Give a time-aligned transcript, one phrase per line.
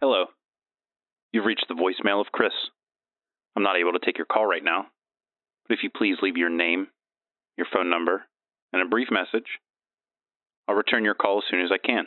[0.00, 0.26] Hello.
[1.32, 2.52] You've reached the voicemail of Chris.
[3.56, 4.86] I'm not able to take your call right now,
[5.66, 6.88] but if you please leave your name,
[7.56, 8.24] your phone number,
[8.72, 9.46] and a brief message,
[10.68, 12.06] I'll return your call as soon as I can.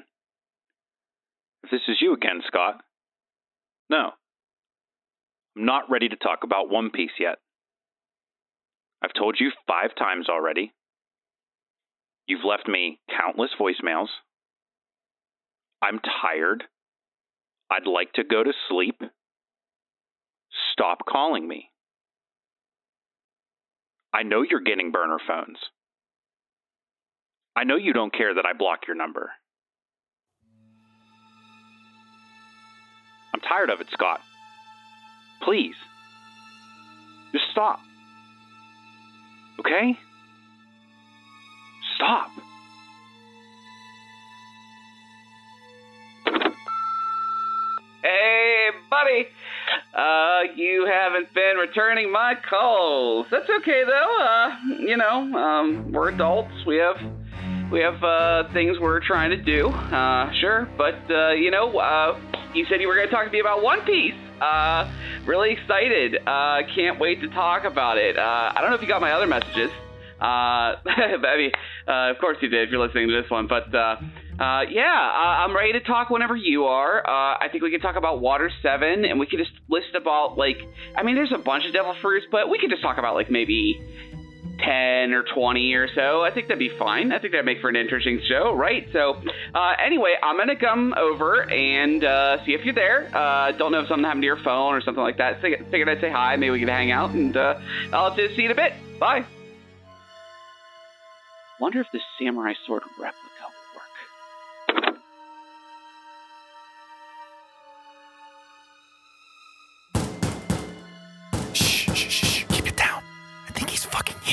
[1.64, 2.82] If this is you again, Scott,
[3.90, 4.12] no.
[5.58, 7.40] I'm not ready to talk about One Piece yet.
[9.04, 10.74] I've told you five times already.
[12.28, 14.10] You've left me countless voicemails.
[15.82, 16.66] I'm tired.
[17.72, 19.02] I'd like to go to sleep.
[20.74, 21.70] Stop calling me.
[24.14, 25.58] I know you're getting burner phones.
[27.56, 29.32] I know you don't care that I block your number.
[33.34, 34.22] I'm tired of it, Scott.
[35.44, 35.76] Please.
[37.32, 37.80] Just stop.
[39.60, 39.98] Okay?
[41.96, 42.32] Stop.
[48.02, 49.28] Hey, buddy.
[49.94, 53.28] Uh, you haven't been returning my calls.
[53.30, 54.18] That's okay though.
[54.22, 56.54] Uh, you know, um, we're adults.
[56.66, 56.96] We have
[57.72, 59.68] we have uh, things we're trying to do.
[59.68, 62.18] Uh, sure, but uh, you know, uh,
[62.54, 64.16] you said you were going to talk to me about One Piece.
[64.40, 64.90] Uh,
[65.26, 66.16] really excited.
[66.26, 68.18] Uh, can't wait to talk about it.
[68.18, 69.72] Uh, I don't know if you got my other messages.
[70.22, 70.24] Uh,
[70.86, 71.52] I mean,
[71.86, 73.76] uh, of course you did if you're listening to this one, but.
[73.76, 73.98] Uh,
[74.40, 77.00] uh, yeah, uh, I'm ready to talk whenever you are.
[77.06, 80.38] Uh, I think we can talk about Water 7, and we can just list about,
[80.38, 80.58] like,
[80.96, 83.30] I mean, there's a bunch of devil fruits, but we could just talk about, like,
[83.30, 83.82] maybe
[84.64, 86.22] 10 or 20 or so.
[86.22, 87.12] I think that'd be fine.
[87.12, 88.88] I think that'd make for an interesting show, right?
[88.94, 89.22] So,
[89.54, 93.12] uh, anyway, I'm going to come over and uh, see if you're there.
[93.14, 95.42] Uh, don't know if something happened to your phone or something like that.
[95.42, 96.38] Figured I'd say hi.
[96.38, 97.60] Maybe we could hang out, and uh,
[97.92, 98.74] I'll see you in a bit.
[99.00, 99.26] Bye.
[101.60, 103.29] Wonder if this samurai sword replica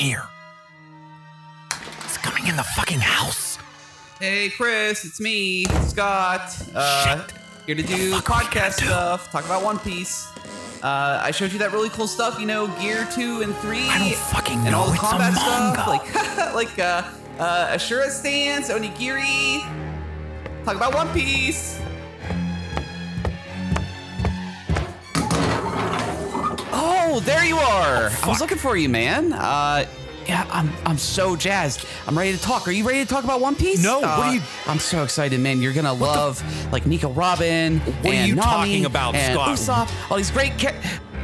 [0.07, 0.23] here.
[2.03, 3.57] He's coming in the fucking house.
[4.19, 6.41] Hey, Chris, it's me, Scott.
[6.73, 7.33] Uh, Shit.
[7.65, 8.85] here to do The fuck are we gonna podcast do?
[8.85, 10.27] stuff, talk about One Piece.
[10.81, 13.89] Uh, I showed you that really cool stuff, you know, Gear Two and Three.
[13.89, 17.03] I don't fucking and all the it's combat stuff, like like uh,
[17.39, 19.61] uh, Ashura stance, Onigiri.
[20.63, 21.79] Talk about One Piece.
[27.17, 28.11] Oh, there you are.
[28.23, 29.33] I was looking for you, man.
[29.33, 29.87] Uh,
[30.27, 31.83] yeah, I'm I'm so jazzed.
[32.05, 32.67] I'm ready to talk.
[32.67, 33.81] Are you ready to talk about One Piece?
[33.83, 35.59] No, what Uh, are you- I'm so excited, man.
[35.59, 37.79] You're gonna love like Nico Robin.
[37.79, 39.49] What are you Nami talking about, Scott?
[39.57, 40.59] Usopp, all these great.
[40.59, 40.75] Ca-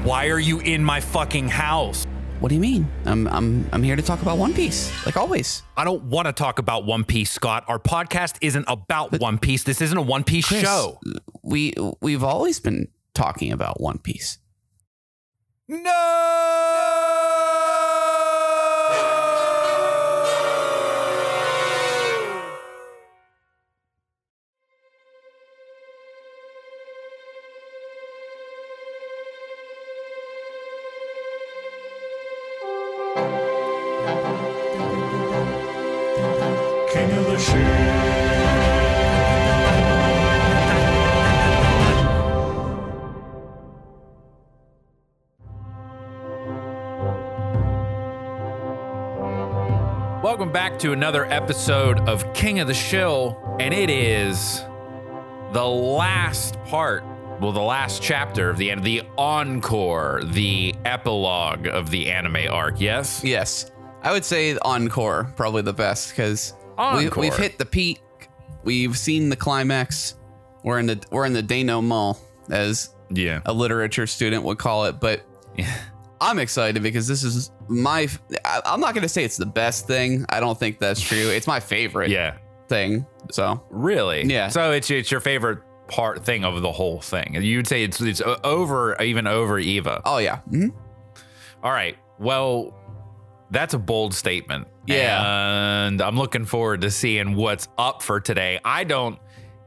[0.03, 2.07] Why are you in my fucking house?
[2.39, 2.87] what do you mean?
[3.05, 5.61] I'm I'm I'm here to talk about One Piece, like always.
[5.77, 7.65] I don't want to talk about One Piece, Scott.
[7.67, 9.63] Our podcast isn't about One Piece.
[9.63, 10.99] This isn't a One Piece Chris, show.
[11.43, 14.39] We we've always been talking about One Piece.
[15.69, 16.82] No!
[50.53, 54.63] Back to another episode of King of the Shill, and it is
[55.51, 57.03] the last part,
[57.41, 62.79] well, the last chapter of the end, the encore, the epilogue of the anime arc.
[62.79, 63.71] Yes, Yes,
[64.03, 67.21] I would say Encore probably the best because we, Encore.
[67.21, 68.01] we've hit the peak.
[68.63, 70.15] We've seen the climax.
[70.63, 72.17] We're in the we're in the denouement,
[72.51, 74.99] as yeah, a literature student would call it.
[74.99, 75.21] But
[76.21, 78.07] I'm excited because this is my.
[78.45, 80.25] I- I'm not going to say it's the best thing.
[80.29, 81.29] I don't think that's true.
[81.29, 82.37] It's my favorite yeah,
[82.67, 83.05] thing.
[83.31, 84.25] So really.
[84.25, 84.49] Yeah.
[84.49, 87.35] So it's it's your favorite part thing of the whole thing.
[87.41, 90.01] You'd say it's it's over even over Eva.
[90.05, 90.73] oh yeah, Mhm.
[91.63, 91.97] All right.
[92.19, 92.73] Well,
[93.51, 94.67] that's a bold statement.
[94.87, 95.85] Yeah.
[95.87, 98.59] And I'm looking forward to seeing what's up for today.
[98.65, 99.17] I don't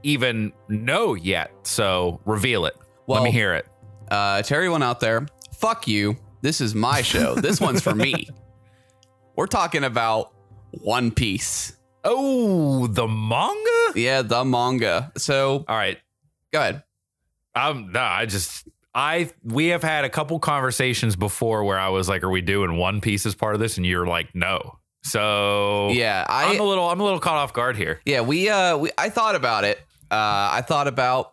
[0.03, 1.50] even know yet.
[1.62, 2.76] So reveal it.
[3.06, 3.67] Let me hear it.
[4.11, 6.17] uh, to everyone out there, fuck you.
[6.46, 7.34] This is my show.
[7.34, 8.28] this one's for me.
[9.37, 10.32] We're talking about
[10.70, 11.76] One Piece.
[12.04, 13.98] Oh, the manga?
[13.98, 15.10] Yeah, the manga.
[15.16, 15.98] So All right.
[16.52, 16.84] go ahead.
[17.56, 22.08] Um, no, I just I we have had a couple conversations before where I was
[22.08, 25.88] like, "Are we doing One Piece as part of this?" And you're like, "No." So
[25.88, 28.00] Yeah, I, am a little I'm a little caught off guard here.
[28.04, 29.78] yeah we uh we I thought about it.
[30.12, 30.14] Uh,
[30.52, 31.32] I thought about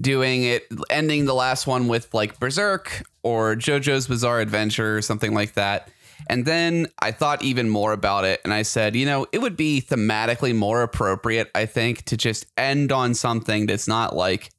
[0.00, 5.34] doing it, ending the last one with like Berserk or JoJo's Bizarre Adventure or something
[5.34, 5.90] like that.
[6.28, 9.56] And then I thought even more about it and I said, you know, it would
[9.56, 14.50] be thematically more appropriate, I think, to just end on something that's not like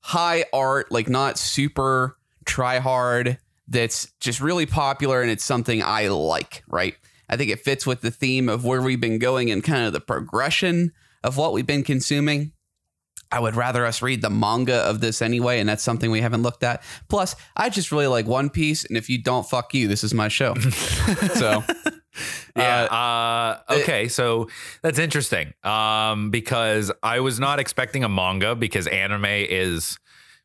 [0.00, 2.16] high art, like not super
[2.46, 6.94] try hard, that's just really popular and it's something I like, right?
[7.28, 9.92] I think it fits with the theme of where we've been going and kind of
[9.92, 12.52] the progression of what we've been consuming.
[13.30, 16.42] I would rather us read the manga of this anyway, and that's something we haven't
[16.42, 16.82] looked at.
[17.08, 19.86] Plus, I just really like One Piece, and if you don't, fuck you.
[19.88, 20.54] This is my show.
[21.34, 21.62] so,
[22.56, 22.84] Yeah.
[22.84, 24.08] Uh, okay.
[24.08, 24.48] so
[24.82, 25.52] that's interesting.
[25.62, 29.98] Um, because I was not expecting a manga because anime is,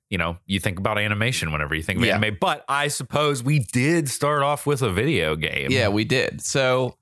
[0.09, 2.17] you know, you think about animation whenever you think of Yeah.
[2.17, 2.37] anime.
[2.39, 5.71] But I suppose we did start off with a video game.
[5.71, 6.41] yeah, we did.
[6.43, 6.97] So,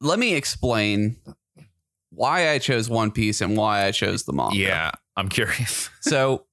[0.00, 1.16] let me explain
[2.10, 4.56] why I chose One Piece and why I chose the manga.
[4.56, 4.90] Yeah.
[5.16, 5.88] I'm curious.
[6.00, 6.46] So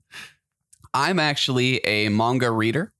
[0.94, 2.94] I'm actually a manga reader.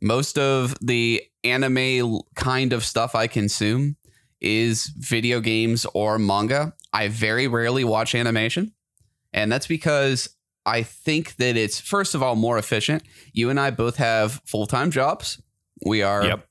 [0.00, 3.96] Most of the anime kind of stuff I consume
[4.40, 6.72] is video games or manga.
[6.92, 8.72] I very rarely watch animation.
[9.32, 10.28] And that's because
[10.66, 13.02] I think that it's, first of all, more efficient.
[13.32, 15.40] You and I both have full time jobs.
[15.86, 16.46] We are Yep.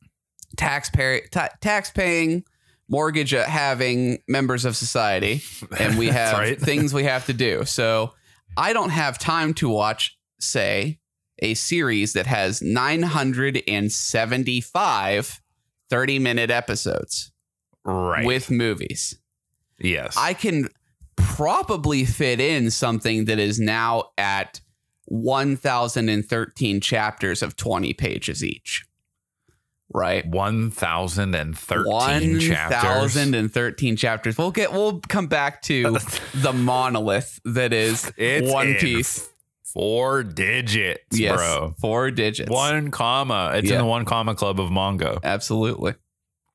[0.57, 2.43] taxpayer, ta- tax paying,
[2.91, 5.41] mortgage at having members of society
[5.79, 6.59] and we have right.
[6.61, 7.63] things we have to do.
[7.65, 8.13] So
[8.57, 10.99] I don't have time to watch, say,
[11.39, 15.41] a series that has 975
[15.89, 17.31] 30 minute episodes
[17.83, 18.23] Right.
[18.25, 19.15] with movies.
[19.79, 20.15] yes.
[20.17, 20.67] I can
[21.15, 24.61] probably fit in something that is now at
[25.05, 28.85] 1013 chapters of 20 pages each.
[29.93, 30.25] Right?
[30.25, 33.15] 1013 chapters.
[33.15, 34.37] 1013 chapters.
[34.37, 35.97] We'll get we'll come back to
[36.33, 39.29] the monolith that is It's One Piece.
[39.63, 41.73] Four digits, Yes, bro.
[41.79, 42.49] four digits.
[42.49, 43.51] One comma.
[43.55, 43.75] It's Yeah.
[43.75, 45.19] in the one comma club of manga.
[45.23, 45.93] Absolutely.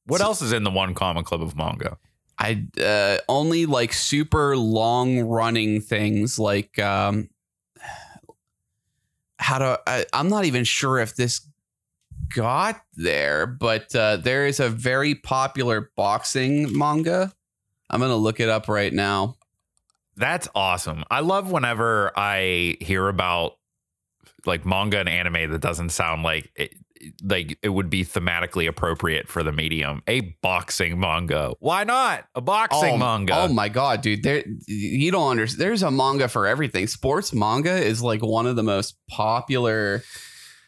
[0.06, 1.96] What So- else is in the one comma club of manga?
[2.38, 7.30] I uh, only like super long running things like um
[9.38, 11.40] how to I, I'm not even sure if this
[12.34, 17.32] got there, but uh, there is a very popular boxing manga.
[17.90, 19.36] I'm gonna look it up right now.
[20.16, 21.04] That's awesome.
[21.10, 23.56] I love whenever I hear about
[24.46, 26.74] like manga and anime that doesn't sound like it,
[27.22, 30.02] like it would be thematically appropriate for the medium.
[30.06, 31.52] A boxing manga.
[31.60, 32.26] Why not?
[32.34, 33.36] A boxing oh, manga.
[33.36, 34.22] Oh my god, dude!
[34.22, 35.60] There, you don't understand.
[35.60, 36.86] There's a manga for everything.
[36.86, 40.02] Sports manga is like one of the most popular.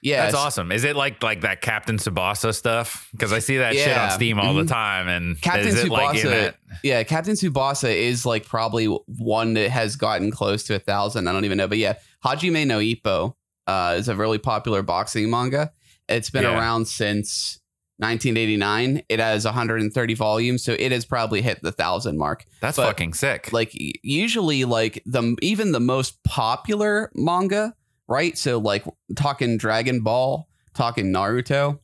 [0.02, 0.70] Yeah, That's awesome.
[0.70, 3.08] Is it like like that Captain Tsubasa stuff?
[3.12, 4.66] Because I see that shit on Steam all Mhm.
[4.66, 5.08] the time.
[5.08, 6.56] And Captain is it like in it?
[6.84, 11.26] Yeah, Captain Tsubasa is like probably one that has gotten close to a thousand.
[11.28, 13.34] I don't even know, but yeah, Hajime no Ippo
[13.66, 15.70] uh, is a really popular boxing manga.
[16.08, 16.56] It's been Yeah.
[16.58, 17.58] around since
[18.00, 19.02] 1989.
[19.08, 22.44] It has 130 volumes, so it has probably hit the thousand mark.
[22.60, 23.52] That's but- fucking sick.
[23.52, 27.74] Like usually, like the even the most popular manga,
[28.08, 28.36] right?
[28.38, 28.84] So like
[29.16, 31.78] talking Dragon Ball, talking Naruto,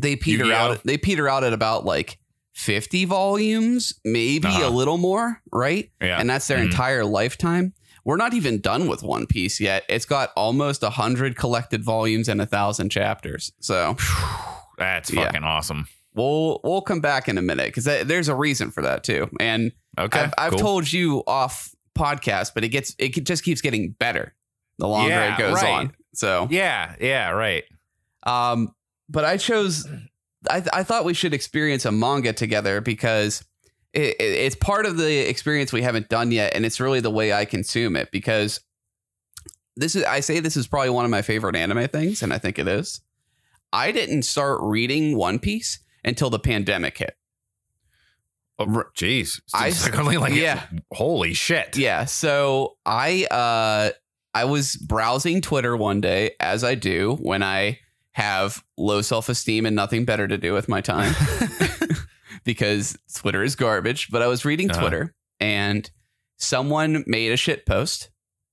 [0.00, 0.56] they peter Yu-Gi-Oh.
[0.56, 0.80] out.
[0.84, 2.18] They peter out at about like
[2.54, 4.68] 50 volumes, maybe Uh-huh.
[4.68, 5.90] a little more, right?
[6.00, 6.18] yeah.
[6.20, 6.64] And that's their Mhm.
[6.70, 7.72] entire lifetime.
[8.04, 9.84] We're not even done with One Piece yet.
[9.88, 13.52] It's got almost a hundred collected volumes and a thousand chapters.
[13.60, 13.96] So
[14.78, 15.26] That's Yeah.
[15.26, 15.86] fucking awesome.
[16.14, 19.30] we'll we'll come back in a minute because there's a reason for that too.
[19.40, 20.18] And Okay.
[20.20, 20.58] I've, I've cool.
[20.58, 24.34] told you off podcast, but it gets it just keeps getting better
[24.78, 25.70] the longer Yeah, it goes right.
[25.72, 25.92] on.
[26.14, 26.94] So Yeah.
[27.00, 27.30] Yeah.
[27.30, 27.64] Right.
[28.24, 28.74] Um,
[29.08, 29.86] but I chose.
[30.48, 33.44] I I thought we should experience a manga together because
[33.92, 37.10] it, it- it's part of the experience we haven't done yet, and it's really the
[37.10, 38.10] way I consume it.
[38.10, 38.60] Because
[39.76, 42.38] this is I say this is probably one of my favorite anime things, and I
[42.38, 43.00] think it is.
[43.72, 47.16] I didn't start reading One Piece until the pandemic hit.
[48.58, 49.40] Oh, jeez.
[49.54, 50.62] I- like only like yeah.
[50.92, 51.76] Holy shit.
[51.76, 53.90] Yeah, so I uh
[54.34, 57.78] I was browsing Twitter one day as I do when I
[58.12, 61.14] have low self-esteem and nothing better to do with my time
[62.44, 64.80] because Twitter is garbage, but I was reading Uh-huh.
[64.80, 65.90] Twitter and
[66.38, 68.10] someone made a shit post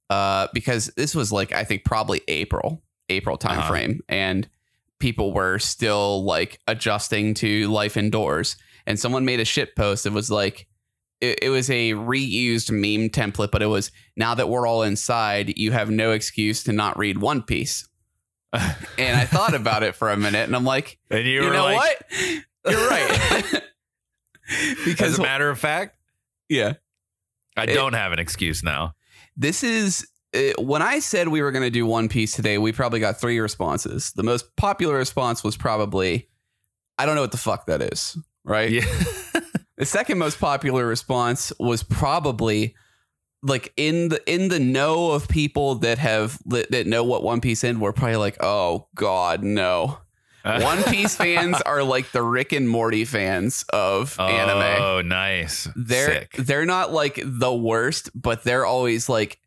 [0.09, 3.91] uh because this was like I think probably April, April timeframe.
[3.91, 4.03] Uh-huh.
[4.09, 4.47] and
[4.99, 10.13] people were still like adjusting to life indoors and someone made a shit post that
[10.13, 10.67] was like
[11.21, 15.57] it, it was a reused meme template, but it was now that we're all inside,
[15.57, 17.87] you have no excuse to not read One Piece.
[18.97, 21.63] And I thought about it for a minute, and I'm like, and you, you, know
[21.65, 22.03] like, what?
[22.67, 23.63] You're right.
[24.85, 25.95] because As a matter of fact,
[26.49, 26.73] yeah,
[27.55, 28.95] I It- don't have an excuse now.
[29.37, 32.71] this is uh, when I said we were going to do One Piece today, we
[32.71, 34.11] probably got three responses.
[34.15, 36.27] The most popular response was probably,
[36.97, 38.69] "I don't know what the fuck that is." Right.
[38.71, 38.85] Yeah.
[39.79, 42.75] The second most popular response was probably
[43.41, 47.63] like in the in the know of people that have that know what One Piece
[47.63, 47.79] in.
[47.79, 49.99] We're probably like, "Oh God, no."
[50.43, 54.81] One Piece fans are like the Rick and Morty fans of anime.
[54.81, 55.67] Oh, nice.
[55.75, 56.31] They're Sick.
[56.33, 59.37] they're not like the worst, but they're always like,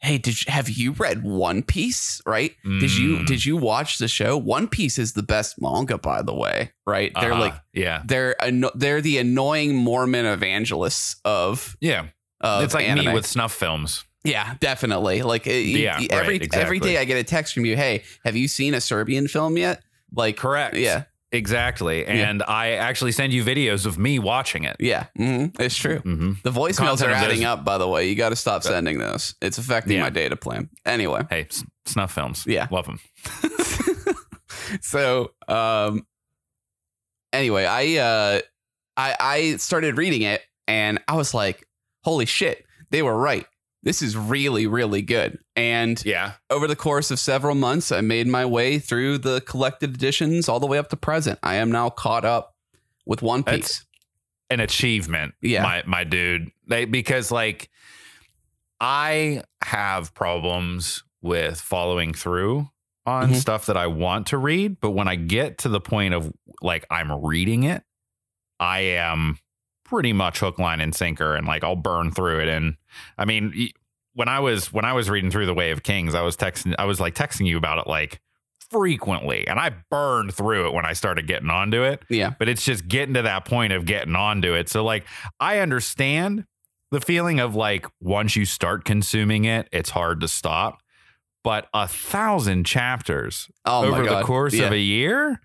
[0.00, 2.20] "Hey, did you, have you read One Piece?
[2.26, 2.54] Right?
[2.64, 3.26] Did you Mm.
[3.26, 4.36] did you watch the show?
[4.36, 6.72] One Piece is the best manga, by the way.
[6.86, 7.12] Right?
[7.20, 7.40] They're Uh-huh.
[7.40, 12.06] like yeah, they're anno- they're the annoying Mormon evangelists of yeah.
[12.40, 13.06] of it's like anime.
[13.06, 14.04] me with snuff films.
[14.24, 15.22] yeah, definitely.
[15.22, 16.78] Like you- Yeah, you- right, every every exactly.
[16.80, 17.76] day I get a text from you.
[17.76, 19.82] Hey, have you seen a Serbian film yet?
[20.14, 20.76] Like Correct.
[20.76, 22.06] Yeah, Exactly.
[22.06, 24.76] And I actually send you videos of me watching it.
[24.80, 25.98] yeah, hmm it's true.
[25.98, 27.64] hmm The voicemails Content are adding up.
[27.64, 29.34] By the way, you got to stop sending those.
[29.42, 30.04] It's affecting Yeah.
[30.04, 30.70] my data plan.
[30.86, 32.44] Anyway, Hey, s- snuff films.
[32.46, 32.66] Yeah.
[32.70, 32.98] Love them.
[34.80, 36.06] so um
[37.32, 38.40] anyway i uh
[38.96, 41.64] i i started reading it and i was like
[42.04, 43.46] holy shit they were right
[43.88, 46.32] this is really really good and Yeah.
[46.50, 50.60] over the course of several months i made my way through the collected editions all
[50.60, 52.54] the way up to present i am now caught up
[53.06, 53.84] with one That's- piece
[54.50, 55.34] An achievement.
[55.42, 55.62] Yeah.
[55.62, 56.50] My my dude.
[56.68, 57.68] They, because like
[58.80, 62.68] I have problems with following through
[63.04, 63.36] on Mhm.
[63.36, 66.86] stuff that I want to read, but when I get to the point of like
[66.90, 67.82] I'm reading it,
[68.60, 69.38] I am
[69.88, 72.48] pretty much hook, line, and sinker, and like I'll burn through it.
[72.48, 72.76] And
[73.16, 73.70] I mean,
[74.14, 76.74] when I was when I was reading through the Way of Kings, I was texting,
[76.78, 78.20] I was like texting you about it like
[78.70, 82.02] frequently, and I burned through it when I started getting onto it.
[82.08, 84.68] yeah But it's just getting to that point of getting onto it.
[84.68, 85.06] So like
[85.40, 86.44] I understand
[86.90, 90.82] the feeling of like once you start consuming it, it's hard to stop.
[91.44, 94.66] But a thousand chapters oh over the course yeah.
[94.66, 95.40] of a year,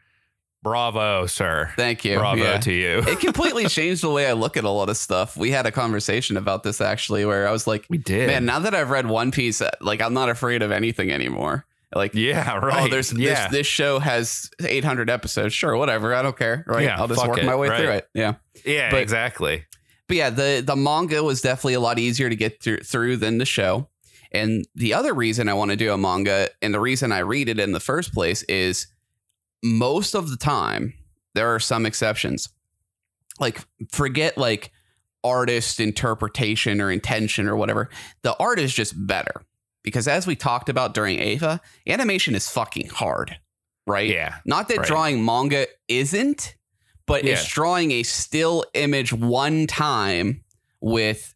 [0.63, 1.71] bravo, sir.
[1.75, 2.57] thank you Bravo Yeah.
[2.59, 3.03] to you.
[3.05, 5.71] it completely changed the way i look at a lot of stuff we had a
[5.71, 8.27] conversation about this actually where i was like we did.
[8.27, 11.65] Man, now that I've read One Piece, uh, like I'm not afraid of anything anymore.
[11.95, 12.85] Like, yeah, right.
[12.85, 13.49] oh, there's yeah.
[13.49, 15.53] this, this show has 800 episodes.
[15.53, 16.15] Sure, whatever.
[16.15, 16.63] I don't care.
[16.65, 16.85] Right?
[16.85, 17.79] Yeah, I'll just work it, my way right.
[17.79, 18.07] through it.
[18.15, 18.33] Yeah.
[18.65, 19.65] yeah, but- exactly.
[20.07, 23.37] But yeah, the the manga was definitely a lot easier to get through, through than
[23.37, 23.89] the show.
[24.31, 27.47] And the other reason I want to do a manga and the reason I read
[27.47, 28.87] it in the first place is
[29.63, 30.93] most of the time
[31.35, 32.49] there are some exceptions.
[33.39, 33.59] Like
[33.91, 34.71] forget like
[35.23, 37.89] artist interpretation or intention or whatever.
[38.21, 39.41] The art is just better.
[39.83, 43.37] Because as we talked about during Ava, animation is fucking hard.
[43.87, 44.09] Right?
[44.09, 44.35] Yeah.
[44.45, 44.87] Not that Right.
[44.87, 46.55] drawing manga isn't,
[47.05, 50.43] but it's drawing a still image one time
[50.79, 51.33] with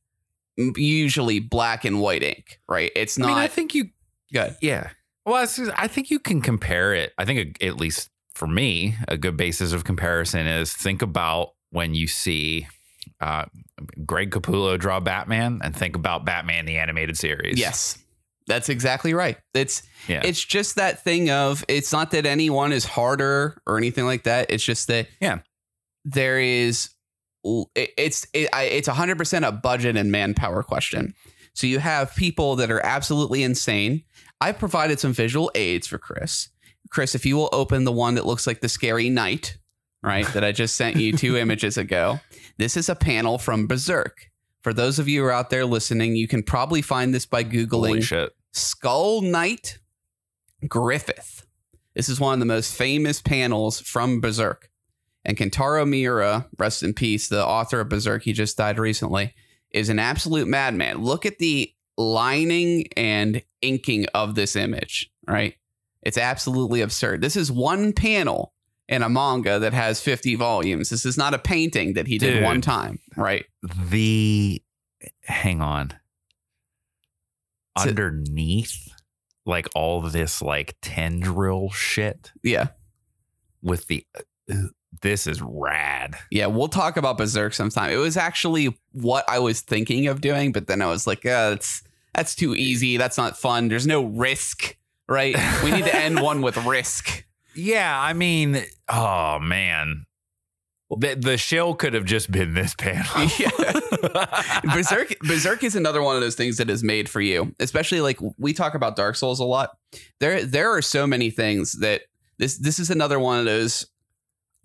[0.58, 2.92] usually black and white ink, right?
[2.96, 3.28] It's not.
[3.28, 3.90] I mean, I think you
[4.32, 4.56] good.
[4.62, 4.92] Yeah.
[5.26, 5.36] Well,
[5.76, 7.14] I think you can compare it.
[7.18, 11.96] I think, at least for me, a good basis of comparison is think about when
[11.96, 12.68] you see
[13.20, 13.46] uh,
[14.06, 17.58] Greg Capullo draw Batman and think about Batman the animated series.
[17.60, 17.98] Yes.
[18.46, 19.38] That's exactly right.
[19.54, 20.22] It's Yeah.
[20.24, 24.52] it's just that thing of it's not that anyone is harder or anything like that.
[24.52, 25.40] It's just that Yeah.
[26.06, 26.90] there is
[27.76, 31.14] it- it's it, I- it's 100% a budget and manpower question.
[31.54, 34.04] So you have people that are absolutely insane.
[34.40, 36.50] I've provided some visual aids for Chris.
[36.90, 39.58] Chris, if you will open the one that looks like the scary knight,
[40.02, 40.28] right?
[40.28, 42.20] that I just sent you two images ago.
[42.58, 44.30] This is a panel from Berserk.
[44.62, 47.44] For those of you who are out there listening, you can probably find this by
[47.44, 47.98] Googling.
[48.54, 49.80] Skull Knight
[50.68, 51.46] Griffith.
[51.96, 54.70] This is one of the most famous panels from Berserk.
[55.24, 59.34] And Kentaro Miura, rest in peace, the author of Berserk, he just died recently,
[59.72, 61.04] is an absolute madman.
[61.04, 65.56] Look at the lining and inking of this image, right?
[66.04, 67.22] It's absolutely absurd.
[67.22, 68.54] This is one panel
[68.88, 70.90] in a manga that has 50 volumes.
[70.90, 73.46] This is not a painting that he did one time, right?
[73.64, 74.62] The,
[75.24, 75.94] hang on.
[77.78, 78.90] So- Underneath,
[79.46, 82.70] like all this like tendril shit Yeah.
[83.62, 84.06] with the,
[84.50, 84.56] uh,
[85.02, 86.16] this is rad.
[86.32, 87.92] Yeah, we'll talk about Berserk sometime.
[87.92, 91.52] It was actually what I was thinking of doing, but then I was like, uh,
[91.52, 91.84] that's
[92.16, 92.98] that's too easy.
[92.98, 93.68] That's not fun.
[93.68, 94.76] There's no risk,
[95.08, 95.36] right?
[95.64, 97.26] We need to end one with risk.
[97.56, 100.06] Yeah, I mean, oh man,
[100.90, 103.06] the the shell could have just been this panel.
[103.40, 103.50] Yeah.
[104.74, 107.54] Berserk Berserk is another one of those things that is made for you.
[107.60, 109.72] Especially like we talk about Dark Souls a lot.
[110.20, 112.04] There there are so many things that
[112.38, 113.88] this this is another one of those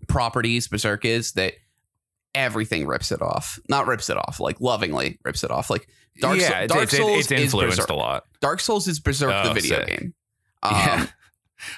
[0.08, 1.54] properties Berserk is that
[2.34, 3.58] everything rips it off.
[3.68, 5.70] Not rips it off, like lovingly rips it off.
[5.70, 5.88] Like
[6.20, 8.24] Dark, yeah, it's, Dark it's, Souls it's is influenced a lot.
[8.40, 9.86] Dark Souls is Berserk Oh, the video sick.
[9.86, 10.14] game.
[10.62, 11.06] Um, Yeah.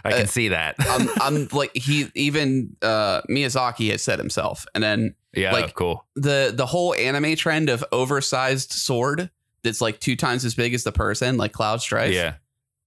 [0.04, 0.76] I can uh, see that.
[0.78, 6.06] I'm, I'm like he even uh, Miyazaki has said himself, and then yeah, like- cool.
[6.16, 9.28] the the whole anime trend of oversized sword
[9.62, 12.12] that's like two times as big as the person, like Cloud Strife.
[12.14, 12.34] Yeah.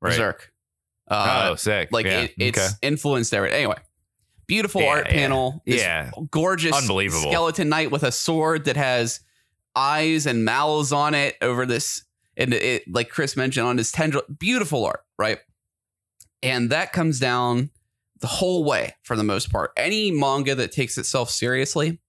[0.02, 0.12] Right.
[0.12, 0.52] Berserk.
[1.08, 1.90] Uh, oh, sick.
[1.92, 2.22] like yeah.
[2.22, 2.68] it, it's okay.
[2.82, 3.58] influenced everything.
[3.60, 3.78] Anyway,
[4.48, 5.14] beautiful Yeah, art yeah.
[5.14, 5.62] panel.
[5.66, 6.12] This Yeah.
[6.32, 7.32] gorgeous, Unbelievable.
[7.32, 9.20] skeleton knight with a sword that has
[9.76, 12.04] eyes and mouths on it over this,
[12.36, 14.24] and it like Chris mentioned on his tendril.
[14.40, 15.40] Beautiful art, right?
[16.44, 17.70] And that comes down
[18.20, 19.72] the whole way for the most part.
[19.78, 22.00] Any manga that takes itself seriously,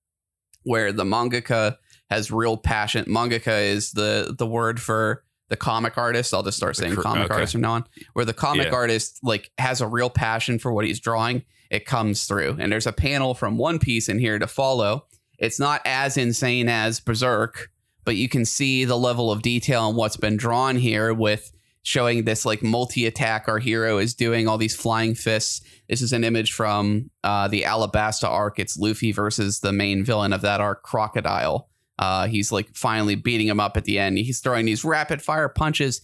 [0.65, 1.77] where the mangaka
[2.11, 3.05] has real passion.
[3.07, 6.35] Mangaka is the the word for the comic artist.
[6.35, 7.35] I'll just start saying cr- comic okay.
[7.35, 7.85] artist from now on.
[8.13, 8.75] Where the comic Yeah.
[8.75, 12.57] artist like has a real passion for what he's drawing, it comes through.
[12.59, 15.07] And there's a panel from One Piece in here to follow.
[15.39, 17.71] It's not as insane as Berserk,
[18.05, 21.53] but you can see the level of detail on what's been drawn here with
[21.89, 25.63] showing this like multi attack our hero is doing all these flying fists.
[25.89, 28.59] This is an image from uh, the Alabasta arc.
[28.59, 31.71] It's Luffy versus the main villain of that arc, Crocodile.
[31.99, 34.19] Uh, he's like finally beating him up at the end.
[34.19, 36.03] He's throwing these rapid fire punches.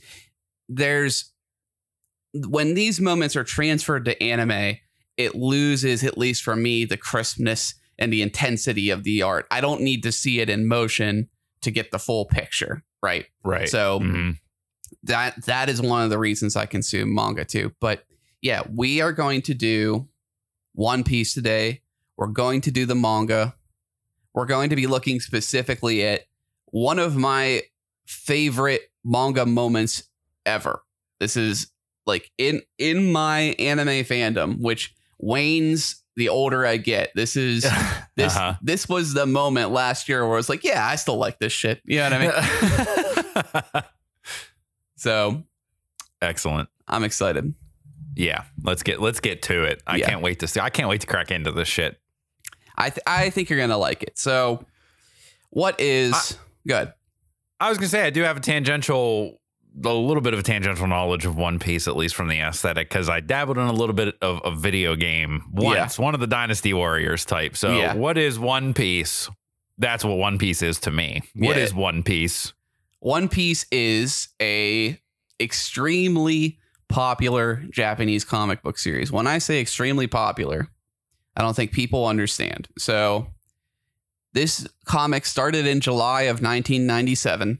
[0.70, 1.30] There's
[2.32, 4.78] when these moments are transferred to anime,
[5.18, 9.46] it loses, at least for me, the crispness and the intensity of the art.
[9.50, 11.28] I don't need to see it in motion
[11.60, 13.26] to get the full picture, right?
[13.44, 13.68] right.
[13.68, 14.38] So Mhm.
[15.04, 17.73] That that is one of the reasons I consume manga too.
[17.80, 18.04] But
[18.42, 20.08] yeah, we are going to do
[20.75, 21.80] One Piece today.
[22.16, 23.54] We're going to do the manga.
[24.34, 26.23] We're going to be looking specifically at
[26.66, 27.62] one of my
[28.06, 30.04] favorite manga moments
[30.44, 30.80] ever.
[31.20, 31.70] This is
[32.06, 37.11] like in in my anime fandom, which wanes the older I get.
[37.14, 37.62] This is
[38.16, 38.54] this Uh-huh.
[38.62, 41.52] this was the moment last year where I was like, yeah, I still like this
[41.52, 41.80] shit.
[41.84, 43.82] You know what I mean?
[45.04, 45.42] so
[46.23, 46.69] Excellent.
[46.88, 47.52] I'm excited.
[48.17, 49.82] Yeah, let's get let's get to it.
[49.86, 50.08] I Yeah.
[50.08, 50.58] can't wait to see.
[50.60, 51.99] I can't wait to crack into this shit.
[52.76, 54.19] I th- I think you're gonna like it.
[54.19, 54.64] So,
[55.50, 56.93] what is good?
[57.60, 59.38] I was gonna say I do have a tangential,
[59.84, 62.88] a little bit of a tangential knowledge of One Piece, at least from the aesthetic,
[62.88, 66.26] because I dabbled in a little bit of a video game once, one of the
[66.26, 67.54] Dynasty Warriors type.
[67.56, 67.95] So, Yeah.
[67.95, 69.28] what is One Piece?
[69.76, 71.21] That's what One Piece is to me.
[71.34, 71.78] What is Yeah.
[71.78, 72.53] One Piece?
[73.04, 74.99] One Piece is a
[75.38, 79.12] extremely popular Japanese comic book series.
[79.12, 80.69] When I say extremely popular,
[81.36, 82.67] I don't think people understand.
[82.78, 83.26] So,
[84.32, 87.58] this comic started in July of 1997.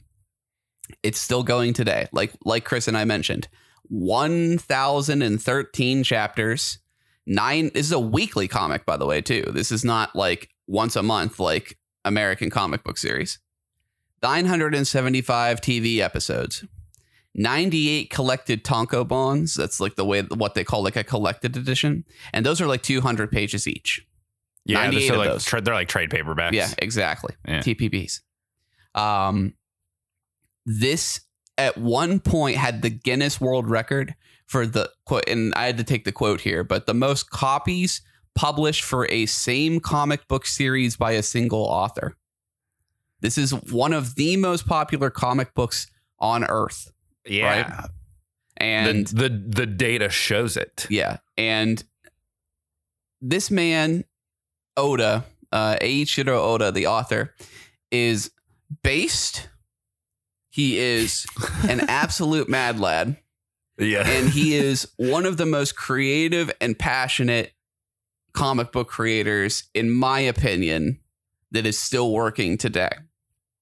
[1.03, 2.07] It's still going today.
[2.11, 3.47] Like like Chris and I mentioned,
[3.89, 6.79] 1013 chapters.
[7.27, 9.43] Nine this is a weekly comic by the way too.
[9.53, 13.37] This is not like once a month like American comic book series.
[14.25, 16.65] 975 TV episodes.
[17.35, 19.53] 98 collected tankobons.
[19.53, 22.05] That's like the way what they call like a collected edition.
[22.33, 24.03] And those are like 200 pages each.
[24.65, 26.53] Yeah, they're, like, tra- they're like trade paperbacks.
[26.53, 27.35] Yeah, exactly.
[27.47, 27.59] Yeah.
[27.59, 28.21] TPBs.
[28.95, 29.53] Um,
[30.65, 31.21] this
[31.59, 34.15] at one point had the Guinness World Record
[34.47, 38.01] for the quote, and I had to take the quote here, but the most copies
[38.33, 42.15] published for a same comic book series by a single author.
[43.25, 45.87] This is one of the most popular comic books
[46.19, 46.91] on Earth,
[47.25, 47.87] yeah.
[48.55, 50.85] and the, the the data shows it.
[50.91, 51.17] Yeah.
[51.35, 51.83] And
[53.21, 54.03] this man,
[54.77, 57.33] Oda, uh, Eiichiro Oda, the author,
[57.89, 58.29] is
[58.83, 59.49] based.
[60.51, 61.25] He is
[61.67, 63.17] an absolute mad lad.
[63.79, 67.53] Yeah, And he is one of the most creative and passionate
[68.33, 70.99] comic book creators, in my opinion,
[71.49, 72.91] that is still working today.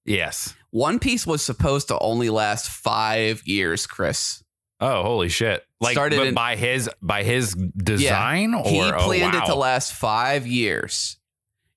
[0.06, 0.54] Yes.
[0.72, 4.44] One Piece was supposed to only last five years, Chris.
[4.80, 5.64] Oh, holy shit!
[5.80, 9.56] Like, Started but in- by his by his design, or he oh, planned it to
[9.56, 11.18] last five years.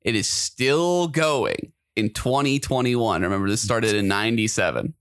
[0.03, 3.23] It is still going in 2021.
[3.23, 4.95] Remember, this started in 97.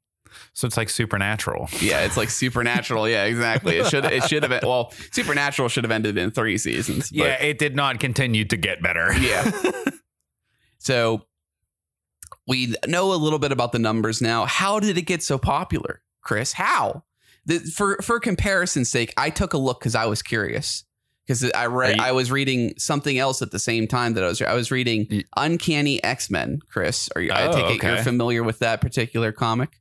[0.54, 1.70] So it's like supernatural.
[1.82, 3.08] Yeah, it's like Supernatural.
[3.16, 3.78] Yeah, exactly.
[3.78, 7.12] It should it should have been well, Supernatural should have ended in three seasons.
[7.12, 9.14] Yeah, it did not continue to get better.
[9.20, 9.52] yeah.
[10.78, 11.26] So
[12.48, 14.46] we know a little bit about the numbers now.
[14.46, 16.54] How did it get so popular, Chris?
[16.54, 17.04] How?
[17.46, 20.84] The, for for comparison's sake, I took a look because I was curious.
[21.28, 24.28] Because I read, you- I was reading something else at the same time that I
[24.28, 24.42] was.
[24.44, 26.60] I was reading Uncanny X Men.
[26.70, 27.32] Chris, are you?
[27.32, 29.80] I Oh, take it you're familiar with that particular comic.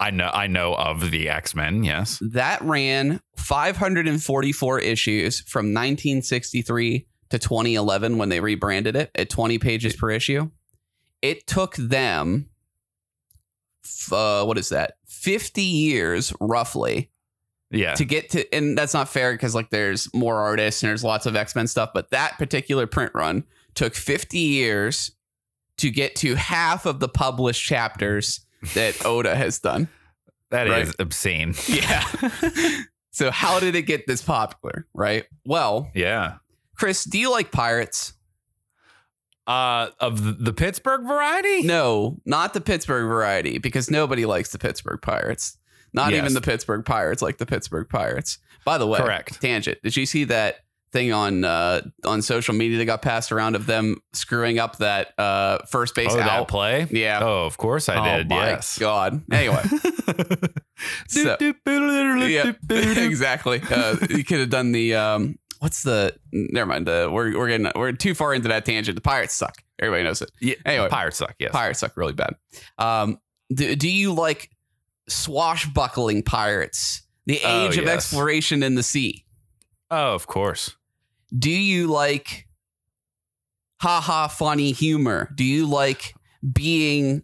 [0.00, 1.84] I know I know of the X Men.
[1.84, 2.18] Yes.
[2.32, 9.94] That ran 544 issues from 1963 to 2011 when they rebranded it at 20 pages
[9.94, 10.50] per issue.
[11.22, 12.48] It took them,
[14.12, 14.94] uh, what is that?
[15.06, 17.10] 50 years roughly
[17.70, 17.94] Yeah.
[17.94, 21.26] to get to, and that's not fair because like there's more artists and there's lots
[21.26, 25.12] of X Men stuff, but that particular print run took 50 years
[25.78, 28.40] to get to half of the published chapters
[28.74, 29.88] that Oda has done.
[30.50, 30.94] That is Right.
[30.98, 31.54] obscene.
[31.68, 32.04] Yeah.
[33.12, 34.86] so how did it get this popular?
[34.94, 35.24] Right.
[35.44, 36.36] Well, Yeah.
[36.76, 38.14] Chris, do you like pirates?
[39.46, 41.62] Uh, of the- Pittsburgh variety?
[41.62, 45.56] No, not the Pittsburgh variety, because nobody likes the Pittsburgh Pirates.
[45.92, 46.18] Not Yes.
[46.22, 48.38] even the Pittsburgh Pirates like the Pittsburgh Pirates.
[48.64, 49.40] By the way, Correct.
[49.40, 49.78] Tangent.
[49.82, 50.58] Did you see that
[50.92, 55.18] thing on uh, on social media that got passed around of them screwing up that
[55.18, 56.46] uh, first base Oh, out?
[56.48, 56.86] play?
[56.90, 57.20] Yeah.
[57.22, 58.28] Oh, of course I oh did.
[58.28, 58.78] my yes.
[58.78, 59.22] god.
[59.32, 59.62] Anyway,
[61.08, 63.60] So- yeah, exactly.
[63.70, 66.14] Uh, you could have done the um, what's the?
[66.32, 66.88] Never mind.
[66.88, 68.96] Uh, we're we're getting we're too far into that tangent.
[68.96, 69.54] The pirates suck.
[69.78, 70.30] Everybody knows it.
[70.40, 70.56] Yeah.
[70.66, 70.88] Anyway.
[70.90, 71.34] Pirates suck.
[71.38, 71.52] Yes.
[71.52, 72.34] Pirates suck really bad.
[72.78, 73.18] Um,
[73.54, 74.50] do, do you like
[75.08, 77.02] swashbuckling pirates?
[77.26, 77.94] The Oh, age of yes.
[77.94, 79.24] exploration in the sea.
[79.90, 80.74] Oh, of course.
[81.36, 82.46] Do you like
[83.80, 85.30] haha funny humor?
[85.34, 86.14] Do you like
[86.52, 87.22] being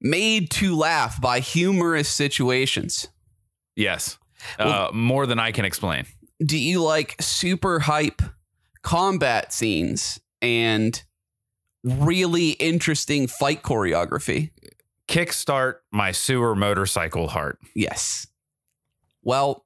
[0.00, 3.08] made to laugh by humorous situations?
[3.74, 4.18] Yes.
[4.58, 6.06] Well- uh, more than I can explain.
[6.44, 8.22] Do you like super hype
[8.82, 11.02] combat scenes and
[11.82, 14.50] really interesting fight choreography?
[15.08, 17.58] Kickstart my sewer motorcycle heart.
[17.74, 18.26] Yes.
[19.22, 19.64] Well,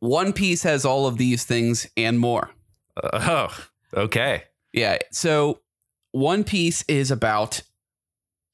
[0.00, 2.50] One Piece has all of these things and more.
[2.96, 3.48] Uh,
[3.94, 4.44] oh, okay.
[4.72, 4.98] Yeah.
[5.10, 5.60] So
[6.12, 7.62] One Piece is about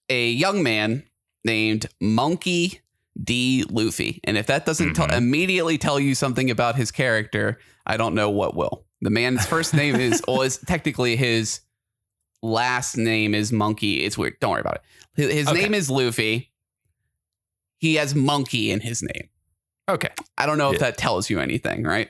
[0.09, 1.05] a young man
[1.45, 2.81] named Monkey
[3.23, 3.65] D.
[3.71, 4.21] Luffy.
[4.25, 5.17] And if that doesn't tell Mhm.
[5.17, 8.85] immediately tell you something about his character, I don't know what will.
[9.01, 11.61] The man's first name is, well, is technically his
[12.43, 14.05] last name is Monkey.
[14.05, 14.35] It's weird.
[14.41, 14.83] Don't worry about it.
[15.17, 15.63] His, his Okay.
[15.63, 16.51] name is Luffy.
[17.79, 19.29] He has Monkey in his name.
[19.89, 20.09] Okay.
[20.39, 22.09] I don't know if that tells you anything, right?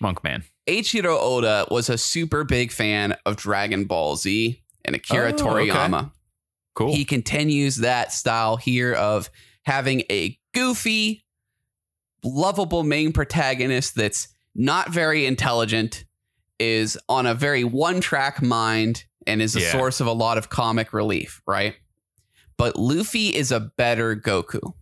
[0.00, 0.44] Monk man.
[0.68, 5.42] Eiichiro Oda was a super big fan of Dragon Ball Z and Akira Oh, okay.
[5.70, 6.12] Toriyama.
[6.74, 6.94] Cool.
[6.94, 9.28] He continues that style here of
[9.64, 11.24] having a goofy,
[12.24, 16.04] lovable main protagonist that's not very intelligent,
[16.58, 19.72] is on a very one track mind, and is a Yeah.
[19.72, 21.74] source of a lot of comic relief, right?
[22.56, 24.74] But Luffy is a better Goku.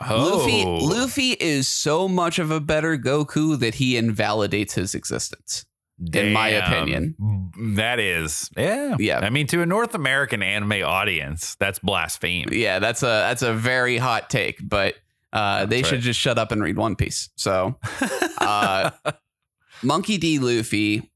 [0.00, 0.76] Luffy, Oh.
[0.84, 5.64] Luffy is so much of a better Goku that he invalidates his existence.
[6.12, 7.14] In my opinion.
[7.76, 9.20] That is, yeah, Yeah.
[9.20, 12.46] I mean, to a North American anime audience, that's blasphemy.
[12.50, 14.94] Yeah, that's a that's a very hot take, but
[15.32, 17.30] uh, they should just shut up and read One Piece.
[17.36, 17.76] So,
[18.38, 18.90] uh,
[19.82, 20.38] Monkey D.
[20.38, 21.10] Luffy,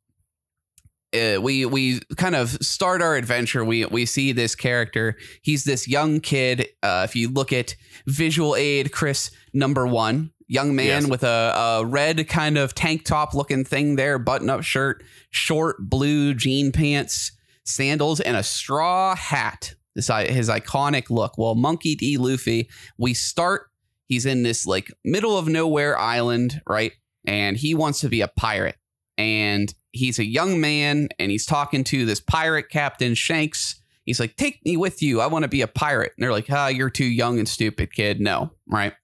[1.15, 3.65] uh, we we kind of start our adventure.
[3.65, 5.17] We we see this character.
[5.43, 6.69] He's this young kid.
[6.83, 7.75] Uh, if you look at
[8.07, 11.07] visual aid, Chris number one, young man Yes.
[11.07, 15.77] with a, a red kind of tank top looking thing there, button up shirt, short
[15.81, 17.33] blue jean pants,
[17.65, 19.75] sandals, and a straw hat.
[19.95, 21.37] This his iconic look.
[21.39, 22.17] Well, Monkey D.
[22.17, 23.69] Luffy, we start.
[24.07, 26.93] He's in this like middle of nowhere island, right?
[27.27, 28.77] And he wants to be a pirate
[29.19, 33.77] and he's a young man and he's talking to this pirate captain Shanks.
[34.05, 35.21] He's like, "Take me with you.
[35.21, 37.93] I want to be a pirate." And they're like, "Ah, you're too young and stupid,
[37.93, 38.95] kid." No, right?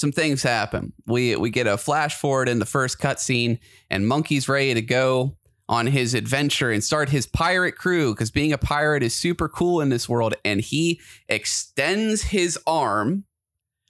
[0.00, 0.92] Some things happen.
[1.06, 3.58] We we get a flash forward in the first cutscene,
[3.90, 5.36] and Monkey's ready to go
[5.68, 9.80] on his adventure and start his pirate crew because being a pirate is super cool
[9.82, 10.34] in this world.
[10.44, 13.24] And he extends his arm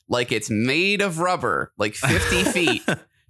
[0.09, 2.83] like it's made of rubber, like 50 feet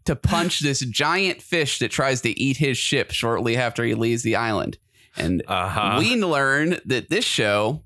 [0.07, 4.23] to punch this giant fish that tries to eat his ship shortly after he leaves
[4.23, 4.79] the island.
[5.19, 5.97] And Uh huh.
[5.99, 7.83] we learn that this show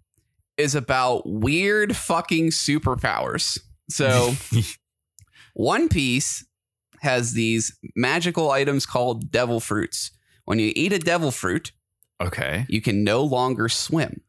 [0.56, 3.58] is about weird fucking superpowers.
[3.90, 4.32] So,
[5.54, 6.44] One Piece
[7.00, 10.10] has these magical items called devil fruits.
[10.44, 11.72] When you eat a devil fruit,
[12.20, 12.66] okay.
[12.68, 14.20] you can no longer swim.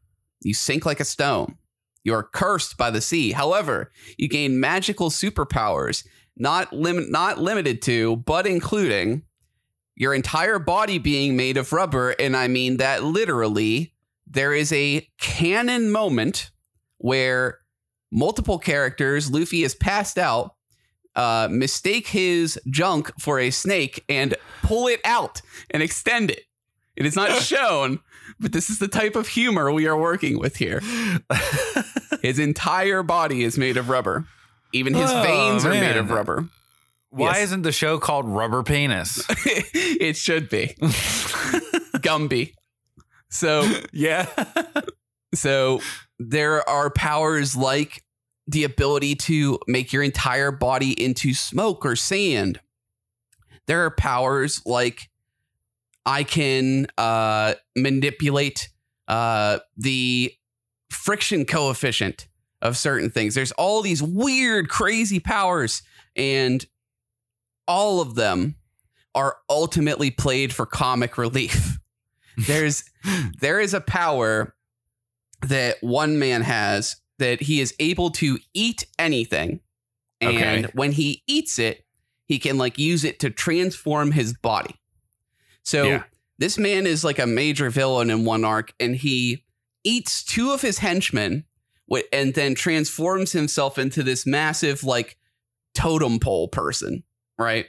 [0.41, 1.57] You sink like a stone.
[2.03, 3.31] You are cursed by the sea.
[3.31, 6.05] However, you gain magical superpowers,
[6.37, 9.23] not lim- not limited to, but including
[9.95, 12.11] your entire body being made of rubber.
[12.11, 13.91] And I mean that literally.
[14.27, 16.49] There is a canon moment
[16.97, 17.59] where
[18.11, 20.54] multiple characters, Luffy is passed out,
[21.15, 26.41] uh, mistake his junk for a snake and pull it out and extend it.
[26.95, 27.99] It is not shown,
[28.39, 30.81] but this is the type of humor we are working with here.
[32.21, 34.25] His entire body is made of rubber.
[34.73, 36.49] Even his Oh, veins are made of rubber.
[37.11, 37.43] Why Yes.
[37.43, 39.23] isn't the show called Rubber Penis?
[39.29, 40.75] it should be.
[41.99, 42.53] Gumby.
[43.29, 44.25] So yeah.
[45.33, 45.81] So
[46.19, 48.03] there are powers like
[48.47, 52.59] the ability to make your entire body into smoke or sand.
[53.65, 55.09] There are powers like
[56.05, 58.69] I can uh, manipulate
[59.07, 60.33] uh, the
[60.91, 62.27] friction coefficient
[62.61, 63.35] of certain things.
[63.35, 65.81] There's all these weird, crazy powers,
[66.15, 66.65] and
[67.67, 68.55] all of them
[69.15, 71.79] are ultimately played for comic relief.
[72.37, 72.83] There's
[73.39, 74.53] there is a power
[75.41, 79.59] that one man has that he is able to eat anything.
[80.21, 80.65] And Okay.
[80.73, 81.85] when he eats it,
[82.27, 84.75] he can like use it to transform his body.
[85.63, 86.03] So Yeah.
[86.37, 89.43] this man is like a major villain in one arc, and he
[89.83, 91.45] eats two of his henchmen
[92.11, 95.17] and then transforms himself into this massive like
[95.75, 97.03] totem pole person,
[97.37, 97.67] right?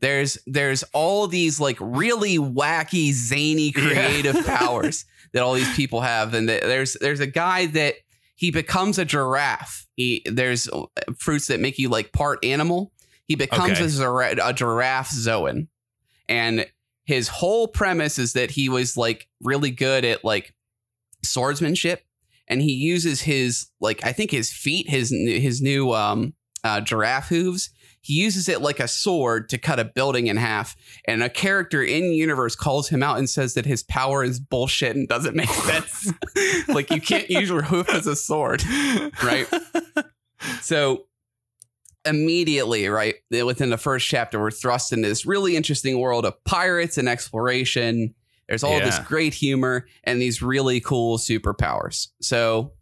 [0.00, 3.82] There's there's all these like really wacky, zany, Yeah.
[3.82, 7.96] creative powers that all these people have, and there's there's a guy that
[8.38, 9.84] he becomes a giraffe.
[9.96, 10.84] He there's uh,
[11.18, 12.92] fruits that make you like part animal.
[13.26, 13.82] He becomes Okay.
[13.82, 15.66] a, zira- a giraffe Zoan,
[16.28, 16.66] and
[17.04, 20.54] his whole premise is that he was like really good at like
[21.24, 22.04] swordsmanship,
[22.46, 26.32] and he uses his like I think his feet, his his new um
[26.64, 27.70] uh, giraffe hooves.
[28.08, 31.82] He uses it like a sword to cut a building in half, and a character
[31.82, 35.50] in universe calls him out and says that his power is bullshit and doesn't make
[35.50, 36.10] sense.
[36.68, 38.64] like you can't use your hoof as a sword,
[39.22, 39.46] right?
[40.62, 41.04] so
[42.06, 46.96] immediately, right within the first chapter, we're thrust into this really interesting world of pirates
[46.96, 48.14] and exploration.
[48.48, 52.08] There's all this great humor and these really cool superpowers.
[52.22, 52.72] So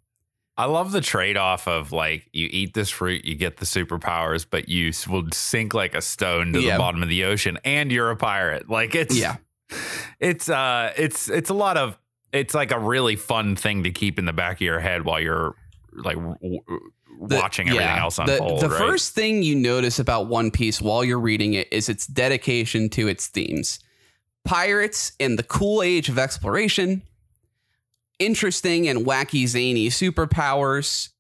[0.59, 4.47] I love the trade off of like you eat this fruit, you get the superpowers,
[4.49, 6.73] but you will sink like a stone to Yeah.
[6.75, 8.69] the bottom of the ocean, and you're a pirate.
[8.71, 9.37] Like it's yeah,
[10.19, 11.99] it's uh it's it's a lot of
[12.33, 15.21] it's like a really fun thing to keep in the back of your head while
[15.21, 15.55] you're
[15.92, 16.61] like w- w-
[17.29, 18.01] The- watching everything yeah.
[18.03, 18.61] else The- unfold.
[18.61, 18.79] The, right?
[18.79, 23.09] first thing you notice about One Piece while you're reading it is its dedication to
[23.09, 23.79] its themes.
[24.45, 27.03] Pirates in the cool age of exploration,
[28.18, 31.11] interesting and wacky zany superpowers,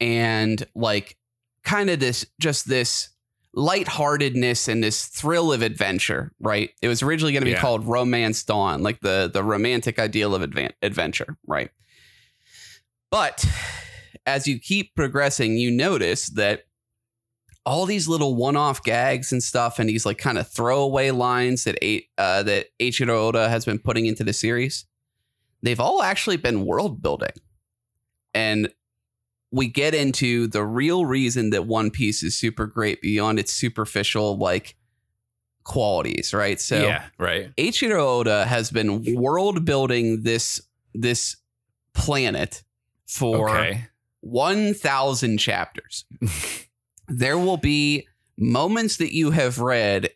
[0.00, 1.16] and like
[1.64, 3.08] kind of this just this
[3.54, 6.70] lightheartedness and this thrill of adventure, right?
[6.82, 7.60] It was originally going to be Yeah.
[7.60, 11.70] called Romance Dawn, like the the romantic ideal of advan- adventure, right?
[13.10, 13.44] But
[14.26, 16.64] as you keep progressing, you notice that
[17.66, 21.78] all these little one-off gags and stuff, and these like kind of throwaway lines that
[21.80, 24.84] eight uh, that Eiichiro Oda has been putting into the series,
[25.64, 27.32] they've all actually been world building,
[28.32, 28.70] and
[29.50, 34.36] we get into the real reason that One Piece is super great beyond its superficial
[34.36, 34.76] like
[35.64, 36.60] qualities, right?
[36.60, 37.54] So yeah, right.
[37.56, 40.60] Eiichiro Oda has been world building this
[40.94, 41.36] this
[41.94, 42.62] planet
[43.06, 43.86] for Okay.
[44.20, 46.04] 1000 chapters.
[47.08, 48.06] there will be
[48.38, 50.10] moments that you have read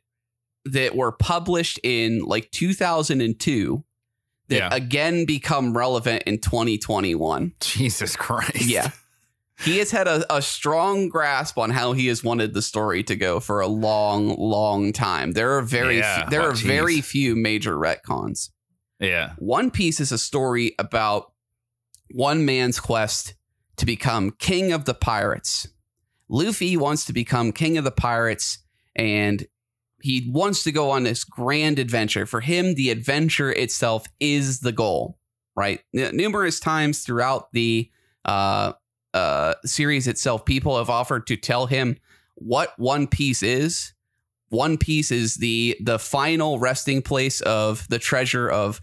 [0.64, 3.84] that were published in like 2002
[4.48, 4.68] that Yeah.
[4.72, 7.52] again become relevant in 2021.
[7.60, 8.66] Jesus Christ.
[8.66, 8.90] Yeah.
[9.64, 13.16] He has had a, a strong grasp on how he has wanted the story to
[13.16, 15.32] go for a long, long time.
[15.32, 16.22] There are very Yeah.
[16.22, 18.50] few, there Oh, are very few major retcons.
[19.00, 19.32] Yeah.
[19.38, 21.32] One Piece is a story about
[22.12, 23.34] one man's quest
[23.76, 25.66] to become king of the pirates.
[26.28, 28.58] Luffy wants to become king of the pirates
[28.94, 29.46] and
[30.00, 32.26] he wants to go on this grand adventure.
[32.26, 35.18] For him, the adventure itself is the goal,
[35.56, 35.80] right?
[35.92, 37.90] Numerous times throughout the
[38.24, 38.72] uh,
[39.14, 41.96] uh, series itself, people have offered to tell him
[42.36, 43.92] what One Piece is.
[44.50, 48.80] One Piece is the the final resting place of the treasure of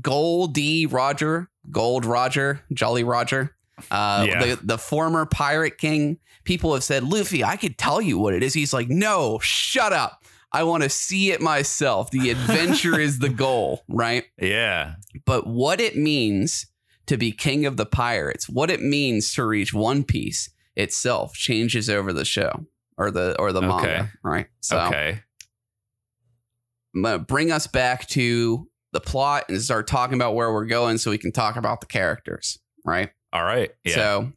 [0.00, 0.86] Gol D.
[0.86, 3.54] Roger, Gold Roger, Jolly Roger,
[3.90, 4.44] uh, Yeah.
[4.44, 6.18] the the former pirate king.
[6.44, 8.52] People have said, Luffy, I could tell you what it is.
[8.54, 10.22] He's like, no, shut up.
[10.54, 12.10] I want to see it myself.
[12.10, 14.24] The adventure is the goal, right?
[14.40, 14.94] Yeah.
[15.26, 16.66] But what it means
[17.06, 21.90] to be king of the pirates, what it means to reach One Piece itself changes
[21.90, 22.64] over the show
[22.96, 23.68] or the or the Okay.
[23.68, 24.46] manga, right?
[24.60, 25.20] So okay.
[26.94, 30.98] I'm gonna bring us back to the plot and start talking about where we're going
[30.98, 33.10] so we can talk about the characters, right?
[33.32, 33.72] All right.
[33.84, 33.94] Yeah.
[33.94, 34.32] So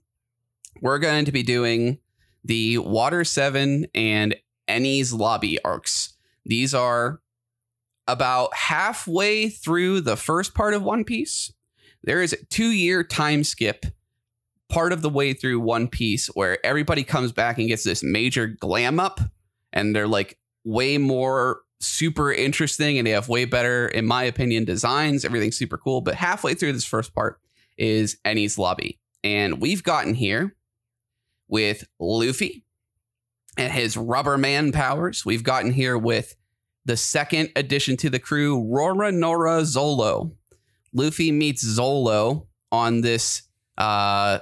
[0.82, 2.00] we're going to be doing
[2.44, 4.36] the Water 7 and
[4.68, 6.14] Enies Lobby arcs.
[6.46, 7.20] These are
[8.08, 11.52] about halfway through the first part of One Piece.
[12.04, 13.86] There is a two year time skip
[14.70, 18.48] part of the way through One Piece where everybody comes back and gets this major
[18.48, 19.20] glam up
[19.74, 24.66] and they're like way more super interesting and they have way better, in my opinion,
[24.66, 25.26] designs.
[25.26, 26.02] Everything's super cool.
[26.02, 27.40] But halfway through this first part,
[27.78, 29.00] is Enies Lobby.
[29.24, 30.56] And we've gotten here
[31.48, 32.66] with Luffy
[33.58, 35.26] and his rubber man powers.
[35.26, 36.36] We've gotten here with
[36.86, 40.32] the second addition to the crew, Roronoa Zolo.
[40.94, 43.44] Luffy meets Zolo on this
[43.78, 44.40] uh,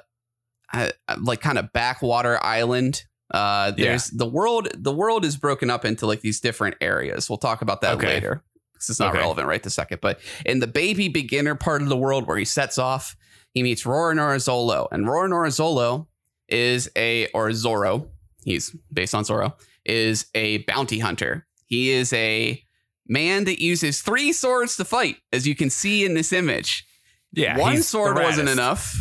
[0.74, 3.04] uh like kind of backwater island.
[3.32, 7.30] Uh there's the world the world is broken up into like these different areas.
[7.30, 8.08] We'll talk about that Okay.
[8.08, 8.44] later.
[8.76, 9.20] This is not Okay.
[9.20, 10.00] relevant right this second.
[10.02, 13.16] But in the baby beginner part of the world where he sets off,
[13.54, 14.88] he meets Roronoa Zolo.
[14.92, 16.06] And Roronoa Zolo
[16.48, 18.10] is a or Zoro,
[18.46, 21.46] he's based on Zoro, is a bounty hunter.
[21.66, 22.62] He is a
[23.08, 26.86] man that uses three swords to fight, as you can see in this image.
[27.34, 27.58] Yeah.
[27.58, 28.96] One sword wasn't enough.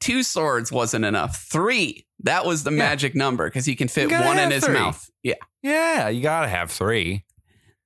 [0.00, 1.46] Two swords wasn't enough.
[1.50, 2.06] Three.
[2.20, 2.76] That was the Yeah.
[2.78, 4.74] magic number because he can fit one in his three.
[4.74, 5.08] mouth.
[5.22, 5.34] Yeah.
[5.62, 7.24] Yeah, you gotta have three.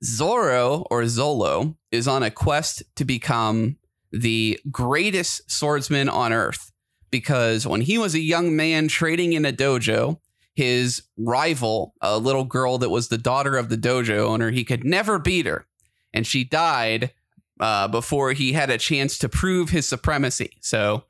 [0.05, 3.77] Zoro or Zolo is on a quest to become
[4.13, 6.73] the greatest swordsman on earth
[7.11, 10.19] because when he was a young man trading in a dojo,
[10.59, 14.85] his rival, a little girl that was the daughter of the dojo owner, he could
[14.85, 15.67] never beat her.
[16.13, 17.13] And she died
[17.61, 20.51] uh, before he had a chance to prove his supremacy.
[20.61, 21.05] So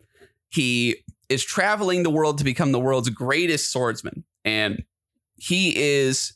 [0.50, 0.96] he
[1.30, 4.22] is traveling the world to become the world's greatest swordsman.
[4.44, 4.82] And
[5.36, 6.34] he is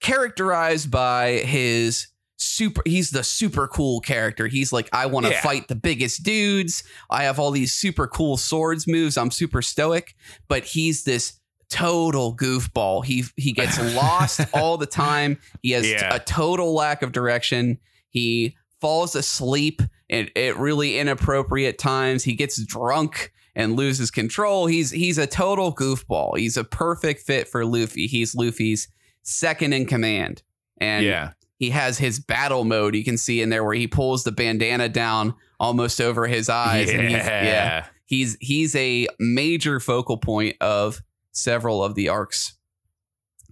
[0.00, 2.06] characterized by his
[2.38, 5.40] super he's the super cool character he's like i want to Yeah.
[5.42, 10.16] fight the biggest dudes i have all these super cool swords moves i'm super stoic
[10.48, 11.34] but he's this
[11.72, 13.04] total goofball.
[13.04, 15.38] He he gets lost all the time.
[15.62, 16.14] He has Yeah.
[16.14, 17.78] a total lack of direction.
[18.10, 19.80] He falls asleep
[20.10, 22.24] at, at really inappropriate times.
[22.24, 24.66] He gets drunk and loses control.
[24.66, 26.36] He's he's a total goofball.
[26.38, 28.06] He's a perfect fit for luffy.
[28.06, 28.88] He's luffy's
[29.22, 30.42] second in command.
[30.78, 31.30] And yeah.
[31.58, 32.94] he has his battle mode.
[32.94, 36.92] You can see in there where he pulls the bandana down almost over his eyes
[36.92, 36.98] yeah.
[36.98, 37.86] and he's yeah.
[38.04, 41.00] He's he's a major focal point of
[41.32, 42.54] several of the arcs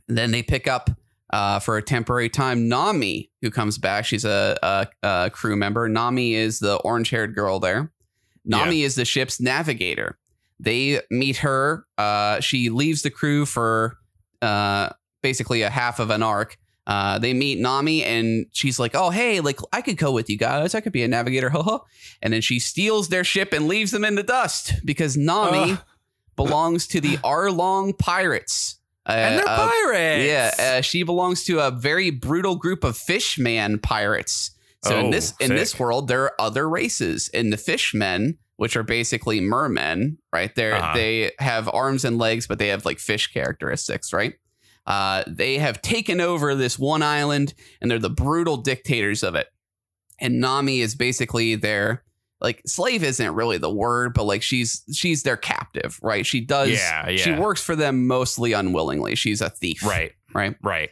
[0.09, 0.91] and then they pick up
[1.33, 5.89] uh, for a temporary time nami who comes back she's a, a, a crew member
[5.89, 7.91] nami is the orange haired girl there
[8.45, 10.19] nami is the ship's navigator
[10.59, 13.97] they meet her uh, she leaves the crew for
[14.43, 14.91] uh,
[15.23, 16.57] basically a half of an arc
[16.91, 20.37] uh, they meet Nami and she's like, "Oh, hey, like I could go with you
[20.37, 20.75] guys.
[20.75, 21.79] I could be a navigator." Haha.
[22.23, 25.79] and then she steals their ship and leaves them in the dust because Nami.
[26.45, 28.77] Belongs to the Arlong pirates.
[29.09, 30.25] Uh, And they're uh, pirates.
[30.27, 34.51] yeah, uh, she belongs to a very brutal group of fishman pirates.
[34.85, 37.29] So in Oh, this in this world, there are other races.
[37.29, 40.55] In the fishmen, which are basically mermen, right?
[40.55, 40.95] They Uh-huh.
[40.95, 44.35] they have arms and legs, but they have like fish characteristics, right?
[44.87, 49.49] Uh, they have taken over this one island, and they're the brutal dictators of it.
[50.19, 52.03] And Nami is basically their
[52.41, 56.25] like slave isn't really the word, but like she's she's their captive, right?
[56.27, 57.17] She does Yeah, yeah.
[57.19, 59.15] she works for them mostly unwillingly.
[59.15, 60.13] She's a thief, Right.
[60.33, 60.91] Right Right.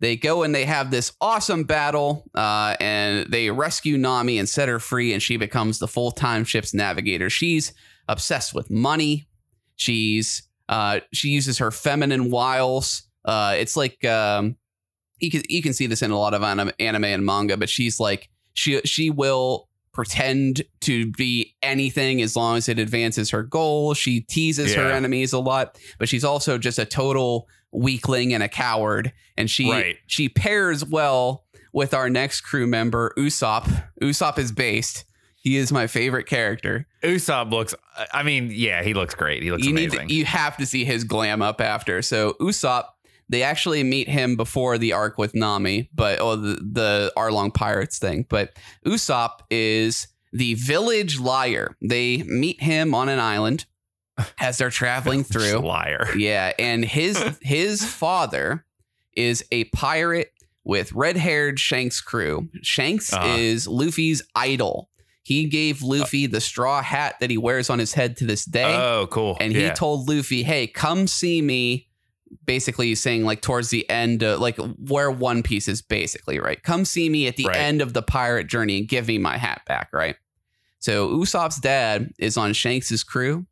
[0.00, 4.68] they go and they have this awesome battle uh, and they rescue nami and set
[4.68, 7.72] her free and she becomes the full-time ship's navigator she's
[8.08, 9.26] obsessed with money
[9.76, 14.56] she's uh, she uses her feminine wiles uh, it's like um,
[15.20, 17.98] you can you can see this in a lot of anime and manga but she's
[18.00, 19.67] like she she will
[19.98, 25.32] pretend to be anything as long as it advances her goal she teases her enemies
[25.32, 29.96] a lot but she's also just a total weakling and a coward and she Right.
[30.06, 35.88] she pairs well with our next crew member Usopp Usopp is based he is my
[35.88, 37.74] favorite character Usopp looks.
[38.12, 39.42] I mean, yeah, he looks great.
[39.42, 40.08] He looks you amazing.
[40.08, 42.84] to, you have to see his glam up after so Usopp
[43.28, 47.98] they actually meet him before the arc with Nami but oh the the Arlong Pirates
[47.98, 53.64] thing but Usopp is the village liar they meet him on an island
[54.40, 56.08] as they're traveling through liar.
[56.16, 58.64] yeah, and his his father
[59.14, 60.32] is a pirate
[60.64, 62.48] with red-haired Shanks crew.
[62.62, 63.36] Shanks Uh-huh.
[63.38, 64.90] is Luffy's idol.
[65.22, 68.74] He gave Luffy the straw hat that he wears on his head to this day.
[68.76, 69.36] Oh, cool.
[69.40, 69.72] and he Yeah.
[69.74, 71.87] told Luffy, "Hey, come see me."
[72.48, 76.62] Basically, saying like towards the end, uh, like where One Piece is basically right.
[76.62, 77.58] Come see me at the Right.
[77.58, 80.16] end of the pirate journey and give me my hat back, right?
[80.78, 83.46] So Usopp's dad is on Shanks's crew,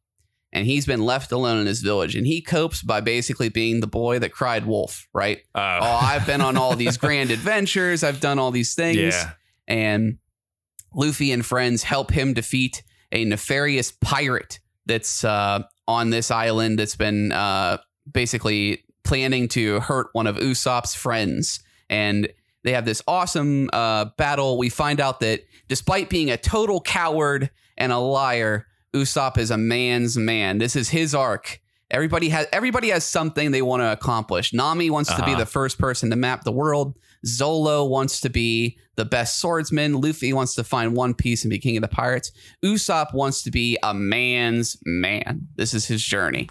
[0.51, 3.87] and he's been left alone in his village, and he copes by basically being the
[3.87, 5.41] boy that cried wolf, right?
[5.55, 9.33] Oh, oh, I've been on all these grand adventures, I've done all these things, Yeah.
[9.69, 10.17] and
[10.95, 12.83] Luffy and friends help him defeat
[13.13, 17.77] a nefarious pirate that's uh, on this island that's been uh,
[18.11, 21.61] basically planning to hurt one of Usopp's friends.
[21.89, 22.29] And
[22.65, 24.59] they have this awesome uh, battle.
[24.59, 29.57] We find out that despite being a total coward and a liar, Usopp is a
[29.57, 30.59] man's man.
[30.59, 31.61] This is his arc.
[31.89, 34.53] Everybody has everybody has something they want to accomplish.
[34.53, 35.39] Nami wants to be Uh-huh.
[35.41, 36.99] the first person to map the world.
[37.25, 40.01] Zolo wants to be the best swordsman.
[40.01, 42.33] Luffy wants to find One Piece and be king of the pirates.
[42.65, 45.47] Usopp wants to be a man's man.
[45.55, 46.49] This is his journey,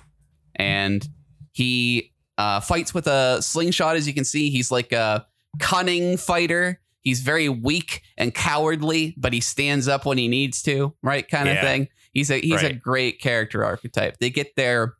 [0.55, 1.05] and
[1.51, 3.95] he uh, fights with a slingshot.
[3.95, 5.25] As you can see, he's like a
[5.59, 6.79] cunning fighter.
[7.01, 11.27] He's very weak and cowardly, but he stands up when he needs to, right?
[11.29, 11.61] Kind of Yeah.
[11.61, 11.87] thing.
[12.11, 14.17] He's a he's a great character archetype.
[14.19, 14.95] They get their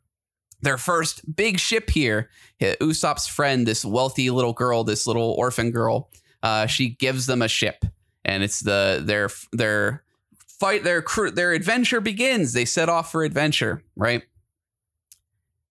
[0.62, 2.30] their first big ship here.
[2.60, 6.10] Usopp's friend, this wealthy little girl, this little orphan girl,
[6.42, 7.84] uh, she gives them a ship,
[8.24, 10.02] and it's the their their
[10.60, 12.52] fight their crew their adventure begins.
[12.52, 14.22] They set off for adventure, right?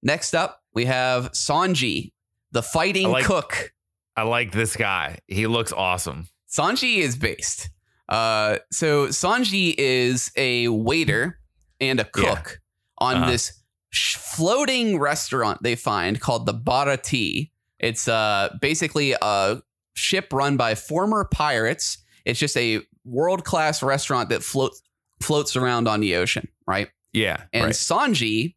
[0.04, 2.12] Next up, we have Sanji,
[2.52, 3.72] the fighting I like- cook.
[4.18, 5.20] I like this guy.
[5.28, 6.28] He looks awesome.
[6.50, 7.70] Sanji is based.
[8.08, 11.40] Uh, so Sanji is a waiter
[11.82, 12.60] and a cook
[13.00, 13.32] on Uh-huh.
[13.32, 13.52] this
[13.90, 17.52] sh- floating restaurant they find called the Baratie.
[17.80, 19.62] It's uh basically a
[19.96, 21.98] ship run by former pirates.
[22.24, 24.82] It's just a world class restaurant that floats
[25.22, 26.90] floats around on the ocean, right?
[27.12, 27.44] Yeah.
[27.54, 27.74] And right.
[27.74, 28.56] Sanji,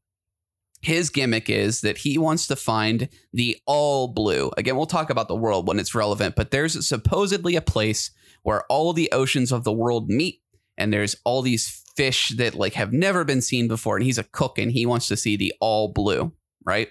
[0.80, 4.50] his gimmick is that he wants to find the all blue.
[4.56, 8.10] Again, we'll talk about the world when it's relevant, but there's supposedly a place
[8.42, 10.40] where all the oceans of the world meet,
[10.76, 13.96] and there's all these fish that like have never been seen before.
[13.96, 16.32] And he's a cook, and he wants to see the all blue,
[16.64, 16.88] right?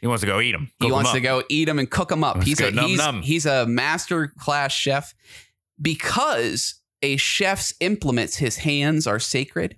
[0.00, 0.70] He wants to go eat him.
[0.80, 2.36] he wants to go eat them and cook them up.
[2.36, 3.22] Let's he's a num he's, num.
[3.22, 5.14] he's a master class chef
[5.80, 9.76] because a chef's implements, his hands are sacred.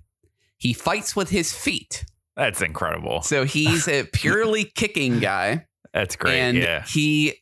[0.57, 2.05] He fights with his feet.
[2.35, 3.21] That's incredible.
[3.21, 5.65] So he's a purely kicking guy.
[5.93, 6.39] That's great.
[6.39, 6.83] and yeah.
[6.83, 7.35] he,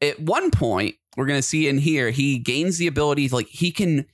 [0.00, 3.48] at one point, we're going to see in here, he gains the ability to, like,
[3.48, 4.06] he can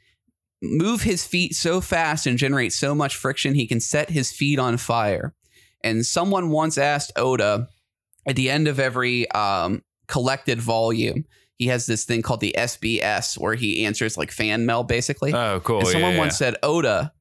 [0.62, 4.58] move his feet so fast and generate so much friction, he can set his feet
[4.58, 5.34] on fire.
[5.84, 7.68] And someone once asked Oda
[8.26, 11.24] at the end of every um, collected volume,
[11.58, 15.32] he has this thing called the SBS where he answers like fan mail, basically.
[15.32, 15.80] Oh, cool.
[15.80, 17.12] And someone yeah, once said, Oda,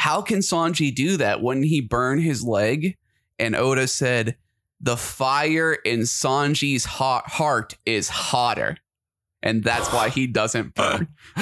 [0.00, 1.42] how can Sanji do that?
[1.42, 2.96] Wouldn't he burn his leg?
[3.38, 4.36] And Oda said,
[4.80, 8.78] the fire in Sanji's hot heart is hotter.
[9.42, 11.08] And that's why he doesn't burn.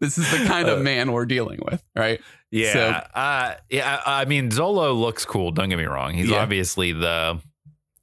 [0.00, 2.20] this is the kind of man we're dealing with, right?
[2.50, 2.88] Yeah, So-
[3.20, 4.00] uh, yeah.
[4.06, 5.50] I I mean, Zolo looks cool.
[5.50, 6.14] Don't get me wrong.
[6.14, 6.38] He's Yeah.
[6.42, 7.38] obviously the.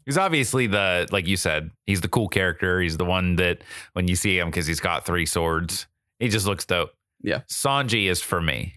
[0.05, 1.71] He's obviously the like you said.
[1.87, 2.81] He's the cool character.
[2.81, 3.59] He's the one that
[3.93, 5.87] when you see him because he's got three swords,
[6.19, 6.91] he just looks dope.
[7.21, 7.39] Yeah.
[7.49, 8.73] Sanji is for me.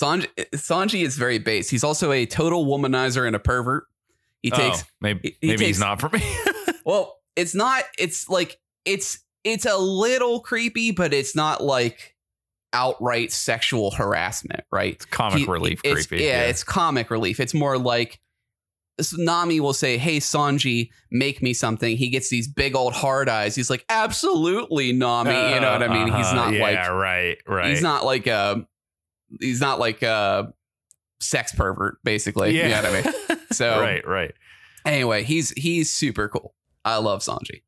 [0.00, 1.68] Sanji, Sanji is very base.
[1.70, 3.84] He's also a total womanizer and a pervert.
[4.42, 6.20] He takes oh, maybe he- he maybe takes- he's not for me.
[6.84, 7.84] Well, it's not.
[7.96, 12.16] It's like it's it's a little creepy, but it's not like
[12.72, 14.94] outright sexual harassment, right?
[14.94, 16.24] it's comic He- relief it's- creepy.
[16.24, 17.38] Yeah, it's comic relief.
[17.38, 18.18] It's more like
[19.16, 23.54] Nami will say, "Hey Sanji, make me something." He gets these big old hard eyes.
[23.54, 26.06] He's like, "Absolutely, Nami." you know what I mean?
[26.12, 26.34] He's Uh-huh.
[26.34, 27.70] not yeah, like right, right.
[27.70, 28.66] he's not like a
[29.40, 30.52] he's not like a
[31.20, 32.56] sex pervert, basically.
[32.56, 32.64] Yeah.
[32.64, 33.38] You know what I mean?
[33.52, 34.32] So right, right.
[34.86, 36.54] Anyway, he's he's super cool.
[36.86, 37.60] I love Sanji.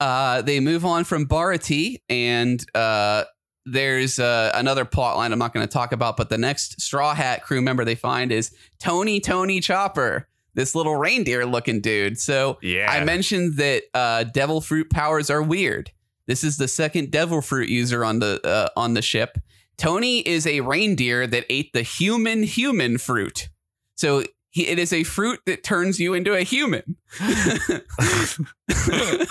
[0.00, 3.22] Uh, they move on from Baratie, and uh,
[3.64, 7.14] there's uh, another plot line I'm not going to talk about, but the next Straw
[7.14, 12.18] Hat crew member they find is Tony Tony Chopper, this little reindeer looking dude.
[12.18, 12.90] So Yeah.
[12.90, 15.92] I mentioned that uh, devil fruit powers are weird.
[16.26, 19.38] This is the second devil fruit user on the uh, on the ship.
[19.76, 23.48] Tony is a reindeer that ate the human human fruit.
[23.96, 26.96] So he, it is a fruit that turns you into a human.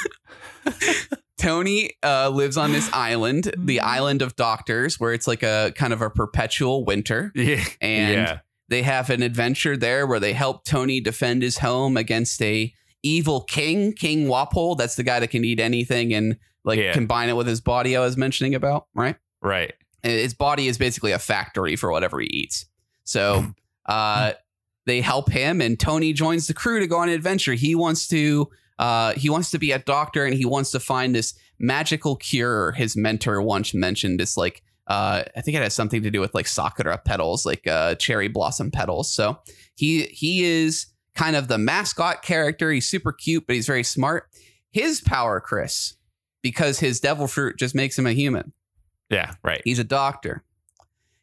[1.38, 5.92] Tony uh, lives on this island, the island of doctors, where it's like a kind
[5.92, 7.32] of a perpetual winter.
[7.36, 7.64] yeah.
[7.82, 8.40] And yeah.
[8.70, 13.42] they have an adventure there where they help Tony defend his home against a evil
[13.42, 14.78] king, King Wapol.
[14.78, 16.94] That's the guy that can eat anything and like Yeah.
[16.94, 19.18] combine it with his body I was mentioning about, right?
[19.42, 19.74] Right.
[20.04, 22.66] His body is basically a factory for whatever he eats.
[23.06, 23.46] So
[23.86, 24.34] uh,
[24.86, 27.54] they help him, and Tony joins the crew to go on an adventure.
[27.54, 28.50] He wants to
[28.80, 32.74] uh, he wants to be a doctor, and he wants to find this magical cure.
[32.74, 36.34] His mentor once mentioned this like uh, I think it has something to do with
[36.34, 39.12] like sakura petals, like uh, cherry blossom petals.
[39.12, 39.40] So
[39.76, 42.72] he he is kind of the mascot character.
[42.72, 44.28] He's super cute, but he's very smart.
[44.72, 45.96] His power, Chris,
[46.42, 48.54] because his devil fruit just makes him a human.
[49.14, 49.34] Yeah.
[49.44, 49.62] Right.
[49.64, 50.44] He's a doctor.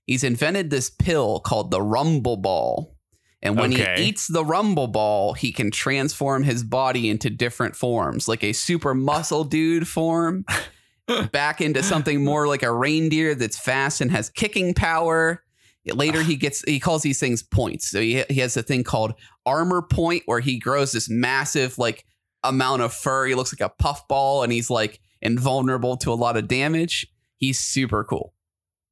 [0.06, 2.96] He's invented this pill called the Rumble Ball.
[3.42, 3.94] And when Okay.
[3.96, 8.52] he eats the Rumble Ball, he can transform his body into different forms, like a
[8.52, 10.44] super muscle dude form,
[11.32, 15.42] back into something more like a reindeer that's fast and has kicking power.
[15.86, 17.90] later he gets he calls these things points.
[17.90, 19.14] So he he has a thing called
[19.46, 22.04] armor point where he grows this massive like
[22.44, 23.26] amount of fur.
[23.26, 27.06] He looks like a puffball and he's like invulnerable to a lot of damage.
[27.40, 28.32] He's super cool.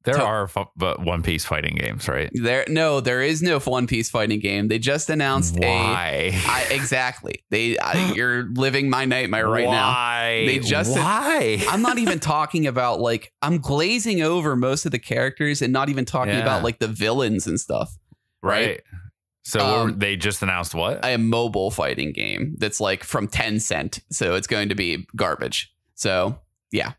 [0.05, 2.31] There are fu- but One Piece fighting games, right?
[2.33, 4.67] There no, there is no One Piece fighting game.
[4.69, 6.31] They just announced a Why?
[6.47, 7.43] I, exactly.
[7.51, 9.89] They I, you're living my nightmare right now.
[9.89, 10.45] Why?
[10.47, 11.63] They just- why?
[11.69, 15.89] I'm not even talking about like I'm glazing over most of the characters and not
[15.89, 16.41] even talking Yeah.
[16.41, 17.95] about like the villains and stuff.
[18.41, 18.81] right.
[19.43, 21.03] So Um, they just announced what?
[21.03, 25.71] A mobile fighting game that's like from Tencent, so it's going to be garbage.
[25.95, 26.39] So
[26.71, 26.93] yeah,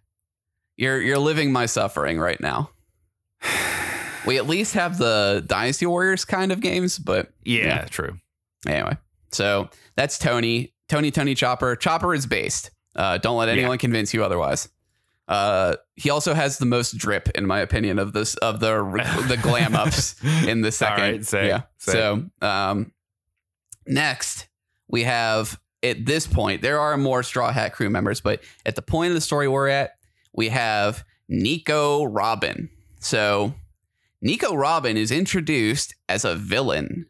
[0.81, 2.71] you're you're living my suffering right now.
[4.27, 7.85] We at least have the Dynasty Warriors kind of games, but yeah, yeah.
[7.87, 8.19] true.
[8.67, 8.99] anyway.
[9.33, 10.75] So that's Tony.
[10.91, 11.75] Tony Tony Chopper.
[11.75, 12.71] Chopper is based.
[12.95, 14.69] Uh, don't let anyone convince you otherwise.
[15.27, 18.83] Uh, he also has the most drip, in my opinion, of this of the
[19.29, 21.03] the glam ups in the second.
[21.03, 21.63] All right, say, yeah.
[21.79, 21.93] say.
[21.93, 22.93] So um,
[23.87, 24.49] next
[24.87, 28.83] we have at this point there are more Straw Hat crew members, but at the
[28.83, 29.95] point of the story we're at,
[30.33, 32.69] we have Nico Robin.
[33.01, 33.55] So
[34.23, 37.07] Nico Robin is introduced as a villain.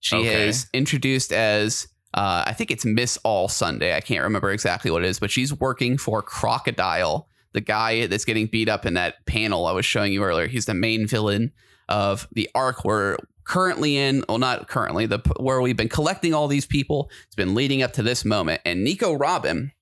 [0.00, 0.48] She Okay.
[0.48, 3.96] is introduced as uh, I think it's Miss All Sunday.
[3.96, 8.26] I can't remember exactly what it is, but she's working for Crocodile, the guy that's
[8.26, 10.46] getting beat up in that panel I was showing you earlier.
[10.46, 11.52] He's the main villain
[11.88, 14.24] of the arc we're currently in.
[14.28, 17.10] Well, not currently, the where we've been collecting all these people.
[17.26, 19.72] It's been leading up to this moment, and Nico Robin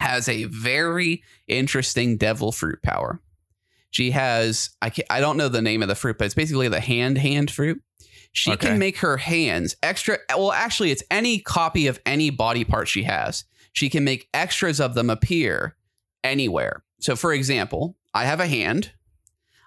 [0.00, 3.20] has a very interesting devil fruit power.
[3.90, 6.68] She has I can, I don't know the name of the fruit, but it's basically
[6.68, 7.80] the hand hand fruit.
[8.32, 8.68] She Okay.
[8.68, 10.18] can make her hands extra.
[10.30, 13.44] Well, actually, it's any copy of any body part she has.
[13.72, 15.74] She can make extras of them appear
[16.22, 16.82] anywhere.
[17.00, 18.92] So, for example, I have a hand.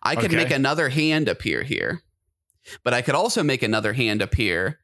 [0.01, 0.35] I could Okay.
[0.37, 2.01] make another hand appear here,
[2.83, 4.79] but I could also make another hand appear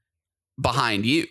[0.62, 1.28] behind you.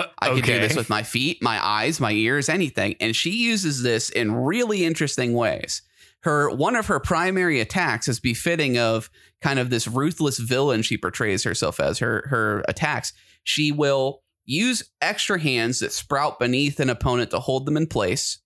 [0.00, 2.96] Uh, I can do this with my feet, my eyes, my ears, anything.
[3.00, 5.82] And she uses this in really interesting ways.
[6.22, 10.98] Her one of her primary attacks is befitting of kind of this ruthless villain she
[10.98, 11.98] portrays herself as.
[11.98, 17.66] Her her attacks, she will use extra hands that sprout beneath an opponent to hold
[17.66, 18.38] them in place,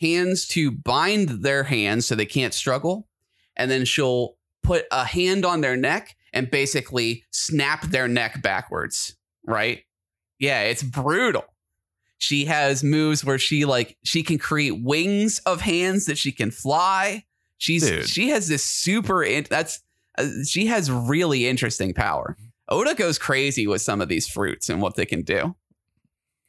[0.00, 3.08] hands to bind their hands so they can't struggle,
[3.56, 9.14] and then she'll put a hand on their neck and basically snap their neck backwards,
[9.46, 9.82] right?
[10.38, 11.44] Yeah, it's brutal.
[12.18, 16.50] She has moves where she like she can create wings of hands that she can
[16.50, 17.24] fly.
[17.58, 18.08] She's Dude.
[18.08, 19.80] she has this super in, that's
[20.18, 22.36] uh, she has really interesting power.
[22.68, 25.54] Oda goes crazy with some of these fruits and what they can do.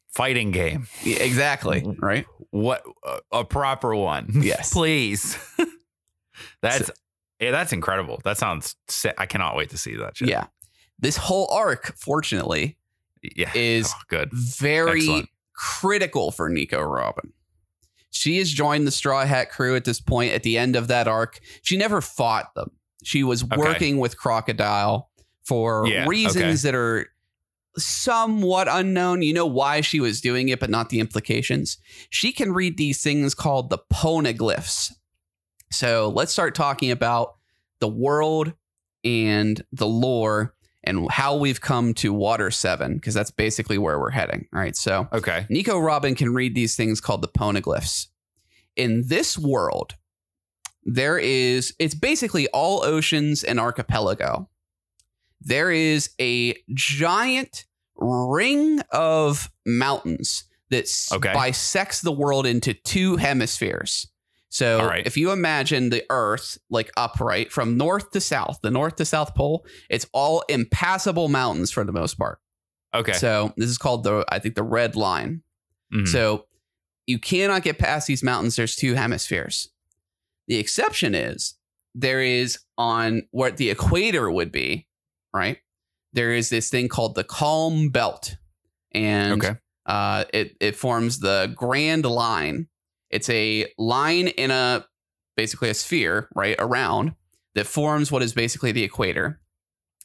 [0.10, 0.88] fighting game.
[1.04, 2.26] Yeah, exactly, right?
[2.52, 4.30] What uh, a proper one?
[4.42, 4.72] Yes.
[4.72, 5.38] please.
[6.62, 6.90] that's
[7.40, 8.22] yeah, that's incredible.
[8.24, 8.76] That sounds.
[8.88, 9.14] Sick.
[9.18, 10.18] I cannot wait to see that.
[10.18, 10.30] Shit.
[10.30, 10.46] Yeah.
[11.00, 12.78] This whole arc, fortunately,
[13.36, 14.30] yeah, is Oh, good.
[14.34, 15.30] very Excellent.
[15.56, 17.32] critical for Nico Robin.
[18.12, 21.08] She has joined the Straw Hat crew at this point at the end of that
[21.08, 21.40] arc.
[21.64, 22.72] She never fought them.
[23.04, 23.58] She was Okay.
[23.58, 25.10] working with Crocodile
[25.44, 27.08] for Yeah, reasons that are
[27.78, 29.22] somewhat unknown.
[29.22, 31.78] You know why she was doing it, but not the implications.
[32.10, 34.94] She can read these things called the poneglyphs.
[35.72, 37.36] So let's start talking about
[37.80, 38.54] the world
[39.04, 40.55] and the lore
[40.86, 44.48] and how we've come to Water 7, because that's basically where we're heading.
[44.54, 44.76] All right.
[44.76, 45.46] So Okay.
[45.50, 48.08] Nico Robin can read these things called the poneglyphs.
[48.76, 49.96] In this world,
[50.84, 54.48] there is, it's basically all oceans and archipelago.
[55.42, 57.66] There is a giant
[57.98, 61.34] ring of mountains that Okay.
[61.34, 64.08] bisects the world into two hemispheres.
[64.56, 65.06] So right.
[65.06, 69.36] if you imagine the Earth like upright from north to south, the north to south
[69.36, 72.40] pole, it's all impassable mountains for the most part.
[72.94, 73.12] Okay.
[73.12, 75.42] So this is called the I think the red line.
[75.94, 76.08] Mhm.
[76.08, 76.46] So
[77.06, 78.56] you cannot get past these mountains.
[78.56, 79.68] There's two hemispheres.
[80.48, 81.56] The exception is
[81.94, 84.88] there is on what the equator would be,
[85.34, 85.58] right?
[86.14, 88.38] There is this thing called the calm belt.
[88.94, 89.56] And Okay.
[89.86, 92.70] uh, it, it forms the grand line.
[93.16, 94.86] It's a line in a
[95.38, 97.14] basically a sphere, right, around
[97.54, 99.40] that forms what is basically the equator.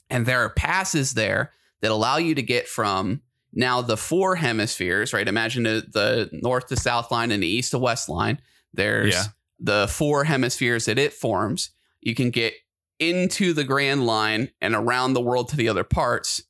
[0.08, 5.12] And there are passes there that allow you to get from now the four hemispheres,
[5.12, 5.26] right?
[5.26, 8.40] Imagine the, the north to south line and the east to west line.
[8.72, 9.24] There's Yeah.
[9.58, 11.70] the four hemispheres that it forms.
[12.00, 12.54] You can get
[13.00, 16.44] into the grand line and around the world to the other parts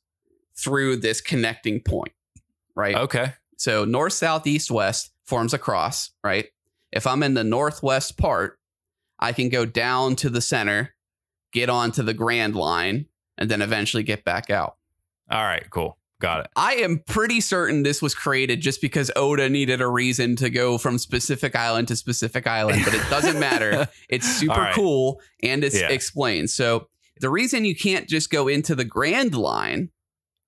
[0.55, 2.13] through this connecting point,
[2.75, 2.95] right?
[2.95, 3.33] Okay.
[3.57, 6.45] So north, south, east, west forms a cross, right?
[6.91, 8.59] If I'm in the northwest part,
[9.19, 10.93] I can go down to the center
[11.51, 13.05] get onto the Grand Line,
[13.37, 14.75] and then eventually get back out.
[15.29, 15.97] All right, cool.
[16.21, 16.51] Got it.
[16.55, 20.77] I am pretty certain this was created just because Oda needed a reason to go
[20.77, 23.87] from specific island to specific island, but it doesn't matter.
[24.09, 24.73] It's super right.
[24.75, 25.89] cool and it's Yeah.
[25.89, 26.49] explained.
[26.51, 26.87] So
[27.19, 29.89] the reason you can't just go into the Grand Line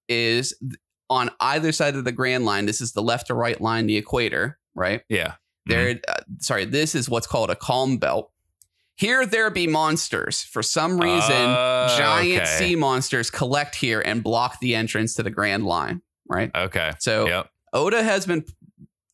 [0.07, 0.53] is
[1.09, 2.65] on either side of the Grand Line.
[2.65, 5.01] This is the left or right line, the equator, right?
[5.09, 5.35] Yeah.
[5.65, 8.29] There, uh, sorry, this is what's called a calm belt.
[8.95, 10.41] Here there be monsters.
[10.43, 12.57] For some reason, Oh, giant okay.
[12.57, 16.51] sea monsters collect here and block the entrance to the Grand Line, right?
[16.53, 16.91] Okay.
[16.99, 17.49] So Yep.
[17.73, 18.45] Oda has been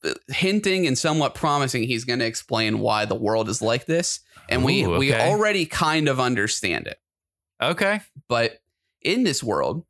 [0.03, 4.19] uh, hinting and somewhat promising he's going to explain why the world is like this,
[4.49, 5.29] and we Ooh, we okay.
[5.29, 6.97] already kind of understand it.
[7.61, 8.01] Okay.
[8.27, 8.59] But
[9.01, 9.85] in this world,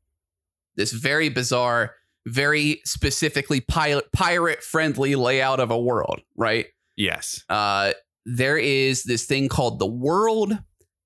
[0.76, 1.96] this very bizarre,
[2.30, 6.68] very specifically pilot pirate friendly layout of a world, right?
[6.96, 7.44] Yes.
[7.50, 7.94] uh,
[8.26, 10.58] there is this thing called the world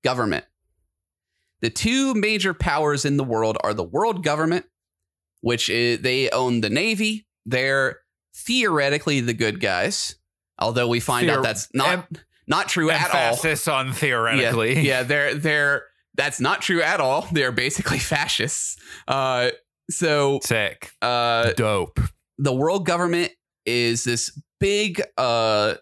[0.02, 0.44] government.
[1.60, 4.66] The two major powers in the world are the world government,
[5.40, 7.26] which is, they own the navy.
[7.46, 8.00] They're
[8.34, 10.16] theoretically the good guys,
[10.58, 12.08] although we find Theor- out that's not
[12.46, 13.32] not true at all.
[13.32, 14.74] Emphasis on theoretically.
[14.74, 15.82] Yeah, yeah, they're they're
[16.14, 17.26] that's not true at all.
[17.32, 18.76] They're basically fascists.
[19.08, 19.50] Uh,
[19.90, 20.90] so Sick.
[21.02, 22.00] uh, Dope.
[22.38, 23.32] the world government
[23.66, 24.30] is this
[24.60, 25.74] big uh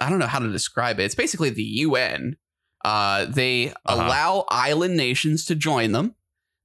[0.00, 1.04] I don't know how to describe it.
[1.04, 2.36] It's basically the UN.
[2.84, 3.94] Uh they Uh-huh.
[3.94, 6.14] allow island nations to join them.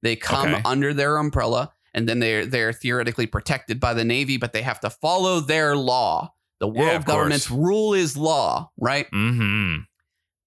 [0.02, 0.62] They come Okay.
[0.64, 4.80] under their umbrella and then they're they're theoretically protected by the navy, but they have
[4.80, 6.32] to follow their law.
[6.60, 7.58] The world of government's course.
[7.60, 9.06] rule is law, right?
[9.10, 9.82] Mm-hmm.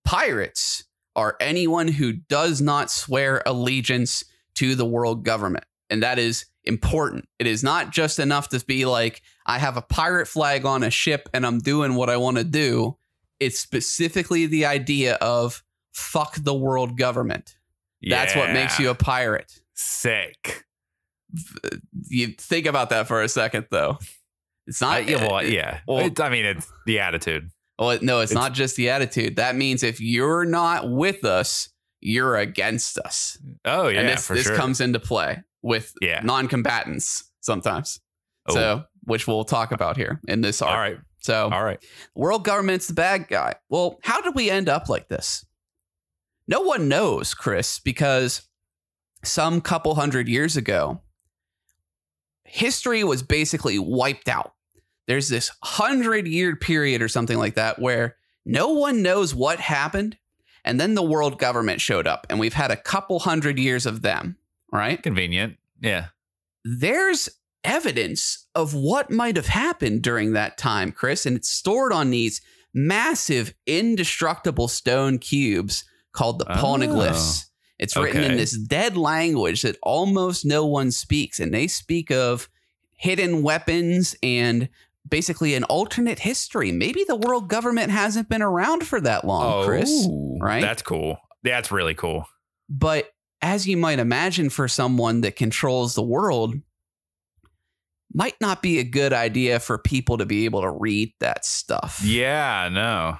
[0.03, 0.83] Pirates
[1.15, 4.23] are anyone who does not swear allegiance
[4.55, 5.65] to the world government.
[5.89, 7.27] And that is important.
[7.39, 10.89] It is not just enough to be like, I have a pirate flag on a
[10.89, 12.97] ship and I'm doing what I want to do.
[13.39, 15.61] It's specifically the idea of
[15.91, 17.55] fuck the world government.
[18.01, 19.51] That's what makes you a pirate.
[19.77, 20.63] sick.
[22.07, 23.97] You think about that for a second, though.
[24.67, 25.07] It's Uh, not.
[25.09, 25.79] yeah, well, yeah.
[25.87, 27.49] well- It- I mean, it's the attitude.
[27.77, 29.35] Well, no, it's, It's- not just the attitude.
[29.35, 31.69] That means if you're not with us,
[31.99, 33.37] you're against us.
[33.65, 34.55] Oh yeah, and this, for this sure.
[34.55, 36.21] comes into play with Yeah.
[36.23, 37.99] non-combatants sometimes.
[38.47, 38.53] Oh.
[38.53, 40.71] So, which we'll talk about here in this arc.
[40.71, 41.79] all right, So, all right.
[42.15, 43.55] world government's the bad guy.
[43.69, 45.43] Well, how did we end up like this?
[46.47, 48.43] No one knows, Chris, because
[49.23, 51.01] some couple hundred years ago,
[52.43, 54.51] history was basically wiped out.
[55.07, 60.17] There's this hundred year period or something like that where no one knows what happened.
[60.63, 64.01] And then the world government showed up, and we've had a couple hundred years of
[64.01, 64.37] them,
[64.75, 65.01] right?
[65.01, 65.57] Convenient.
[65.81, 66.07] Yeah.
[66.63, 67.29] there's
[67.63, 72.41] evidence of what might have happened during that time, Chris, and it's stored on these
[72.73, 77.51] massive, indestructible stone cubes called the Oh.
[77.77, 82.47] It's written in this dead language that almost no one speaks, and they speak of
[82.95, 84.69] hidden weapons and
[85.09, 86.71] basically an alternate history.
[86.71, 89.89] Maybe the world government hasn't been around for that long, Chris.
[90.07, 90.61] Oh, right?
[90.61, 91.17] That's cool.
[91.43, 92.25] That's really cool.
[92.69, 93.09] But
[93.45, 96.55] as you might imagine, for someone that controls the world,
[98.11, 102.01] might not be a good idea for people to be able to read that stuff.
[102.03, 102.69] Yeah.
[102.71, 103.17] No.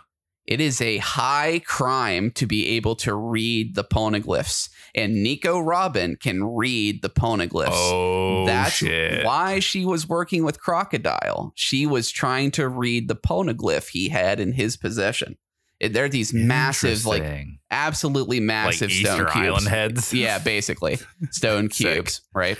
[0.47, 6.15] It is a high crime to be able to read the poneglyphs, and Nico Robin
[6.15, 7.69] can read the poneglyphs.
[7.71, 9.25] Oh That's shit.
[9.25, 11.51] why she was working with Crocodile.
[11.55, 15.37] She was trying to read the poneglyph he had in his possession.
[15.81, 17.23] They're these massive, like
[17.69, 19.35] absolutely massive like stone cubes.
[19.35, 20.13] Island heads.
[20.13, 20.99] Yeah, basically
[21.31, 22.57] stone cubes, right?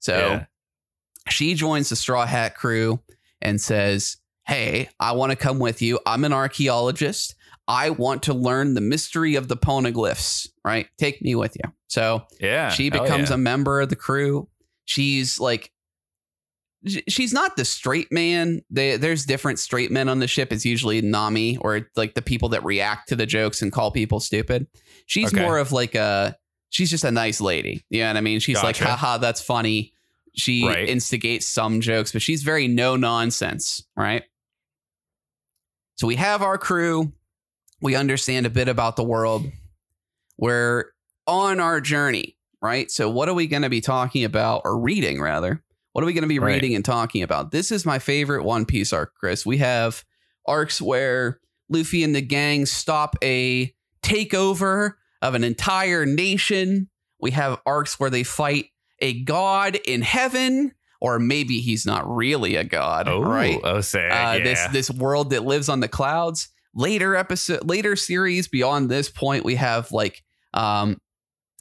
[0.00, 0.44] So Yeah.
[1.28, 3.00] she joins the Straw Hat crew
[3.40, 6.00] and says, "Hey, I want to come with you.
[6.06, 7.34] I'm an archaeologist.
[7.68, 10.48] I want to learn the mystery of the poneglyphs.
[10.64, 10.88] Right?
[10.98, 12.70] Take me with you." So Yeah.
[12.70, 13.34] she becomes yeah.
[13.36, 14.48] a member of the crew.
[14.84, 15.70] She's like.
[16.86, 18.60] Sh- She's not the straight man.
[18.70, 20.52] They, there's different straight men on the ship.
[20.52, 24.20] It's usually Nami or like the people that react to the jokes and call people
[24.20, 24.66] stupid.
[25.06, 25.42] She's Okay.
[25.42, 26.36] more of like a
[26.70, 27.84] she's just a nice lady.
[27.90, 28.40] You know what I mean?
[28.40, 29.92] She's like, haha, that's funny.
[30.34, 30.88] She Right.
[30.88, 34.22] instigates some jokes, but she's very no nonsense, right?
[35.96, 37.12] So we have our crew.
[37.80, 39.50] We understand a bit about the world.
[40.36, 40.86] We're
[41.26, 42.90] on our journey, right?
[42.90, 45.62] So what are we going to be talking about or reading rather?
[45.92, 46.54] What are we going to be Right.
[46.54, 47.50] reading and talking about?
[47.50, 49.44] This is my favorite One Piece arc, Chris.
[49.46, 50.04] We have
[50.46, 53.72] arcs where Luffy and the gang stop a
[54.02, 56.88] takeover of an entire nation.
[57.20, 58.66] We have arcs where they fight
[59.00, 63.58] a god in heaven, or maybe he's not really a god, Oh, right?
[63.64, 64.44] oh, say uh, yeah.
[64.44, 66.48] this this world that lives on the clouds.
[66.74, 70.22] Later episode, later series beyond this point, we have like
[70.54, 71.00] um,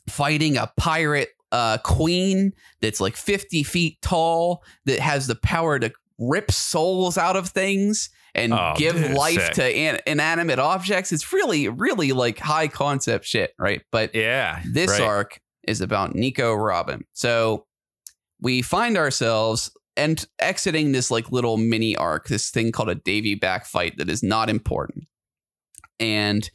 [0.10, 5.92] fighting a pirate uh, queen that's like 50 feet tall that has the power to
[6.20, 9.54] rip souls out of things and Oh, give dude, life sick.
[9.54, 11.12] to an- inanimate objects.
[11.12, 13.82] It's really, really like high concept shit, right?
[13.92, 14.62] But Yeah.
[14.72, 15.02] this right.
[15.02, 17.04] arc is about Nico Robin.
[17.14, 17.66] So
[18.40, 23.34] we find ourselves and exiting this like little mini arc, this thing called a Davy
[23.36, 25.06] back fight that is not important.
[26.00, 26.50] And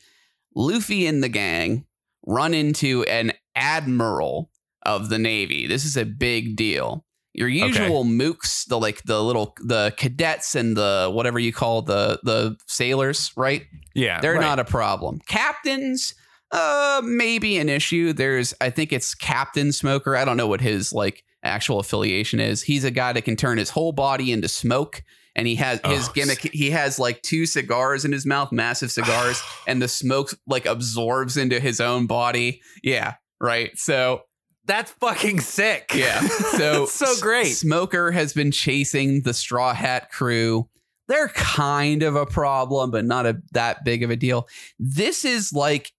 [0.54, 1.84] Luffy and the gang
[2.24, 4.50] run into an admiral
[4.84, 5.66] of the Navy.
[5.66, 7.04] This is a big deal.
[7.34, 12.20] Your usual mooks, the like the little the cadets and the whatever you call the
[12.22, 13.64] the sailors, right?
[13.94, 14.20] Yeah.
[14.20, 14.40] They're right.
[14.40, 15.18] not a problem.
[15.26, 16.14] Captains,
[16.50, 18.12] uh, maybe an issue.
[18.12, 20.14] There's, I think it's Captain Smoker.
[20.14, 22.62] I don't know what his like actual affiliation is.
[22.62, 25.02] He's a guy that can turn his whole body into smoke.
[25.34, 26.40] And he has his Oh, gimmick.
[26.40, 31.38] He has like two cigars in his mouth, massive cigars, and the smoke like absorbs
[31.38, 32.60] into his own body.
[32.82, 33.70] Yeah, right.
[33.78, 34.24] So
[34.66, 35.92] That's fucking sick.
[35.94, 36.20] yeah.
[36.56, 37.46] So so great.
[37.56, 40.68] Smoker has been chasing the Straw Hat crew.
[41.08, 44.46] They're kind of a problem, but not a that big of a deal.
[44.78, 45.90] This is like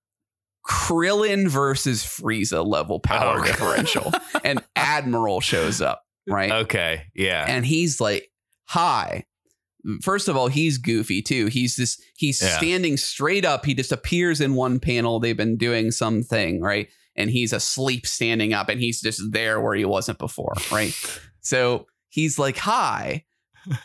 [0.67, 4.11] Krillin versus Frieza level power Oh, differential.
[4.43, 6.51] and Admiral shows up, right?
[6.51, 7.03] Okay.
[7.15, 7.45] Yeah.
[7.47, 8.29] And he's like,
[8.69, 9.25] "Hi."
[10.01, 11.47] First of all, he's goofy too.
[11.47, 12.57] He's this he's Yeah.
[12.57, 13.65] standing straight up.
[13.65, 15.19] He just appears in one panel.
[15.19, 16.87] They've been doing something, right?
[17.15, 20.93] And he's asleep standing up and he's just there where he wasn't before, right?
[21.41, 23.23] so he's like, Hi,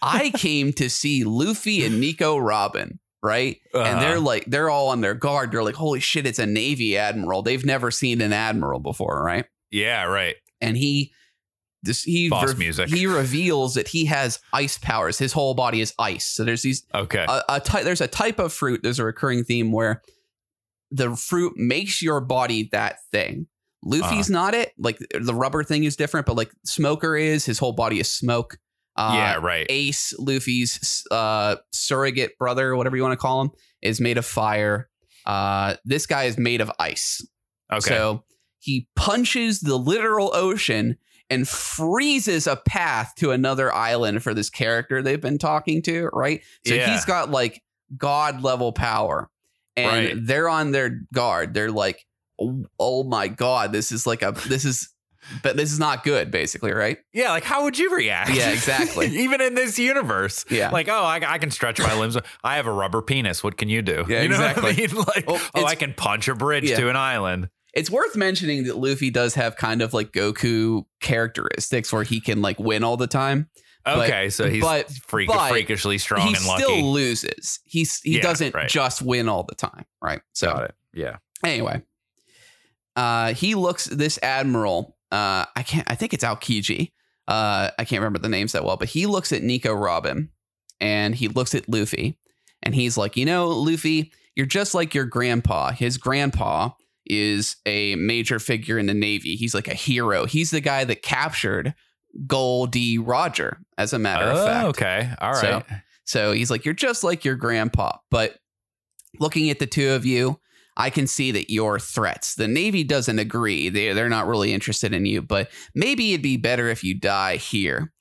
[0.02, 3.58] I came to see Luffy and Nico Robin, right?
[3.74, 4.00] And Uh-huh.
[4.00, 5.52] they're like, they're all on their guard.
[5.52, 7.42] They're like, Holy shit, it's a Navy admiral.
[7.42, 9.44] They've never seen an admiral before, right?
[9.70, 10.04] yeah.
[10.04, 10.36] Right.
[10.60, 11.12] and he
[11.84, 12.88] this he Boss music.
[12.88, 16.82] he reveals that he has ice powers his whole body is ice so there's these
[16.92, 17.24] Okay.
[17.28, 20.02] a, a ty- there's a type of fruit there's a recurring theme where
[20.90, 23.46] the fruit makes your body that thing
[23.84, 24.40] luffy's Uh-huh.
[24.40, 28.00] not it like the rubber thing is different but like smoker is his whole body
[28.00, 28.58] is smoke
[28.96, 29.34] uh, yeah.
[29.36, 29.66] Right.
[29.68, 33.50] ace luffy's uh surrogate brother whatever you want to call him
[33.82, 34.88] is made of fire
[35.26, 37.24] uh this guy is made of ice
[37.72, 37.88] Okay.
[37.88, 38.24] so
[38.60, 40.96] he punches the literal ocean
[41.30, 46.40] and freezes a path to another island for this character they've been talking to, right?
[46.66, 46.90] So Yeah.
[46.90, 47.62] he's got like
[47.98, 49.28] god level power.
[49.84, 50.16] And Right.
[50.26, 51.54] they're on their guard.
[51.54, 52.04] They're like,
[52.40, 54.88] oh, oh my god, this is like a this is
[55.42, 56.96] but this is not good, basically, right?
[57.12, 57.30] yeah.
[57.32, 58.30] Like, how would you react?
[58.32, 59.08] Yeah, exactly.
[59.08, 60.46] Even in this universe.
[60.48, 60.70] Yeah.
[60.70, 62.16] Like, oh, I, I can stretch my limbs.
[62.42, 63.44] I have a rubber penis.
[63.44, 64.06] What can you do?
[64.08, 64.70] Yeah, you know exactly.
[64.70, 64.88] I mean?
[65.14, 66.78] Like, Oh, oh, I can punch a bridge Yeah.
[66.80, 67.50] to an island.
[67.74, 72.40] It's worth mentioning that Luffy does have kind of like Goku characteristics where he can
[72.40, 73.50] like win all the time.
[73.84, 76.62] But- Okay, so he's but- freak, but freakishly strong he and lucky.
[76.64, 77.60] He still loses.
[77.64, 78.68] He's he Yeah, doesn't right.
[78.68, 80.20] just win all the time, right?
[80.34, 80.74] So Got it.
[80.92, 81.16] Yeah.
[81.44, 81.82] anyway,
[82.96, 84.96] uh, he looks this admiral.
[85.10, 85.90] Uh, I can't.
[85.90, 86.90] I think it's Aokiji.
[87.26, 90.30] Uh, I can't remember the names that well, but he looks at Nico Robin,
[90.80, 92.18] and he looks at Luffy,
[92.62, 95.70] and he's like, you know, Luffy, you're just like your grandpa.
[95.72, 96.70] His grandpa
[97.06, 99.36] is a major figure in the Navy.
[99.36, 100.26] He's like a hero.
[100.26, 101.74] He's the guy that captured
[102.26, 102.98] Gol D.
[102.98, 104.66] Roger, as a matter of Oh, fact.
[104.68, 105.10] okay.
[105.20, 105.40] All right.
[105.40, 105.62] So-
[106.04, 107.98] So he's like, You're just like your grandpa.
[108.10, 108.38] But
[109.20, 110.40] looking at the two of you,
[110.76, 112.34] I can see that you're threats.
[112.36, 113.68] The Navy doesn't agree.
[113.68, 117.36] They, they're not really interested in you, but maybe it'd be better if you die
[117.36, 117.92] here.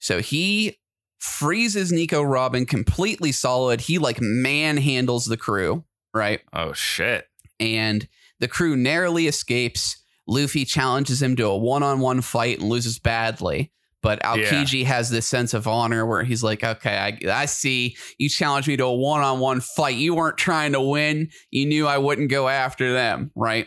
[0.00, 0.76] So he
[1.20, 3.80] freezes Nico Robin completely solid.
[3.82, 6.40] He like manhandles the crew, right?
[6.52, 7.26] oh shit.
[7.60, 8.06] and
[8.40, 10.03] the crew narrowly escapes.
[10.26, 13.70] Luffy challenges him to a one-on-one fight and loses badly.
[14.02, 18.28] But Aokiji has this sense of honor where he's like, "Okay, I, I see you
[18.28, 19.96] challenged me to a one-on-one fight.
[19.96, 21.30] You weren't trying to win.
[21.50, 23.66] You knew I wouldn't go after them, right?"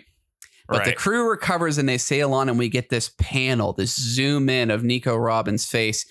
[0.69, 4.49] But the crew recovers and they sail on, and we get this panel, this zoom
[4.49, 6.05] in of Nico Robin's face.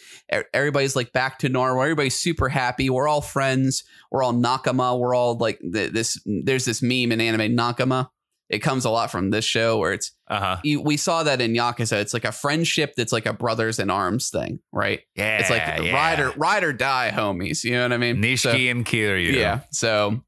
[0.55, 1.83] Everybody's like back to normal.
[1.83, 2.89] Everybody's super happy.
[2.89, 3.85] We're all friends.
[4.11, 4.99] We're all Nakama.
[4.99, 6.19] We're all like this.
[6.25, 8.09] There's this meme in anime, Nakama.
[8.49, 10.57] It comes a lot from this show where it's Uh huh.
[10.63, 12.01] you, we saw that in Yakuza.
[12.01, 15.01] It's like a friendship that's like a brothers in arms thing, right?
[15.17, 15.39] Yeah.
[15.39, 15.93] it's like yeah.
[15.93, 17.65] ride or ride or die, homies.
[17.65, 18.37] You know what I mean?
[18.37, 19.33] So- Nishiki and Kiryu.
[19.35, 19.61] yeah.
[19.73, 20.23] So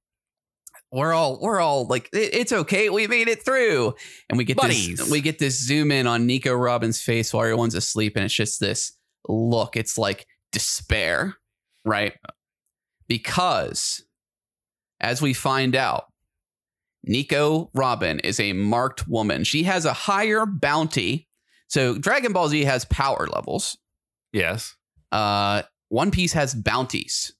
[0.90, 2.88] we're all we're all like "It- it's okay.
[2.90, 3.94] We made it through,
[4.28, 4.98] and we get Buddies.
[4.98, 8.34] this we get this zoom in on Nico Robin's face while everyone's asleep, and it's
[8.34, 8.92] just this
[9.28, 9.76] look.
[9.76, 11.36] It's like despair,
[11.84, 12.14] right?
[13.06, 14.02] Because
[15.00, 16.06] as we find out,
[17.08, 19.42] Nico Robin is a marked woman.
[19.44, 21.26] She has a higher bounty.
[21.68, 23.76] So Dragon Ball Z has power levels.
[24.32, 24.74] Yes.
[25.10, 27.32] Uh, One Piece has bounties.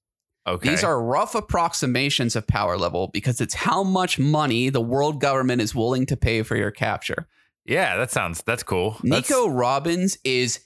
[0.46, 0.70] Okay.
[0.70, 5.60] These are rough approximations of power level because it's how much money the world government
[5.60, 7.28] is willing to pay for your capture.
[7.66, 8.92] yeah, that sounds that's cool.
[9.02, 10.60] That's- Nico Robin's is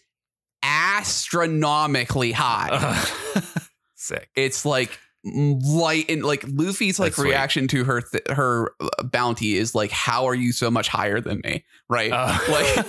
[0.62, 3.05] astronomically high.
[3.96, 4.28] sick.
[4.36, 7.29] it's like light and like Luffy's like That's sweet.
[7.31, 11.20] reaction to her th- her uh, bounty is like how are you so much higher
[11.20, 12.11] than me right?
[12.12, 12.87] Uh, like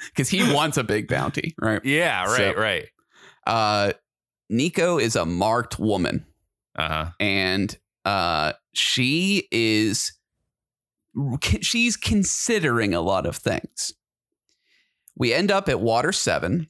[0.06, 1.80] because he wants a big bounty right?
[1.84, 2.86] Yeah, right, So- right.
[3.46, 3.92] uh
[4.50, 6.24] Nico is a marked woman.
[6.76, 7.06] Uh huh.
[7.20, 10.12] and uh she is
[11.62, 13.92] she's considering a lot of things.
[15.16, 16.68] We end up at water 7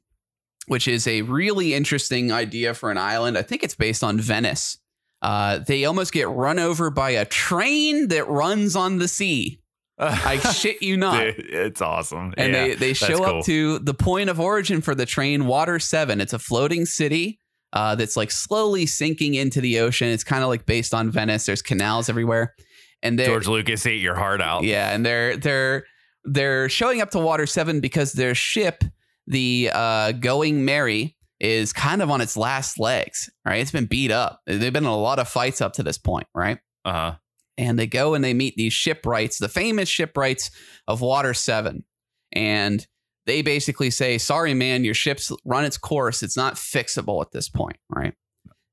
[0.69, 3.39] which is a really interesting idea for an island.
[3.39, 4.79] I think it's based on venice
[5.23, 9.59] uh, they almost get run over by a train that runs on the sea
[9.99, 12.35] i shit you not Dude, it's awesome.
[12.37, 13.39] and yeah, they, they show cool.
[13.39, 16.21] up to the point of origin for the train, Water 7.
[16.21, 17.41] It's a floating city
[17.73, 20.09] uh, that's like slowly sinking into the ocean.
[20.09, 21.47] It's kind of like based on Venice.
[21.47, 22.55] There's canals everywhere.
[23.03, 24.65] And George Lucas ate your heart out.
[24.65, 25.85] yeah, and they're they're
[26.25, 28.85] they're showing up to Water 7 because their ship,
[29.27, 33.61] the uh, Going Merry, is kind of on its last legs, right?
[33.61, 34.41] It's been beat up.
[34.47, 36.59] They've been in a lot of fights up to this point, right?
[36.85, 37.15] Uh huh.
[37.59, 40.51] and they go and they meet these shipwrights, the famous shipwrights
[40.87, 41.85] of Water 7.
[42.33, 42.87] And
[43.27, 46.23] they basically say, sorry, man, your ship's run its course.
[46.23, 48.15] It's not fixable at this point, right?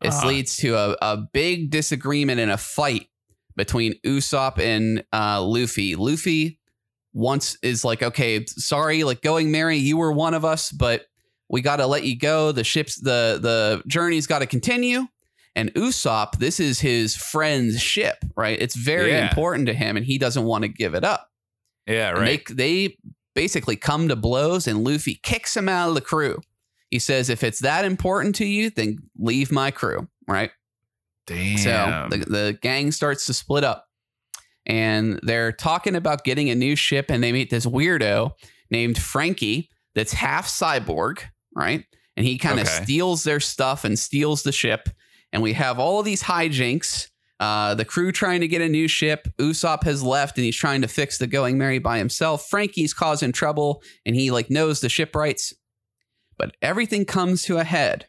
[0.01, 0.27] This Uh-huh.
[0.27, 3.07] leads to a, a big disagreement and a fight
[3.55, 5.95] between Usopp and uh, Luffy.
[5.95, 6.59] Luffy
[7.13, 11.05] once is like, okay, sorry, like going Merry, you were one of us, but
[11.53, 12.51] we got to let you go.
[12.51, 15.05] The ship's the the journey's got to continue.
[15.55, 18.59] And Usopp, this is his friend's ship, right?
[18.59, 19.27] It's very Yeah.
[19.29, 21.29] important to him, and he doesn't want to give it up.
[21.85, 22.41] Yeah, right.
[22.49, 22.97] They, they
[23.35, 26.41] basically come to blows, and Luffy kicks him out of the crew.
[26.89, 30.49] He says, "If it's that important to you, then leave my crew." Right.
[31.27, 31.57] Damn.
[31.59, 33.85] So the, the gang starts to split up,
[34.65, 38.31] and they're talking about getting a new ship, and they meet this weirdo
[38.71, 41.19] named Franky that's half cyborg,
[41.55, 41.83] right?
[42.15, 42.83] And he kind of Okay.
[42.83, 44.89] steals their stuff and steals the ship,
[45.31, 47.07] and we have all of these hijinks.
[47.39, 49.27] Uh, the crew trying to get a new ship.
[49.39, 52.47] Usopp has left, and he's trying to fix the Going Merry by himself.
[52.47, 55.53] Franky's causing trouble, and he like knows the shipwrights.
[56.37, 58.05] But everything comes to a head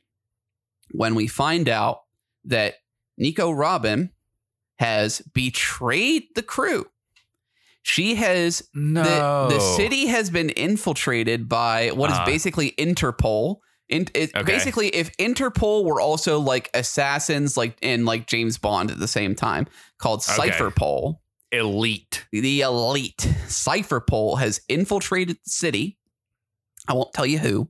[0.90, 2.00] when we find out
[2.44, 2.74] that
[3.18, 4.10] Nico Robin
[4.78, 6.86] has betrayed the crew.
[7.86, 9.48] She has no.
[9.48, 12.24] the, the city has been infiltrated by what is Uh.
[12.24, 13.58] basically Interpol.
[13.90, 14.42] In, it, Okay.
[14.42, 19.34] Basically, if Interpol were also like assassins, like in like James Bond at the same
[19.34, 19.66] time,
[19.98, 20.48] called Okay.
[20.50, 21.20] Cipher Pol,
[21.52, 22.24] elite.
[22.32, 25.98] the elite Cipher Pol has infiltrated the city.
[26.88, 27.68] I won't tell you who.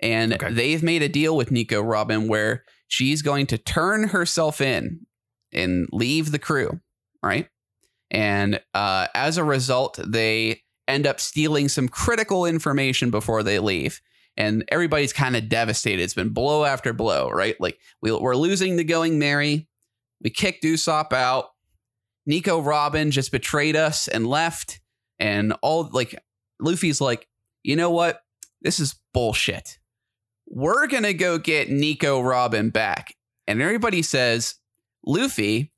[0.00, 0.50] And Okay.
[0.50, 5.00] they've made a deal with Nico Robin where she's going to turn herself in
[5.52, 6.80] and leave the crew,
[7.22, 7.48] right?
[8.12, 14.00] And uh, as a result, they end up stealing some critical information before they leave.
[14.36, 16.02] And everybody's kind of devastated.
[16.02, 17.58] It's been blow after blow, right?
[17.60, 19.66] Like we, we're losing the Going Merry.
[20.22, 21.46] We kicked Usopp out.
[22.26, 24.80] Nico Robin just betrayed us and left.
[25.18, 26.14] And all like
[26.60, 27.26] Luffy's like,
[27.62, 28.20] you know what?
[28.60, 29.78] This is bullshit.
[30.46, 33.14] We're gonna go get Nico Robin back.
[33.46, 34.56] And everybody says,
[35.04, 35.72] Luffy,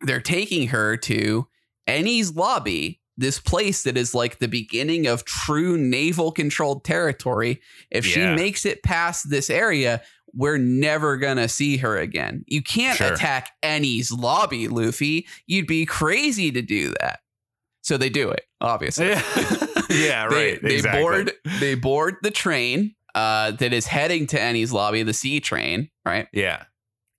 [0.00, 1.47] they're taking her to
[1.88, 7.60] Enies Lobby, this place that is like the beginning of true naval controlled territory.
[7.90, 10.02] If she makes it past this area,
[10.34, 12.44] we're never gonna see her again.
[12.46, 13.12] You can't Sure.
[13.14, 15.26] attack Enies Lobby, Luffy.
[15.46, 17.20] You'd be crazy to do that.
[17.82, 19.06] So they do it, obviously.
[19.08, 19.22] Yeah,
[19.90, 20.62] yeah, They- right.
[20.62, 21.00] They, exactly.
[21.02, 25.88] board they board the train uh, that is heading to Enies Lobby, the sea train,
[26.04, 26.28] right?
[26.32, 26.64] Yeah.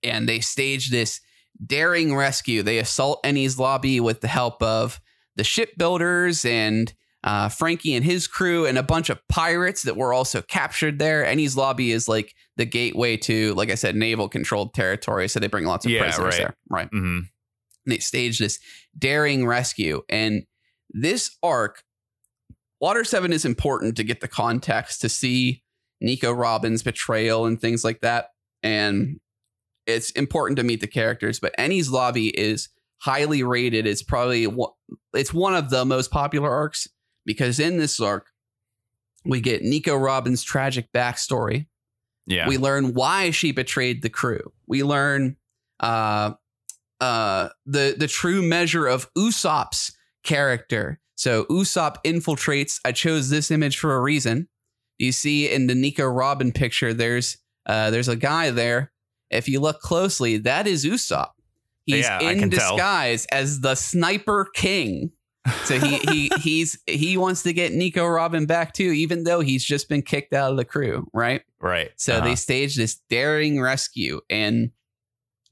[0.04, 1.20] and they stage this
[1.64, 2.62] daring rescue.
[2.62, 5.00] They assault Enies Lobby with the help of
[5.36, 6.92] the shipbuilders and
[7.22, 11.24] uh, Franky and his crew and a bunch of pirates that were also captured there.
[11.24, 15.28] Enies Lobby is like the gateway to, like I said, naval controlled territory.
[15.28, 16.38] So they bring lots of Yeah, prisoners right.
[16.38, 16.56] there.
[16.70, 16.86] Right.
[16.86, 17.18] Mm-hmm.
[17.18, 17.28] And
[17.86, 18.58] they stage this
[18.98, 20.02] daring rescue.
[20.08, 20.44] And
[20.90, 21.82] this arc,
[22.80, 25.62] Water 7 is important to get the context to see
[26.00, 28.28] Nico Robin's betrayal and things like that.
[28.62, 29.20] And
[29.86, 31.40] it's important to meet the characters.
[31.40, 32.68] But Enies Lobby is
[32.98, 33.86] highly rated.
[33.86, 34.46] It's probably
[35.14, 36.88] it's one of the most popular arcs
[37.24, 38.26] because in this arc,
[39.24, 41.66] we get Nico Robin's tragic backstory.
[42.26, 42.48] Yeah.
[42.48, 44.52] We learn why she betrayed the crew.
[44.66, 45.36] We learn
[45.80, 46.32] uh,
[47.00, 51.00] uh, the the true measure of Usopp's character.
[51.16, 52.80] So Usopp infiltrates.
[52.84, 54.48] I chose this image for a reason.
[54.98, 58.92] You see in the Nico Robin picture, there's uh, there's a guy there,
[59.30, 61.30] if you look closely, that is Usopp.
[61.86, 62.76] He's Yeah, in can tell.
[62.76, 65.10] disguise as the Sniper King.
[65.64, 69.64] So he he he's he wants to get Nico Robin back too, even though he's
[69.64, 71.42] just been kicked out of the crew, right?
[71.60, 71.90] Right.
[71.96, 72.24] So Uh-huh.
[72.28, 74.70] they stage this daring rescue, and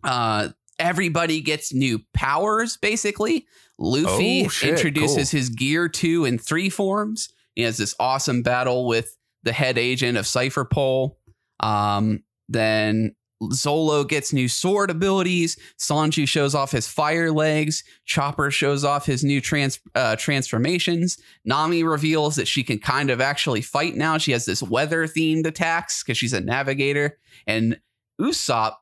[0.04, 0.48] uh,
[0.78, 2.76] everybody gets new powers.
[2.76, 3.46] Basically,
[3.78, 7.28] Luffy Oh, shit, introduces his Gear two and three forms.
[7.54, 11.18] He has this awesome battle with the head agent of Cipher Pol.
[11.60, 13.14] Um, then
[13.44, 15.56] Zolo gets new sword abilities.
[15.78, 17.84] Sanji shows off his fire legs.
[18.04, 21.18] Chopper shows off his new trans uh, transformations.
[21.44, 24.18] Nami reveals that she can kind of actually fight now.
[24.18, 27.16] She has this weather themed attacks because she's a navigator.
[27.46, 27.78] And
[28.20, 28.74] Usopp,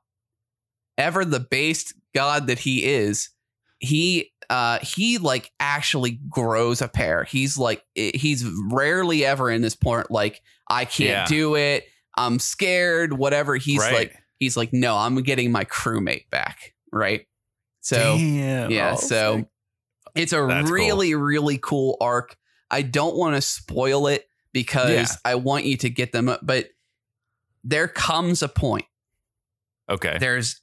[0.96, 3.28] ever the based god that he is,
[3.78, 7.24] he uh he like actually grows a pair.
[7.24, 11.26] He's like he's rarely ever in this point like I can't Yeah.
[11.26, 11.84] do it.
[12.16, 13.12] I'm scared.
[13.12, 13.56] Whatever.
[13.56, 13.92] He's Right.
[13.92, 16.74] like he's like no, I'm getting my crewmate back.
[16.92, 17.26] Right.
[17.80, 18.70] So Damn.
[18.70, 19.46] yeah, Oh, so sick.
[20.14, 20.74] it's a That's cool.
[20.74, 22.36] really, really cool arc.
[22.70, 25.06] I don't want to spoil it because Yeah.
[25.24, 26.68] I want you to get them, but
[27.62, 28.86] there comes a point.
[29.88, 30.16] okay.
[30.18, 30.60] There's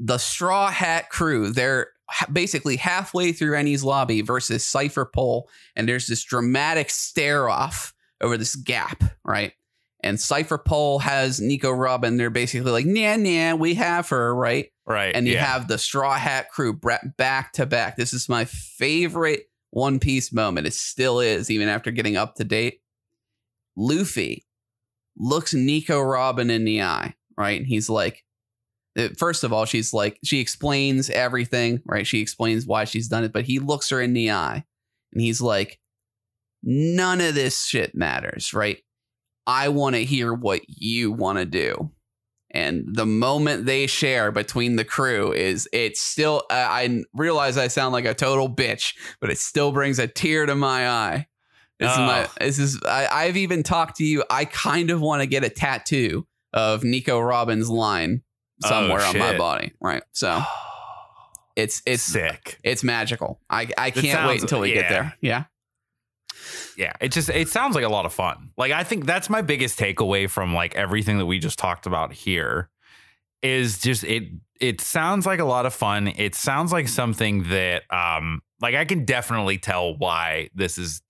[0.00, 1.50] the Straw Hat crew.
[1.50, 1.88] They're
[2.32, 8.36] basically halfway through Enies Lobby versus Cipher Pol, and there's this dramatic stare off over
[8.38, 9.52] this gap, right?
[10.06, 12.16] And Cipher Pol has Nico Robin.
[12.16, 14.70] They're basically like, nah, nah, we have her, right?
[14.86, 15.16] Right.
[15.16, 15.44] and you yeah.
[15.44, 16.78] have the Straw Hat crew
[17.16, 17.96] back to back.
[17.96, 20.66] This is my favorite One Piece moment.
[20.66, 22.80] It still is, even after getting up to date.
[23.76, 24.46] Luffy
[25.18, 27.58] looks Nico Robin in the eye, right?
[27.58, 28.24] And he's like,
[28.96, 32.06] uh, first of all, she's like, she explains everything, right?
[32.06, 34.64] She explains why she's done it, but he looks her in the eye
[35.12, 35.78] and he's like,
[36.62, 38.78] none of this shit matters, right?
[39.46, 41.90] I want to hear what you want to do.
[42.52, 47.68] And the moment they share between the crew is it's still, I I realize I
[47.68, 51.26] sound like a total bitch, but it still brings a tear to my eye.
[51.78, 52.30] This is my, Oh.
[52.40, 54.24] this is, I, I've even talked to you.
[54.30, 58.22] I kind of want to get a tattoo of Nico Robin's line
[58.64, 59.72] Oh, somewhere on my body.
[59.78, 60.02] Right.
[60.12, 60.40] So
[61.56, 62.58] it's, it's, sick.
[62.64, 63.40] it's magical.
[63.50, 65.14] I, I can't wait until we get there.
[65.20, 65.44] Yeah.
[66.76, 68.50] Yeah, it just it sounds like a lot of fun.
[68.56, 72.12] Like I think that's my biggest takeaway from like everything that we just talked about
[72.12, 72.68] here
[73.42, 74.24] is just it
[74.60, 76.08] it sounds like a lot of fun.
[76.08, 81.00] It sounds like something that um like I can definitely tell why this is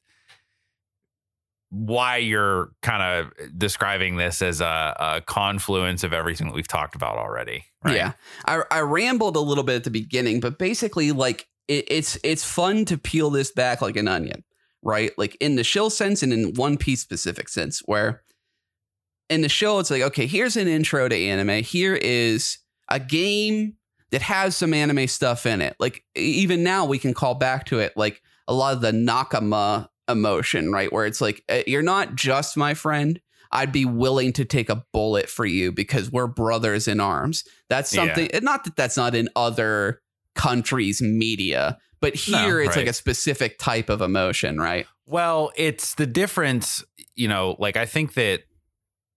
[1.70, 6.94] why you're kind of describing this as a, a confluence of everything that we've talked
[6.94, 7.64] about already.
[7.84, 7.96] Right?
[7.96, 8.12] Yeah,
[8.46, 12.44] I, I rambled a little bit at the beginning, but basically, like it, it's it's
[12.44, 14.44] fun to peel this back like an onion,
[14.86, 15.10] right?
[15.18, 18.22] Like in the shill sense and in One Piece specific sense, where
[19.28, 21.62] in the show it's like, okay, here's an intro to anime.
[21.62, 22.58] Here is
[22.88, 23.74] a game
[24.12, 25.74] that has some anime stuff in it.
[25.80, 29.88] Like even now, we can call back to it, like a lot of the Nakama
[30.08, 30.92] emotion, right?
[30.92, 33.20] Where it's like, uh, you're not just my friend.
[33.50, 37.42] I'd be willing to take a bullet for you because we're brothers in arms.
[37.68, 40.00] That's something, and not that that's not in other
[40.34, 44.86] countries' media, but No, here it's like a specific type of emotion, right?
[45.06, 46.84] Well, it's the difference,
[47.14, 48.42] you know, like I think that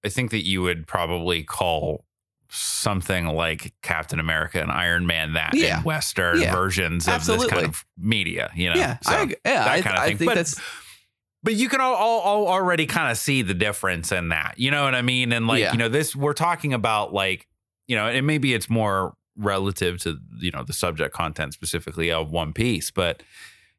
[0.05, 2.05] I think that you would probably call
[2.51, 5.79] something like Captain America and Iron Man that Yeah.
[5.79, 6.51] in Western Yeah.
[6.53, 8.75] versions of this kind of media, you know.
[8.75, 10.17] yeah, So, I, yeah, that I, kind of I thing.
[10.17, 10.59] think But- that's
[11.41, 14.55] but you can all, all, all already kind of see the difference in that.
[14.57, 15.31] You know what I mean?
[15.31, 15.71] And like, Yeah.
[15.71, 17.47] you know, this we're talking about like,
[17.87, 22.31] you know, and maybe it's more relative to, you know, the subject content specifically of
[22.31, 23.23] One Piece, but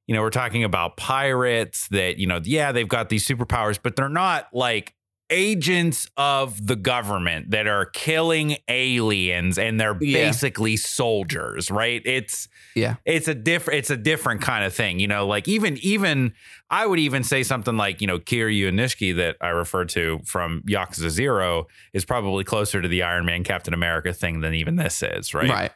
[0.07, 3.95] you know, we're talking about pirates that, you know, yeah, they've got these superpowers, but
[3.95, 4.95] they're not like
[5.31, 10.27] agents of the government that are killing aliens and they're Yeah.
[10.27, 12.03] basically soldiers, right?
[12.05, 12.97] It's Yeah.
[13.05, 16.35] It's a different it's a different kind of thing, you know, like even even
[16.71, 20.21] I would even say something like, you know, Kiryu and Nishiki that I refer to
[20.25, 24.77] from Yakuza 0 is probably closer to the Iron Man Captain America thing than even
[24.77, 25.49] this is, right?
[25.51, 25.71] right.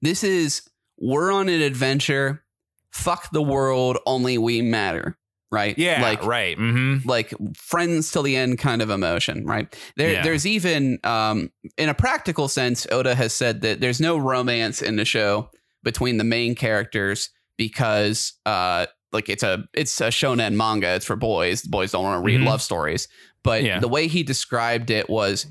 [0.00, 0.62] This is
[0.98, 2.44] we're on an adventure.
[2.92, 5.16] Fuck the world, only we matter.
[5.52, 5.76] Right?
[5.78, 6.56] Yeah, Like right.
[6.58, 7.04] Mhm.
[7.04, 9.68] like friends till the end kind of emotion, right?
[9.96, 10.22] There, Yeah.
[10.22, 14.96] there's even um, in a practical sense, Oda has said that there's no romance in
[14.96, 15.50] the show
[15.84, 17.28] between the main characters
[17.58, 20.94] because uh, like it's a it's a shonen manga.
[20.94, 21.60] It's for boys.
[21.62, 22.46] The boys don't want to read Mhm.
[22.46, 23.06] love stories.
[23.44, 23.78] But Yeah.
[23.78, 25.46] the way he described it was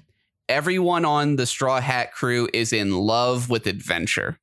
[0.49, 4.39] everyone on the Straw Hat crew is in love with adventure.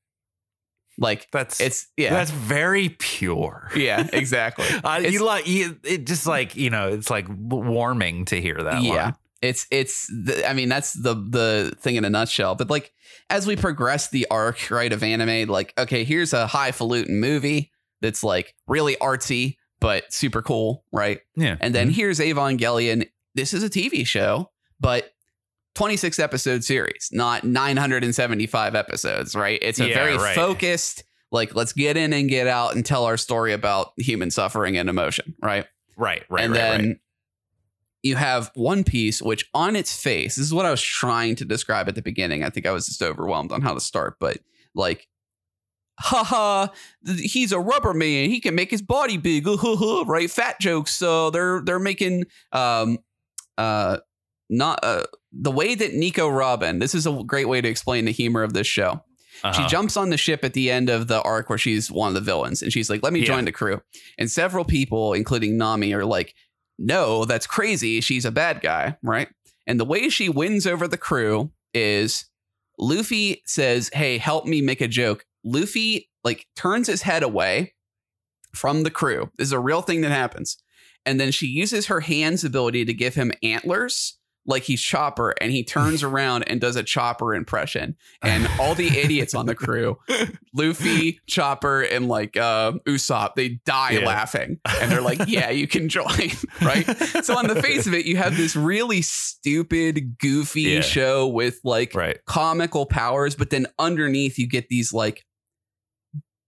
[0.98, 2.10] Like That's it's yeah.
[2.10, 3.70] that's very pure.
[3.76, 4.66] yeah, exactly.
[4.84, 8.82] Uh, you like you, it just like you know it's like warming to hear that.
[8.82, 9.14] yeah line.
[9.40, 12.54] It's it's the, I mean that's the the thing in a nutshell.
[12.54, 12.92] But like
[13.30, 17.70] as we progress the arc right of anime, like okay, here's a highfalutin movie
[18.00, 21.20] that's like really artsy but super cool, right?
[21.36, 21.56] Yeah.
[21.60, 23.08] And then here's Evangelion.
[23.34, 25.10] This is a TV show, but
[25.78, 29.60] 26 episode series, not 975 episodes, right?
[29.62, 30.34] It's a Yeah, very right.
[30.34, 34.76] focused, like, let's get in and get out and tell our story about human suffering
[34.76, 35.66] and emotion, right?
[35.96, 36.96] right, right, and right, then right.
[38.02, 41.44] you have One Piece, which on its face, this is what I was trying to
[41.44, 42.42] describe at the beginning.
[42.42, 44.38] I think I was just overwhelmed on how to start, but
[44.74, 45.06] like,
[46.00, 46.68] haha,
[47.04, 48.30] he's a rubber man.
[48.30, 49.46] He can make his body big,
[50.06, 50.28] right?
[50.28, 50.92] Fat jokes.
[50.92, 52.98] So they're they're making um
[53.56, 53.98] uh
[54.50, 56.78] not uh the way that Nico Robin.
[56.78, 59.02] This is a great way to explain the humor of this show.
[59.34, 59.68] She Uh-huh.
[59.68, 62.20] jumps on the ship at the end of the arc where she's one of the
[62.20, 63.26] villains, and she's like, "Let me Yeah.
[63.26, 63.80] join the crew."
[64.18, 66.34] And several people, including Nami, are like,
[66.78, 68.00] "No, that's crazy.
[68.00, 69.28] She's a bad guy, right?"
[69.66, 72.24] And the way she wins over the crew is
[72.78, 77.74] Luffy says, "Hey, help me make a joke." Luffy like turns his head away
[78.54, 79.30] from the crew.
[79.38, 80.56] This is a real thing that happens.
[81.06, 84.17] And then she uses her hands ability to give him antlers
[84.48, 87.96] like he's Chopper and he turns around and does a Chopper impression.
[88.22, 89.98] And all the idiots on the crew,
[90.54, 94.06] Luffy, Chopper, and like uh, Usopp, they die Yeah.
[94.06, 94.58] laughing.
[94.80, 96.06] And they're like, yeah, you can join.
[96.62, 96.84] right.
[97.22, 100.80] So on the face of it, you have this really stupid, goofy Yeah.
[100.80, 102.18] show with like right.
[102.26, 105.24] comical powers, but then underneath you get these like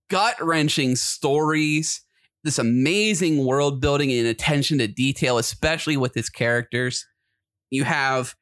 [0.09, 2.01] gut wrenching stories,
[2.45, 7.07] this amazing world building and attention to detail, especially with his characters.
[7.71, 8.35] You have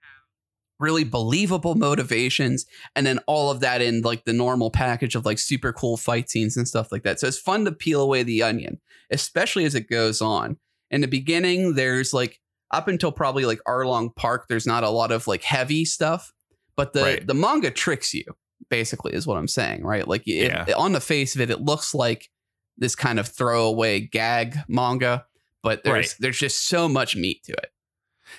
[0.81, 2.65] really believable motivations,
[2.95, 6.31] and then all of that in like the normal package of like super cool fight
[6.31, 7.19] scenes and stuff like that.
[7.19, 10.57] So it's fun to peel away the onion, especially as it goes on.
[10.91, 15.11] In the beginning, there's like up until probably like Arlong Park, there's not a lot
[15.11, 16.33] of like heavy stuff,
[16.77, 17.27] but the Right.
[17.27, 18.25] the manga tricks you.
[18.71, 20.07] Basically, is what I'm saying, right?
[20.07, 20.67] Like it, Yeah.
[20.77, 22.29] on the face of it, it looks like
[22.77, 25.25] this kind of throwaway gag manga,
[25.63, 26.15] but there's Right.
[26.21, 27.73] there's just so much meat to it.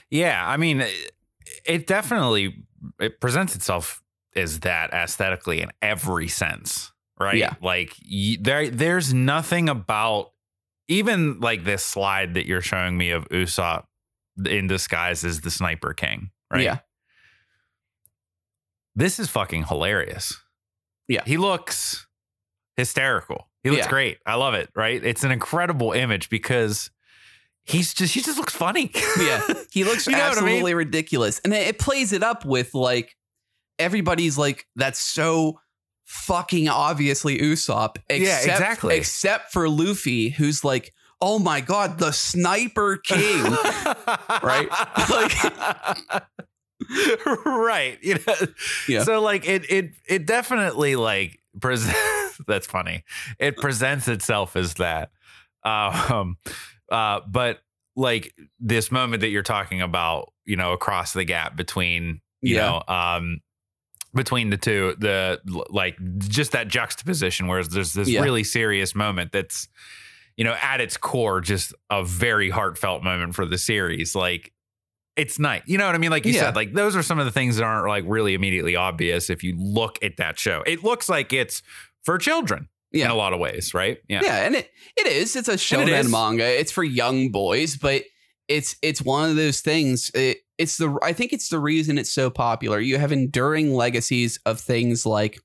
[0.10, 1.12] Yeah, I mean, it-
[1.66, 2.64] it definitely
[3.00, 4.02] it presents itself
[4.36, 7.36] as that aesthetically in every sense, right?
[7.38, 7.56] Yeah.
[7.62, 10.32] Like y- there, there's nothing about
[10.88, 13.86] even like this slide that you're showing me of Usopp
[14.46, 16.64] in disguise as the Sniper King, right?
[16.64, 16.78] Yeah,
[18.96, 20.42] This is fucking hilarious.
[21.08, 21.24] Yeah.
[21.26, 22.06] he looks
[22.78, 23.50] hysterical.
[23.64, 23.90] He looks Yeah.
[23.90, 24.18] great.
[24.26, 24.70] I love it.
[24.76, 25.04] Right?
[25.04, 26.92] It's an incredible image because
[27.66, 28.92] he's just he just looks funny.
[29.20, 29.42] yeah.
[29.72, 30.50] He looks You know what I mean?
[30.50, 33.16] absolutely ridiculous, and it, plays it up with like
[33.78, 35.60] everybody's like that's so
[36.06, 37.98] fucking obviously Usopp.
[38.10, 38.98] Except, exactly.
[38.98, 43.46] Except for Luffy, who's like, oh my god, the Sniper King.
[44.42, 44.70] Right?
[45.10, 45.34] Like
[47.46, 47.98] right.
[48.02, 48.36] You know.
[48.88, 49.04] Yeah.
[49.04, 53.04] So like it it it definitely like presents that's funny.
[53.38, 55.12] It presents itself as that.
[55.64, 56.38] Um
[56.92, 57.60] uh but
[57.96, 62.82] like this moment that you're talking about, you know, across the gap between, you Yeah.
[62.88, 63.40] know, um
[64.16, 68.22] between the two, the like just that juxtaposition where there's this Yeah.
[68.22, 69.68] really serious moment that's
[70.38, 74.16] you know, at its core, just a very heartfelt moment for the series.
[74.16, 74.54] Like,
[75.18, 75.64] it's nice.
[75.66, 76.12] You know what I mean?
[76.12, 76.40] Like you Yeah.
[76.44, 79.44] said, like those are some of the things that aren't like really immediately obvious if
[79.44, 80.64] you look at that show.
[80.66, 81.62] It looks like it's
[82.06, 84.00] for children in a lot of ways, right?
[84.08, 84.22] Yeah.
[84.24, 85.36] Yeah, and it it is.
[85.36, 86.46] It's a And it shonen manga.
[86.60, 88.04] It's for young boys, but
[88.48, 90.10] it's it's one of those things.
[90.14, 92.80] It, it's the I think it's the reason it's so popular.
[92.80, 95.40] You have enduring legacies of things like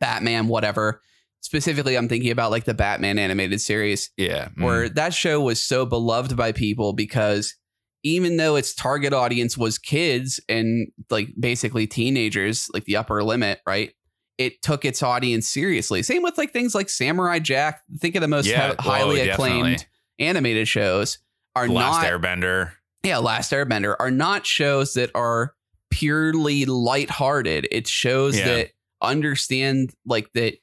[0.00, 1.00] Batman, whatever.
[1.40, 4.48] Specifically, I'm thinking about like the Batman animated series, Yeah.
[4.56, 4.64] Mm.
[4.64, 7.54] where that show was so beloved by people because
[8.02, 13.60] even though its target audience was kids and like basically teenagers, like the upper limit,
[13.66, 13.92] right?
[14.38, 16.02] It took its audience seriously.
[16.02, 17.82] Same with like things like Samurai Jack.
[17.98, 19.86] Think of the most Yeah, hi- highly oh, acclaimed
[20.18, 21.18] animated shows
[21.56, 22.72] are Last not Airbender.
[23.04, 25.54] yeah, Last Airbender are not shows that are
[25.90, 27.68] purely lighthearted.
[27.70, 28.44] It's shows Yeah.
[28.46, 28.70] that
[29.02, 30.54] understand like that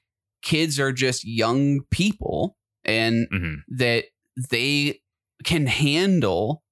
[0.41, 4.06] kids are just young people and hmm that
[4.49, 4.99] they
[5.43, 6.64] can handle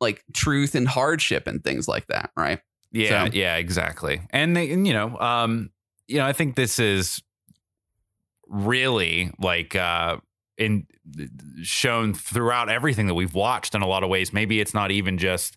[0.00, 2.58] like truth and hardship and things like that, right?
[2.90, 4.22] Yeah, So- yeah, exactly.
[4.30, 5.70] And, they, and you know, um,
[6.12, 7.22] you know, I think this is
[8.46, 10.18] really like uh
[10.58, 10.86] in
[11.62, 14.30] shown throughout everything that we've watched in a lot of ways.
[14.30, 15.56] Maybe it's not even just,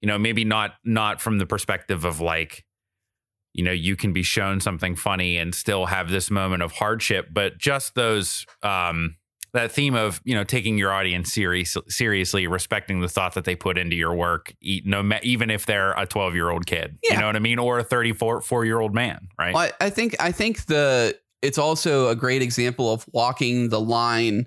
[0.00, 2.64] you know, maybe not not from the perspective of like,
[3.52, 7.28] you know, you can be shown something funny and still have this moment of hardship,
[7.30, 9.16] but just those um
[9.54, 13.54] that theme of you know taking your audience serious, seriously, respecting the thought that they
[13.54, 17.14] put into your work, even if they're a 12 year old kid, Yeah.
[17.14, 19.54] you know what I mean, or a 34 four year old man, right?
[19.54, 23.80] Well, I I think I think the it's also a great example of walking the
[23.80, 24.46] line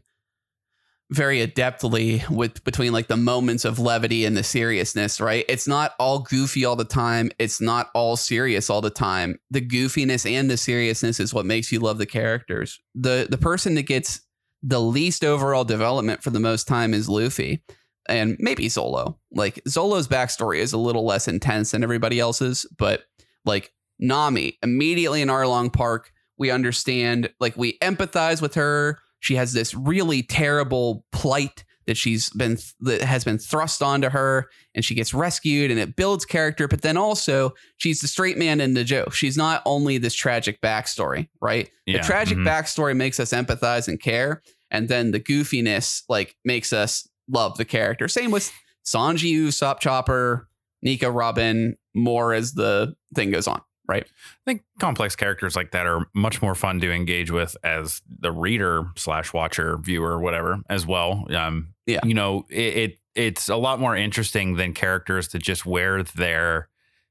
[1.12, 5.46] very adeptly with between like the moments of levity and the seriousness, right?
[5.48, 7.32] It's not all goofy all the time.
[7.38, 9.38] It's not all serious all the time.
[9.52, 12.80] The goofiness and the seriousness is what makes you love the characters.
[12.96, 14.22] The the person that gets
[14.68, 17.64] the least overall development for the most time is Luffy.
[18.08, 19.18] And maybe Zolo.
[19.32, 23.04] Like Zolo's backstory is a little less intense than everybody else's, but
[23.46, 29.00] like Nami, immediately in Arlong Park, we understand, like we empathize with her.
[29.22, 34.50] She has this really terrible plight that she's been that has been thrust onto her,
[34.74, 36.68] and she gets rescued, and it builds character.
[36.68, 39.14] But then also, she's the straight man in the joke.
[39.14, 41.70] She's not only this tragic backstory, right?
[41.86, 42.48] Yeah, The tragic mhm.
[42.48, 44.42] backstory makes us empathize and care,
[44.72, 48.08] and then the goofiness like makes us love the character.
[48.08, 48.52] Same with
[48.86, 50.48] Sanji, Usopp, Chopper,
[50.82, 54.04] Nico, Robin, more as the thing goes on, right?
[54.06, 58.32] I think complex characters like that are much more fun to engage with as the
[58.32, 61.26] reader slash watcher, viewer, whatever, as well.
[61.36, 62.00] Um, Yeah.
[62.04, 66.68] you know, it, it it's a lot more interesting than characters that just wear their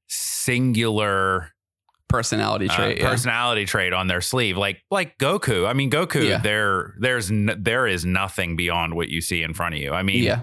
[0.09, 1.51] singular
[2.09, 2.99] Personality uh, trait.
[2.99, 3.09] yeah.
[3.11, 5.67] personality trait on their sleeve, like like Goku.
[5.69, 6.29] I mean, Goku.
[6.29, 6.39] Yeah.
[6.39, 9.91] There, there's n- there is nothing beyond what you see in front of you.
[9.93, 10.43] I mean, yeah.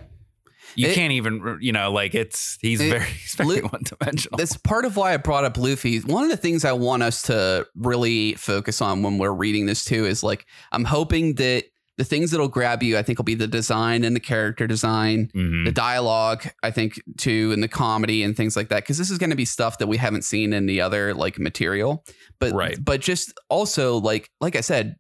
[0.76, 4.38] You It- can't even, you know, like it's he's It- very, he's very one dimensional.
[4.38, 6.00] That's part of why I brought up Luffy.
[6.00, 9.84] One of the things I want us to really focus on when we're reading this
[9.86, 11.66] too is like I'm hoping that
[11.98, 15.30] the things that'll grab you, I think, will be the design and the character design,
[15.36, 15.66] Mhm.
[15.66, 18.78] the dialogue, I think, too, and the comedy and things like that.
[18.78, 21.38] Because this is going to be stuff that we haven't seen in the other like
[21.38, 22.04] material.
[22.40, 22.78] But Right.
[22.84, 24.96] but just also like like I said,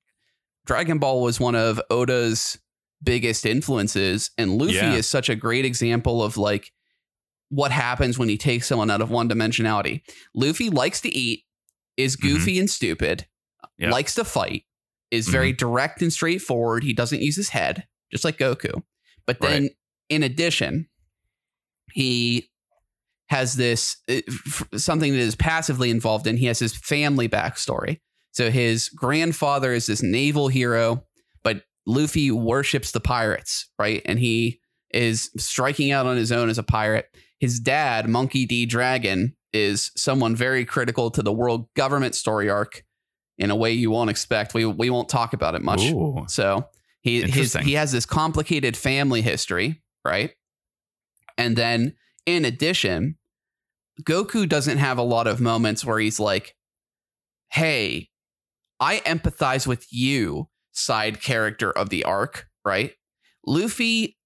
[0.68, 2.60] Dragon Ball was one of Oda's
[3.03, 4.94] biggest influences, and Luffy Yeah.
[4.95, 6.72] is such a great example of like
[7.49, 10.02] what happens when you take someone out of one dimensionality.
[10.34, 11.44] Luffy likes to eat,
[11.98, 12.28] is Mm-hmm.
[12.28, 13.26] goofy and stupid,
[13.78, 13.91] Yeah.
[13.91, 14.64] likes to fight,
[15.10, 15.32] is Mm-hmm.
[15.32, 16.84] very direct and straightforward.
[16.84, 18.84] He doesn't use his head, just like Goku.
[19.26, 19.72] But then, Right.
[20.10, 20.88] in addition,
[21.94, 22.48] he
[23.30, 24.22] has this uh,
[24.78, 26.38] something that is passively involved in.
[26.38, 27.99] He has his family backstory.
[28.32, 31.03] So his grandfather is this naval hero,
[31.86, 34.02] Luffy worships the pirates, right?
[34.06, 34.60] And he
[34.94, 37.08] is striking out on his own as a pirate.
[37.40, 38.66] His dad, Monkey D.
[38.66, 42.84] Dragon, is someone very critical to the world government story arc
[43.38, 44.53] in a way you won't expect.
[44.53, 45.82] We we won't talk about it much.
[45.82, 46.26] Ooh.
[46.28, 46.68] So
[47.02, 50.32] he his, he has this complicated family history, right?
[51.38, 51.95] And then
[52.26, 53.18] in addition,
[54.03, 56.56] Goku doesn't have a lot of moments where he's like,
[57.49, 58.10] "Hey,
[58.80, 62.93] I empathize with you, side character of the arc, right?"
[63.45, 64.18] Luffy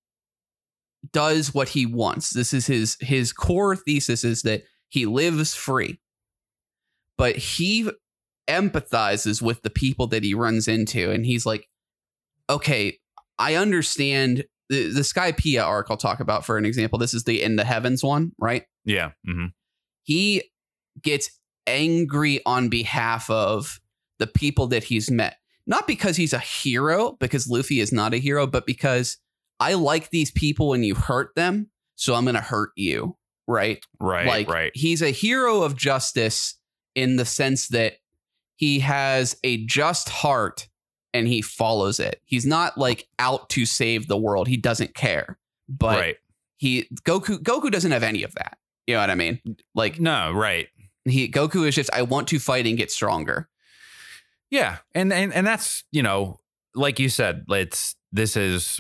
[1.12, 2.32] does what he wants.
[2.32, 6.00] This is his his core thesis is that he lives free.
[7.18, 7.90] But he
[8.48, 11.68] empathizes with the people that he runs into and he's like,
[12.50, 13.00] "Okay,
[13.40, 17.00] I understand the, the Skypiea arc I'll talk about for an example.
[17.00, 18.64] This is the In the Heavens one, right?
[18.84, 19.12] Yeah.
[19.28, 19.48] Mm-hmm.
[20.04, 20.44] he
[21.02, 21.30] gets
[21.68, 23.80] angry on behalf of
[24.20, 25.38] the people that he's met.
[25.68, 29.18] Not because he's a hero, because Luffy is not a hero, but because
[29.60, 33.16] I like these people and you hurt them, so I'm going to hurt you,
[33.48, 33.84] right?
[34.00, 34.28] Right.
[34.28, 34.72] like right.
[34.76, 36.56] he's a hero of justice
[36.94, 37.98] in the sense that
[38.58, 40.68] he has a just heart
[41.14, 42.22] and he follows it.
[42.26, 44.48] He's not like out to save the world.
[44.48, 45.38] He doesn't care.
[45.70, 46.16] But right.
[46.58, 48.58] he Goku Goku doesn't have any of that.
[48.86, 49.40] You know what I mean?
[49.74, 50.32] Like No.
[50.32, 50.68] Right.
[51.06, 53.50] he Goku is just I want to fight and get stronger.
[54.56, 56.40] Yeah, and and and that's you know,
[56.76, 58.80] like you said, it's this is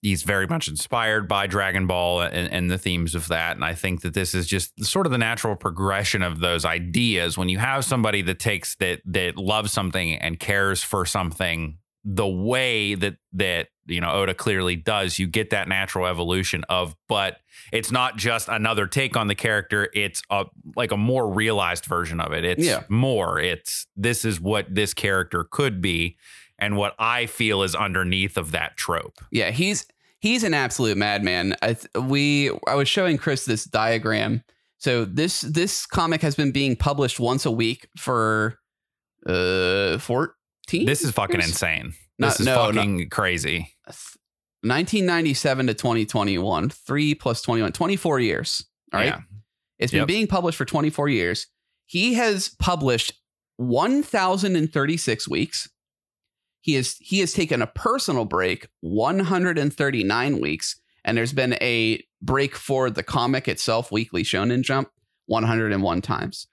[0.00, 3.74] he's very much inspired by Dragon Ball and, and the themes of that, and I
[3.74, 7.36] think that this is just sort of the natural progression of those ideas.
[7.36, 12.26] When you have somebody that takes that that loves something and cares for something the
[12.26, 17.38] way that that you know Oda clearly does, you get that natural evolution of, but
[17.72, 20.46] it's not just another take on the character; it's a
[20.76, 22.44] like a more realized version of it.
[22.44, 22.82] It's Yeah.
[22.88, 23.38] more.
[23.40, 26.16] It's this is what this character could be,
[26.58, 29.18] and what I feel is underneath of that trope.
[29.30, 29.86] Yeah, he's
[30.20, 31.56] he's an absolute madman.
[31.62, 34.42] I th- we I was showing Chris this diagram.
[34.78, 38.58] So this this comic has been being published once a week for
[39.26, 41.48] uh 14 This is fucking years?
[41.50, 41.94] insane.
[42.22, 42.74] No- This is no, no.
[42.74, 43.74] fucking crazy.
[44.62, 49.20] 1997 to 2021 3 plus 21 24 years all right Yeah.
[49.80, 50.06] it's been Yep.
[50.08, 51.48] being published for 24 years
[51.86, 53.12] he has published
[53.56, 55.68] 1036 weeks
[56.60, 62.54] he has he has taken a personal break 139 weeks, and there's been a break
[62.54, 64.88] for the comic itself, Weekly Shonen Jump,
[65.26, 66.46] 101 times.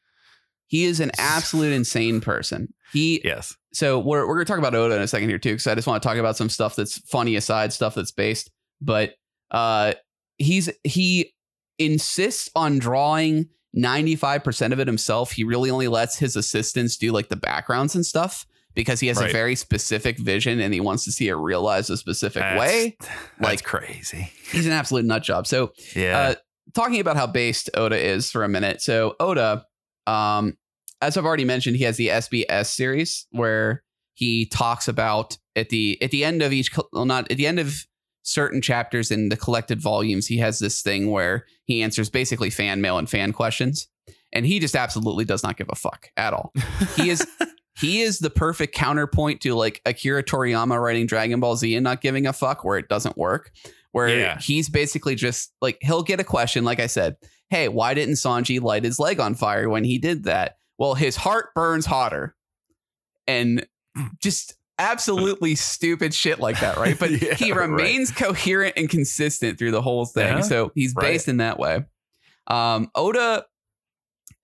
[0.70, 2.74] He is an absolute insane person.
[2.94, 3.56] He Yes.
[3.74, 5.86] so we're we're gonna talk about Oda in a second here too, because I just
[5.88, 8.50] want to talk about some stuff that's funny aside, stuff that's based.
[8.82, 9.14] But
[9.52, 9.94] uh
[10.38, 11.34] he's he
[11.78, 13.48] insists on drawing
[13.78, 15.32] 95% of it himself.
[15.32, 19.18] He really only lets his assistants do like the backgrounds and stuff because he has
[19.18, 19.30] Right.
[19.30, 22.98] a very specific vision and he wants to see it realized a specific That's- way.
[23.00, 24.32] That's Like- crazy.
[24.52, 25.48] He's an absolute nut job.
[25.48, 26.20] So Yeah.
[26.20, 26.36] uh,
[26.74, 28.82] talking about how based Oda is for a minute.
[28.82, 29.66] So Oda,
[30.10, 30.57] um,
[31.02, 33.84] as I've already mentioned, he has the SBS series where
[34.14, 37.60] he talks about at the at the end of each well, not at the end
[37.60, 37.86] of
[38.23, 42.81] certain chapters in the collected volumes, he has this thing where he answers basically fan
[42.81, 43.88] mail and fan questions,
[44.34, 46.52] and he just absolutely does not give a fuck at all.
[46.95, 47.26] He is.
[47.80, 52.02] He is the perfect counterpoint to like Akira Toriyama writing Dragon Ball Z and not
[52.02, 53.52] giving a fuck where it doesn't work.
[53.94, 54.38] Where Yeah.
[54.38, 57.15] he's basically just like he'll get a question, like I said,
[57.49, 60.57] hey, why didn't Sanji light his leg on fire when he did that?
[60.77, 62.35] Well, his heart burns hotter.
[63.27, 63.67] And
[64.21, 66.95] just absolutely stupid shit like that, right?
[66.99, 67.67] But Yeah, he right.
[67.69, 70.34] remains coherent and consistent through the whole thing.
[70.34, 70.41] Uh-huh.
[70.41, 71.11] So he's Right.
[71.11, 71.84] based in that way.
[72.47, 73.45] Um, Oda,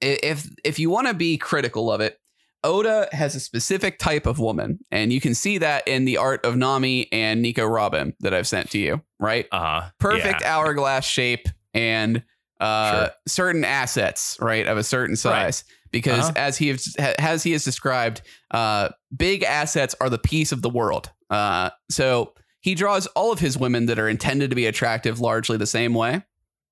[0.02, 2.19] if if you want to be critical of it,
[2.64, 6.44] Oda has a specific type of woman, and you can see that in the art
[6.45, 9.48] of Nami and Nico Robin that I've sent to you, right?
[9.52, 9.90] Uh-huh.
[9.99, 10.57] perfect Yeah.
[10.57, 12.23] hourglass shape and
[12.66, 13.12] uh, Sure.
[13.28, 15.20] certain assets, right, of a certain Right.
[15.20, 15.64] size.
[15.92, 16.34] Because Uh-huh.
[16.36, 18.22] as he has, as he has described,
[18.52, 21.10] uh, big assets are the piece of the world.
[21.30, 25.58] Uh, so he draws all of his women that are intended to be attractive largely
[25.58, 26.24] the same way.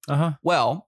[0.10, 0.32] Uh-huh.
[0.44, 0.88] Well,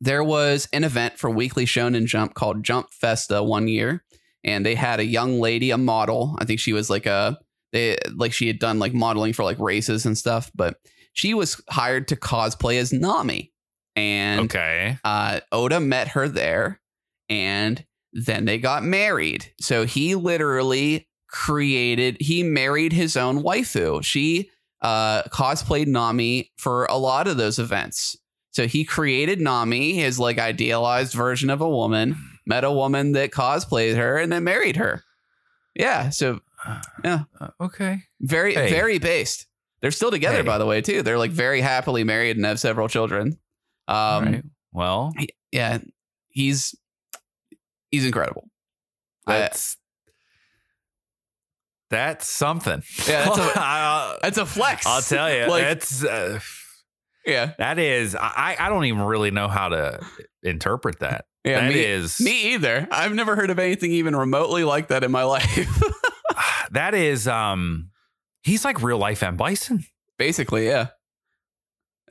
[0.00, 4.04] there was an event for Weekly Shonen Jump called Jump Festa one year,
[4.44, 6.36] and they had a young lady, a model.
[6.40, 7.38] I think she was like a
[7.72, 10.76] they like she had done like modeling for like races and stuff, but
[11.14, 13.51] she was hired to cosplay as Nami,
[13.96, 14.98] and Okay.
[15.04, 16.80] uh, Oda met her there,
[17.28, 19.52] and then they got married.
[19.60, 24.04] So he literally created, he married his own waifu.
[24.04, 24.50] She
[24.82, 28.16] uh, cosplayed Nami for a lot of those events.
[28.50, 32.16] So he created Nami, his like idealized version of a woman,
[32.46, 35.02] met a woman that cosplayed her, and then married her.
[35.74, 36.10] Yeah.
[36.10, 36.40] So
[37.04, 37.24] Yeah.
[37.40, 38.02] Uh, okay.
[38.20, 38.70] very, Hey.
[38.70, 39.46] very based.
[39.80, 40.42] They're still together, Hey.
[40.42, 41.02] by the way, too.
[41.02, 43.38] They're like very happily married and have several children.
[43.88, 44.44] Um, right.
[44.72, 45.12] Well,
[45.50, 45.78] yeah,
[46.28, 46.74] he's
[47.90, 48.48] he's incredible.
[49.26, 49.76] I- that's
[51.90, 52.82] that's something.
[53.06, 54.86] Yeah, that's a- It's a flex.
[54.86, 55.46] I'll tell you.
[55.46, 56.40] Like- it's uh,
[57.26, 58.14] yeah, that is.
[58.16, 60.00] I I don't even really know how to
[60.42, 61.26] interpret that.
[61.44, 61.60] yeah.
[61.60, 62.88] That me, is- me either.
[62.90, 65.82] I've never heard of anything even remotely like that in my life.
[66.70, 67.28] that is.
[67.28, 67.90] Um,
[68.42, 69.84] he's like real life M Bison.
[70.18, 70.88] Basically, yeah.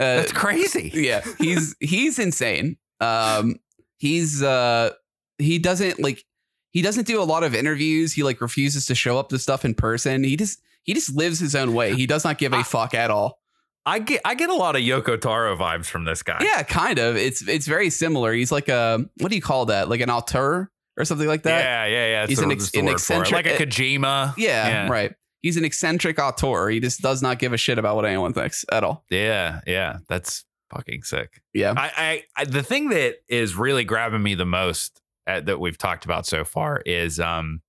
[0.02, 0.92] Uh, That's crazy.
[0.94, 2.78] yeah, he's he's insane.
[3.00, 3.56] Um,
[3.98, 4.92] he's uh,
[5.38, 6.24] he doesn't like
[6.72, 8.14] he doesn't do a lot of interviews.
[8.14, 10.24] He like refuses to show up to stuff in person.
[10.24, 11.94] He just he just lives his own way.
[11.96, 13.38] He does not give a I- fuck at all.
[13.84, 16.38] I get I get a lot of Yoko Taro vibes from this guy.
[16.42, 17.16] Yeah, kind of.
[17.18, 18.32] It's it's very similar.
[18.32, 19.90] He's like a what do you call that?
[19.90, 21.64] Like an auteur or something like that.
[21.64, 22.28] yeah, yeah, yeah.
[22.28, 23.20] He's an ex- an word for it.
[23.22, 24.36] eccentric- like a Kojima.
[24.38, 25.16] Yeah, right.
[25.42, 26.70] He's an eccentric auteur.
[26.70, 29.04] He just does not give a shit about what anyone thinks at all.
[29.10, 29.98] Yeah, yeah.
[30.08, 31.42] That's fucking sick.
[31.54, 31.74] Yeah.
[31.76, 35.78] I, I, I the thing that is really grabbing me the most at, that we've
[35.78, 37.62] talked about so far is um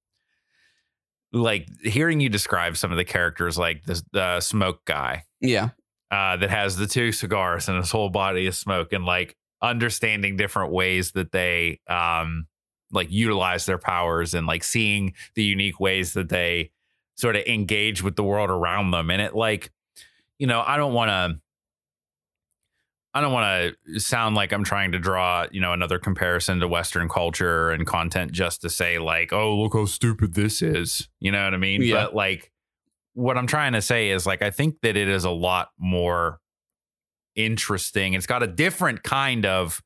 [1.33, 5.71] like hearing you describe some of the characters like the the smoke guy Yeah.
[6.11, 10.37] uh that has the two cigars and his whole body is smoke and like understanding
[10.37, 12.47] different ways that they um
[12.91, 16.71] like utilize their powers and like seeing the unique ways that they
[17.15, 19.71] sort of engage with the world around them and it like
[20.39, 21.43] you know i don't want to
[23.15, 26.69] I don't want to sound like I'm trying to draw, you know, another comparison to
[26.69, 31.09] Western culture and content just to say like, oh, look how stupid this is.
[31.21, 31.83] You know what I mean?
[31.83, 32.05] Yeah.
[32.05, 32.51] But like,
[33.13, 36.41] what I'm trying to say is like, I think that it is a lot more
[37.37, 38.15] interesting.
[38.15, 39.83] It's got a different kind of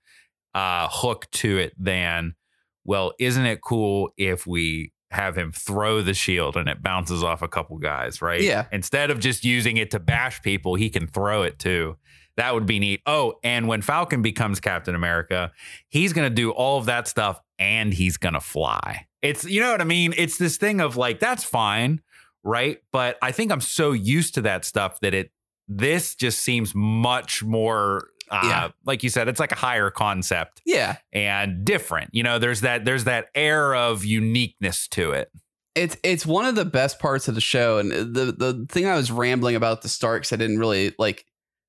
[0.55, 2.36] uh, hook to it than,
[2.85, 7.43] well, isn't it cool if we have him throw the shield and it bounces off
[7.43, 8.43] a couple guys, right?
[8.43, 8.66] Yeah.
[8.73, 11.97] Instead of just using it to bash people, he can throw it too.
[12.37, 13.01] That would be neat.
[13.07, 15.53] Oh, and when Falcon becomes Captain America,
[15.89, 19.07] he's going to do all of that stuff and he's going to fly.
[19.23, 20.12] It's, you know what I mean?
[20.16, 22.03] It's this thing of like, that's fine,
[22.45, 22.78] right?
[22.93, 25.31] But I think I'm so used to that stuff that it,
[25.66, 28.69] this just seems much more, uh, Yeah.
[28.85, 30.97] like you said, it's like a higher concept Yeah.
[31.12, 32.11] and different.
[32.12, 35.31] You know, there's that, there's that air of uniqueness to it.
[35.74, 38.97] It's it's one of the best parts of the show, and the the thing I
[38.97, 41.27] was rambling about the start because I didn't really like.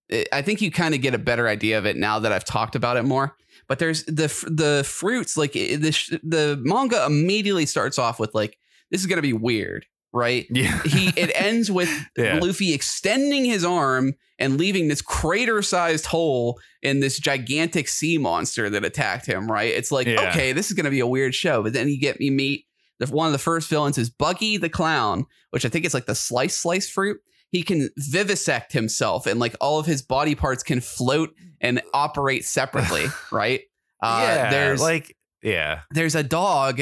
[0.08, 2.46] It, I think you kind of get a better idea of it now that I've
[2.46, 3.36] talked about it more.
[3.68, 8.58] But there's the the fruits like the the manga immediately starts off with like
[8.92, 10.46] this is gonna be weird, right?
[10.50, 10.82] Yeah.
[10.86, 12.40] He it ends with Yeah.
[12.40, 18.86] Luffy extending his arm and leaving this crater-sized hole in this gigantic sea monster that
[18.86, 19.52] attacked him.
[19.52, 19.74] Right?
[19.74, 20.30] It's like Yeah.
[20.30, 22.66] okay, this is gonna be a weird show, but then you get you meet
[23.00, 26.06] the, one of the first villains is Buggy the Clown, which I think is like
[26.06, 27.18] the slice slice fruit.
[27.50, 31.30] He can vivisect himself, and like all of his body parts can float
[31.62, 33.06] and operate separately.
[33.32, 33.62] right?
[34.02, 34.50] Uh, yeah.
[34.50, 35.82] there's like, yeah.
[35.92, 36.82] there's a dog.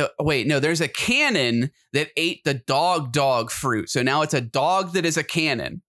[0.00, 3.90] Uh, wait, no, there's a cannon that ate the dog dog fruit.
[3.90, 5.82] So now it's a dog that is a cannon.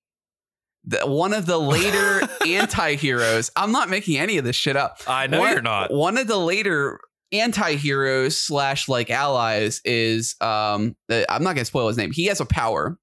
[0.84, 3.52] The, one of the later anti-heroes.
[3.56, 4.98] I'm not making any of this shit up.
[5.08, 5.94] I know one, you're not.
[5.94, 7.00] One of the later
[7.32, 12.12] anti-heroes slash like allies is um uh, I'm not gonna spoil his name.
[12.12, 12.98] He has a power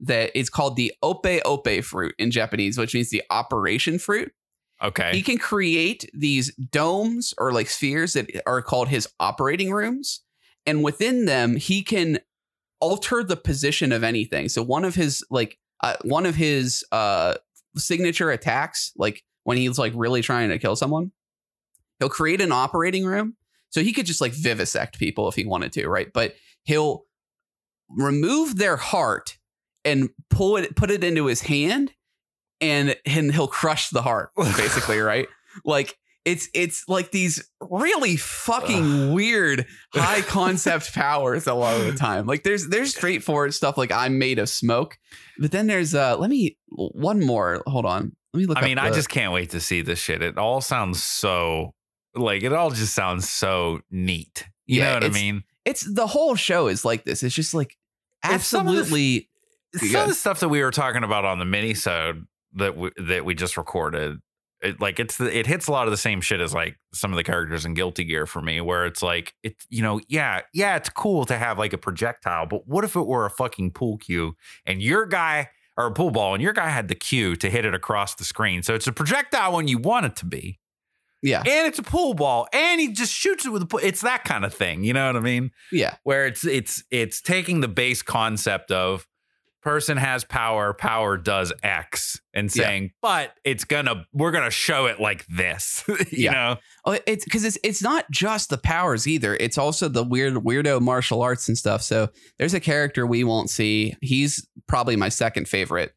[0.00, 4.32] that is called the Ope Ope fruit in Japanese, which means the operation fruit.
[4.82, 5.10] Okay.
[5.12, 10.22] He can create these domes or like spheres that are called his operating rooms.
[10.66, 12.20] And within them, he can
[12.80, 14.48] alter the position of anything.
[14.48, 17.34] So one of his like uh, one of his uh
[17.76, 21.12] signature attacks, like when he's like really trying to kill someone,
[21.98, 23.36] he'll create an operating room.
[23.70, 26.12] So he could just like vivisect people if he wanted to, right?
[26.12, 26.34] But
[26.64, 27.04] he'll
[27.88, 29.36] remove their heart
[29.84, 31.92] and pull it put it into his hand
[32.60, 35.26] and and he'll crush the heart basically right
[35.64, 41.92] like it's it's like these really fucking weird high concept powers a lot of the
[41.94, 44.98] time like there's there's straightforward stuff like i'm made of smoke
[45.38, 48.78] but then there's uh let me one more hold on let me look I mean,
[48.78, 50.22] I just can't wait to see this shit.
[50.22, 51.74] It all sounds so
[52.14, 54.46] like it all just sounds so neat.
[54.66, 55.42] You Yeah, know what I mean?
[55.64, 57.76] it's the whole show is like this it's just like
[58.24, 59.28] It's some of the- absolutely
[59.90, 62.24] Some of the stuff that we were talking about on the minisode
[62.54, 64.18] that we, that we just recorded,
[64.62, 67.12] it, like it's the, it hits a lot of the same shit as like some
[67.12, 70.42] of the characters in Guilty Gear for me, where it's like it, you know, yeah,
[70.52, 73.70] yeah, it's cool to have like a projectile, but what if it were a fucking
[73.72, 77.36] pool cue and your guy or a pool ball and your guy had the cue
[77.36, 80.26] to hit it across the screen, so it's a projectile when you want it to
[80.26, 80.58] be,
[81.22, 83.80] yeah and it's a pool ball, and he just shoots it with a pool.
[83.82, 85.52] It's that kind of thing, you know what I mean?
[85.72, 89.06] yeah where it's it's it's taking the base concept of
[89.62, 92.62] person has power power does x and Yeah.
[92.64, 96.32] saying but it's gonna we're gonna show it like this you Yeah.
[96.32, 96.56] know
[96.86, 99.36] Oh, it's because it's it's not just the powers either.
[99.38, 101.82] It's also the weird weirdo martial arts and stuff.
[101.82, 102.08] So
[102.38, 103.94] there's a character we won't see.
[104.00, 105.92] He's probably my second favorite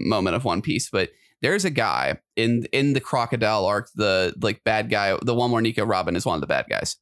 [0.00, 1.10] moment of One Piece, but
[1.40, 5.62] there's a guy in in the crocodile arc, the like bad guy, the one where
[5.62, 6.96] Nico Robin is one of the bad guys.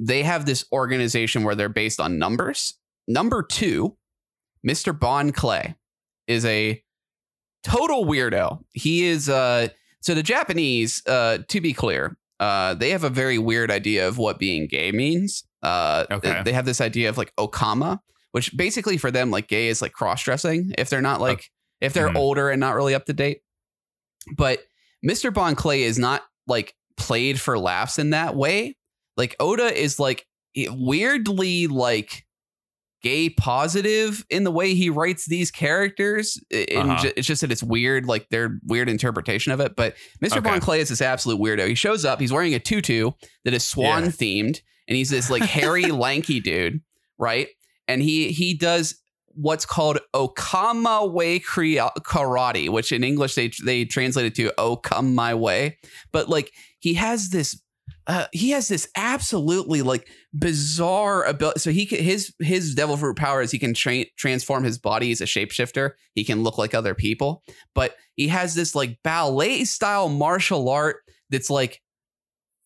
[0.00, 2.74] They have this organization where they're based on numbers.
[3.06, 3.96] Number two,
[4.66, 4.98] Mr.
[4.98, 5.74] Bon Clay
[6.26, 6.82] is a
[7.62, 8.60] total weirdo.
[8.72, 9.68] He is uh
[10.00, 14.18] so the Japanese, uh, to be clear, uh, they have a very weird idea of
[14.18, 15.42] what being gay means.
[15.64, 16.42] Uh, Okay.
[16.44, 17.98] They have this idea of like okama,
[18.30, 20.72] which basically for them, like gay is like cross dressing.
[20.78, 22.16] If they're not like, if they're Mhm.
[22.16, 23.40] older and not really up to date.
[24.36, 24.60] But
[25.04, 25.34] Mr.
[25.34, 28.76] Bon Clay is not like played for laughs in that way.
[29.16, 30.24] Like Oda is like
[30.56, 32.25] weirdly like
[33.02, 36.40] gay positive in the way he writes these characters.
[36.50, 37.02] And Uh-huh.
[37.04, 39.76] ju- it's just that it's weird, like their weird interpretation of it.
[39.76, 39.94] But
[40.24, 40.38] Mr.
[40.38, 40.40] Okay.
[40.50, 41.68] Bon Clay is this absolute weirdo.
[41.68, 43.10] He shows up, he's wearing a tutu
[43.44, 44.08] that is swan Yeah.
[44.10, 46.80] themed, and he's this like hairy, lanky dude,
[47.18, 47.48] right?
[47.86, 48.96] And he he does
[49.38, 55.14] what's called Okama Way Karate, which in English they they translate it to "Oh come
[55.14, 55.78] my way,"
[56.12, 57.60] but like he has this.
[58.08, 61.60] Uh, he has this absolutely like bizarre ability.
[61.60, 65.12] So he can, his his devil fruit power is he can tra- transform his body
[65.12, 65.92] as a shapeshifter.
[66.14, 67.42] He can look like other people,
[67.74, 70.96] but he has this like ballet style martial art
[71.30, 71.80] that's like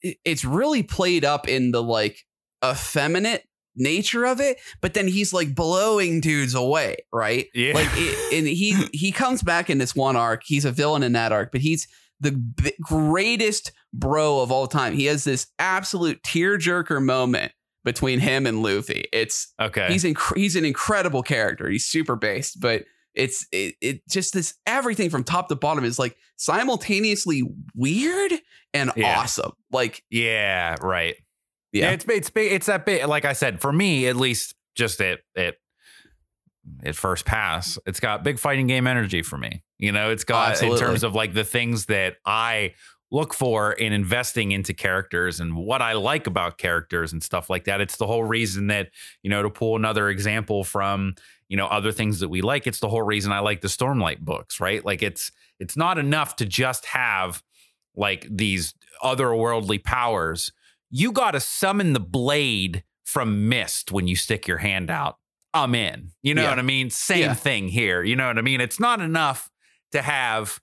[0.03, 2.25] it's really played up in the like
[2.65, 3.45] effeminate
[3.77, 4.59] nature of it.
[4.81, 7.47] But then he's like blowing dudes away, right?
[7.55, 7.75] Yeah.
[7.75, 10.43] Like it, and he he comes back in this one arc.
[10.45, 11.87] He's a villain in that arc, but he's
[12.21, 14.95] the b- greatest bro of all time.
[14.95, 17.53] He has this absolute tearjerker moment
[17.85, 19.05] between him and Luffy.
[19.13, 21.69] It's okay he's inc- he's an incredible character.
[21.69, 22.85] He's super based, but
[23.15, 27.43] it's it, it just this everything from top to bottom is like simultaneously
[27.75, 28.33] weird
[28.75, 29.19] and Yeah.
[29.19, 29.53] awesome.
[29.73, 31.17] Like yeah right
[31.73, 35.21] yeah, it's it's it's that bit like i said for me at least just it
[35.37, 35.57] it
[36.85, 40.61] at first pass it's got big fighting game energy for me you know it's got
[40.63, 42.73] in terms of like the things that i
[43.11, 47.65] look for in investing into characters and what I like about characters and stuff like
[47.65, 47.81] that.
[47.81, 48.91] It's the whole reason that,
[49.23, 51.15] you know, to pull another example from,
[51.49, 54.21] you know, other things that we like, it's the whole reason I like the Stormlight
[54.21, 54.85] books, right?
[54.85, 57.43] Like it's it's not enough to just have
[57.97, 60.53] like these otherworldly powers.
[60.91, 65.17] You got to summon the blade from mist when you stick your hand out.
[65.53, 66.13] I'm in.
[66.23, 66.51] You know Yeah.
[66.51, 66.91] what I mean?
[66.91, 67.35] Same Yeah.
[67.35, 68.05] thing here.
[68.05, 68.61] You know what I mean?
[68.61, 69.51] It's not enough
[69.91, 70.61] to have,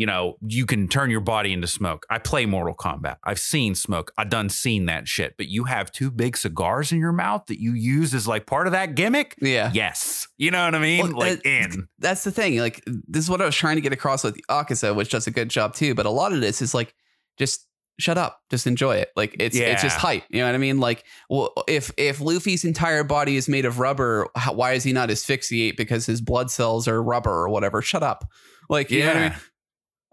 [0.00, 2.06] you know, you can turn your body into smoke.
[2.08, 3.18] I play Mortal Kombat.
[3.22, 4.12] I've seen smoke.
[4.16, 5.34] I done seen that shit.
[5.36, 8.66] But you have two big cigars in your mouth that you use as like part
[8.66, 9.34] of that gimmick?
[9.42, 9.70] Yeah.
[9.74, 10.26] Yes.
[10.38, 11.08] You know what I mean?
[11.14, 11.86] Well, like uh, in.
[11.98, 12.56] That's the thing.
[12.56, 15.30] Like this is what I was trying to get across with Akaza, which does a
[15.30, 15.94] good job too.
[15.94, 16.94] But a lot of this is like
[17.36, 17.66] just
[17.98, 19.10] shut up, just enjoy it.
[19.16, 20.24] Like it's it's just hype.
[20.30, 20.80] You know what I mean?
[20.80, 24.94] Like, well, if if Luffy's entire body is made of rubber, how, why is he
[24.94, 27.82] not asphyxiate because his blood cells are rubber or whatever?
[27.82, 28.24] Shut up.
[28.70, 29.28] Like, you know what I Yeah.
[29.28, 29.38] mean?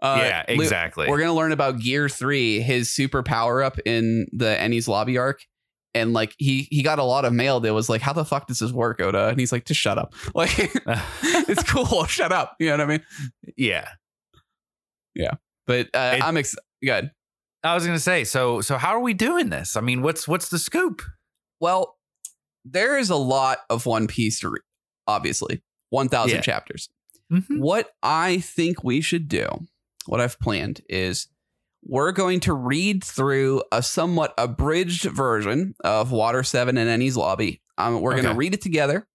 [0.00, 1.08] Uh, yeah, exactly.
[1.08, 5.44] We're gonna learn about Gear Three, his super power up in the Enies Lobby arc.
[5.94, 8.46] And like he he got a lot of mail that was like, how the fuck
[8.46, 9.28] does this work, Oda?
[9.28, 10.14] And he's like, just shut up.
[10.34, 10.50] Like
[11.22, 12.04] it's cool.
[12.06, 12.54] Shut up.
[12.60, 13.02] You know what I mean?
[13.56, 13.88] yeah.
[15.14, 15.32] Yeah.
[15.66, 16.54] But uh, It- I'm ex-
[16.84, 17.10] good.
[17.64, 19.76] I was gonna say, so so how are we doing this?
[19.76, 21.02] I mean, what's what's the scoop?
[21.58, 21.96] Well,
[22.64, 24.62] there is a lot of One Piece to read.
[25.08, 26.42] Obviously, one thousand Yeah.
[26.42, 26.88] chapters.
[27.32, 27.58] Mhm.
[27.58, 29.48] What I think we should do,
[30.08, 31.28] what I've planned is
[31.84, 37.60] we're going to read through a somewhat abridged version of Water 7 and Enies Lobby.
[37.76, 39.06] Um, we're going to read it together.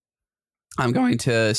[0.77, 1.53] I'm going to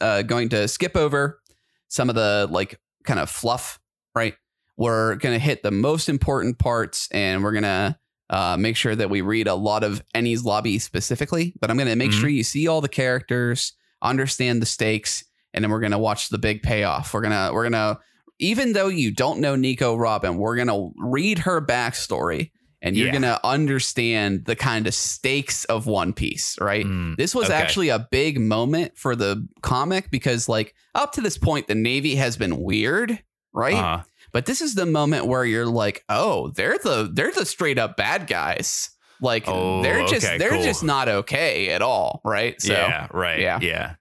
[0.00, 1.40] uh, going to skip over
[1.88, 3.78] some of the like kind of fluff,
[4.14, 4.34] right?
[4.76, 7.96] We're going to hit the most important parts and we're going to
[8.30, 11.88] uh, make sure that we read a lot of Enies Lobby specifically, but I'm going
[11.88, 12.20] to make Mhm.
[12.20, 15.24] sure you see all the characters, understand the stakes,
[15.54, 17.14] and then we're gonna watch the big payoff.
[17.14, 17.98] We're gonna we're gonna
[18.38, 22.50] even though you don't know Nico Robin, we're gonna read her backstory
[22.80, 23.12] and you're Yeah.
[23.14, 26.84] gonna understand the kind of stakes of One Piece, right?
[26.86, 27.54] Mm, This was okay.
[27.54, 32.14] actually a big moment for the comic because like up to this point the Navy
[32.16, 33.18] has been weird,
[33.52, 33.74] right?
[33.74, 34.02] uh-huh.
[34.32, 37.96] But this is the moment where you're like, oh, they're the they're the straight up
[37.96, 38.90] bad guys.
[39.20, 40.62] Like Oh, they're just okay, they're cool.
[40.62, 42.60] just not okay at all, right?
[42.62, 43.40] So yeah, right.
[43.40, 43.58] yeah.
[43.60, 43.94] Yeah.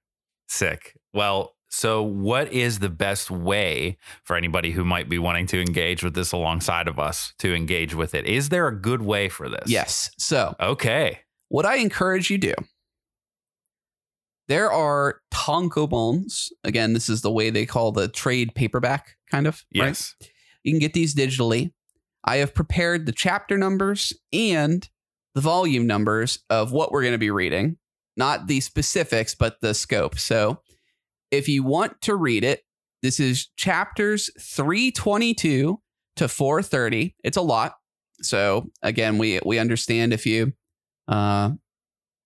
[0.47, 0.93] Sick.
[1.13, 6.03] Well, so what is the best way for anybody who might be wanting to engage
[6.03, 8.25] with this alongside of us to engage with it?
[8.25, 9.63] Is there a good way for this?
[9.67, 10.09] yes.
[10.17, 11.19] So Okay.
[11.49, 12.53] what I encourage you do,
[14.47, 16.49] there are tankobons.
[16.63, 19.63] Again, this is the way they call the trade paperback, kind of.
[19.75, 19.87] right?
[19.87, 20.15] Yes.
[20.63, 21.71] You can get these digitally.
[22.23, 24.87] I have prepared the chapter numbers and
[25.35, 27.77] the volume numbers of what we're going to be reading,
[28.15, 30.17] not the specifics, but the scope.
[30.17, 30.59] So
[31.31, 32.63] if you want to read it,
[33.01, 35.79] this is chapters 322
[36.17, 37.15] to 430.
[37.23, 37.75] It's a lot.
[38.21, 40.53] So again, we we understand if you
[41.07, 41.51] uh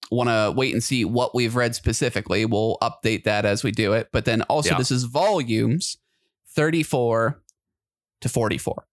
[0.09, 3.93] want to wait and see what we've read specifically, we'll update that as we do
[3.93, 4.09] it.
[4.11, 4.77] But then also Yeah.
[4.77, 5.97] this is volumes
[6.55, 7.41] 34
[8.21, 8.85] to 44.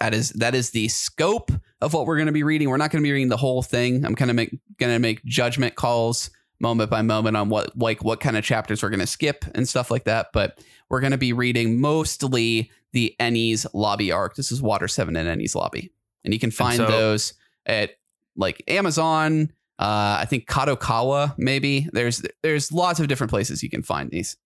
[0.00, 1.50] That is that is the scope
[1.80, 2.68] of what we're going to be reading.
[2.68, 4.04] We're not going to be reading the whole thing.
[4.04, 6.30] I'm kind of make, going to make judgment calls
[6.60, 9.68] moment by moment on what like what kind of chapters we're going to skip and
[9.68, 10.28] stuff like that.
[10.32, 10.58] But
[10.88, 14.34] we're going to be reading mostly the Enies Lobby arc.
[14.36, 15.90] This is Water Seven and Enies Lobby,
[16.24, 17.34] and you can find so- those
[17.66, 17.92] at
[18.36, 19.52] like Amazon.
[19.78, 21.86] Uh, I think Kadokawa maybe.
[21.92, 24.36] There's there's lots of different places you can find these.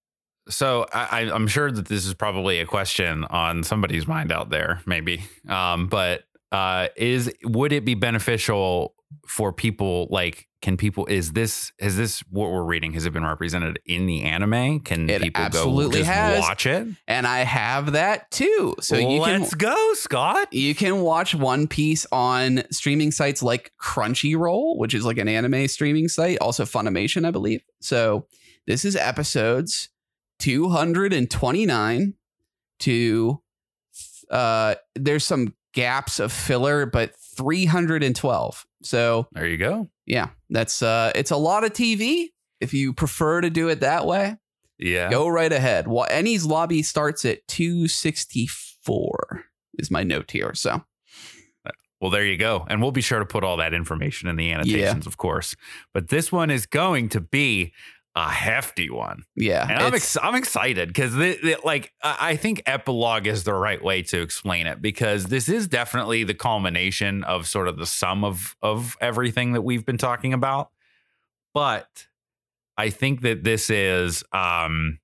[0.48, 4.82] So I- I'm sure that this is probably a question on somebody's mind out there,
[4.86, 5.24] maybe.
[5.48, 8.94] Um, but uh, is would it be beneficial
[9.26, 10.08] for people?
[10.10, 11.06] Like, can people?
[11.06, 12.92] Is this is this what we're reading?
[12.92, 14.80] Has it been represented in the anime?
[14.80, 16.40] Can It people absolutely go just has.
[16.40, 16.86] watch it?
[17.08, 18.76] And I have that too.
[18.80, 20.52] So you can let's go, Scott.
[20.52, 25.66] You can watch One Piece on streaming sites like Crunchyroll, which is like an anime
[25.66, 27.62] streaming site, also Funimation, I believe.
[27.80, 28.26] So
[28.66, 29.88] this is episodes
[30.38, 32.14] 229
[32.80, 33.40] to
[34.30, 38.66] uh there's some gaps of filler, but 312.
[38.82, 39.88] So There you go.
[40.06, 42.28] yeah, that's uh it's a lot of TV.
[42.60, 44.36] If you prefer to do it that way,
[44.78, 45.10] Yeah.
[45.10, 45.88] go right ahead.
[45.88, 49.44] Well, Enies Lobby starts at 264
[49.78, 50.54] is my note here.
[50.54, 50.82] So
[52.00, 52.66] Well, there you go.
[52.68, 55.54] And we'll be sure to put all that information in the annotations, of course.
[55.94, 57.72] But this one is going to be
[58.14, 59.22] a hefty one.
[59.36, 61.14] yeah, And I'm, ex- I'm excited because,
[61.64, 65.66] like, I I think epilogue is the right way to explain it because this is
[65.66, 70.32] definitely the culmination of sort of the sum of of everything that we've been talking
[70.34, 70.70] about.
[71.54, 72.06] But
[72.76, 74.98] I think that this is, um,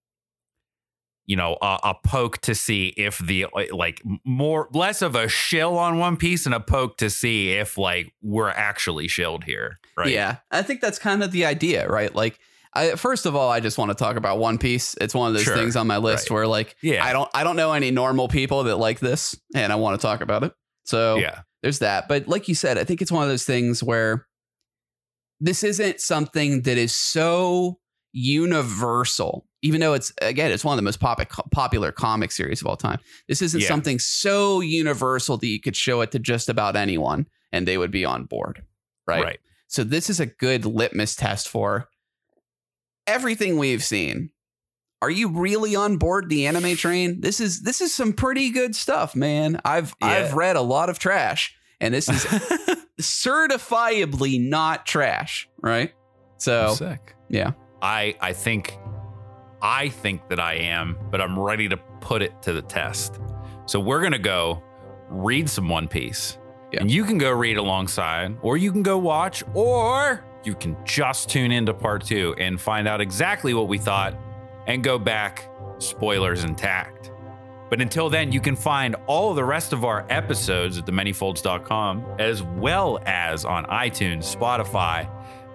[1.27, 5.77] you know, a, a poke to see if the like more less of a shill
[5.79, 10.13] on One Piece and a poke to see if like we're actually shilled here, right?
[10.13, 12.15] Yeah, I think that's kind of the idea, right?
[12.15, 12.39] Like,
[12.75, 14.95] I, first of all, I just want to talk about One Piece.
[15.01, 16.35] It's one of those Sure, things on my list right.
[16.35, 17.05] where, like, Yeah.
[17.05, 20.07] I don't, I don't know any normal people that like this, and I want to
[20.07, 20.53] talk about it.
[20.85, 21.41] So Yeah.
[21.63, 22.09] there's that.
[22.09, 24.27] But like you said, I think it's one of those things where
[25.41, 27.79] this isn't something that is so
[28.13, 31.21] universal, even though it's again, it's one of the most pop-
[31.53, 32.99] popular comic series of all time.
[33.29, 33.69] This isn't Yeah.
[33.69, 37.91] something so universal that you could show it to just about anyone and they would
[37.91, 38.63] be on board,
[39.07, 39.23] right?
[39.23, 39.41] Right.
[39.69, 41.89] So this is a good litmus test for
[43.09, 44.31] everything we've seen.
[45.01, 47.21] Are you really on board the anime train?
[47.21, 49.61] This is this is some pretty good stuff, man.
[49.65, 52.25] I've I've read a lot of trash, and this is
[53.01, 55.93] certifiably not trash, right?
[56.39, 57.15] So sick.
[57.29, 58.77] yeah, I I think
[59.63, 63.21] I think that I am, but I'm ready to put it to the test.
[63.67, 64.63] So we're gonna go
[65.09, 66.39] read some One Piece.
[66.73, 66.81] Yeah.
[66.81, 71.29] And you can go read alongside, or you can go watch, or you can just
[71.29, 74.15] tune into part two and find out exactly what we thought
[74.67, 75.47] and go back,
[75.77, 77.13] spoilers intact.
[77.69, 82.43] But until then, you can find all the rest of our episodes at themanyfolds.com, as
[82.43, 85.07] well as on iTunes, Spotify,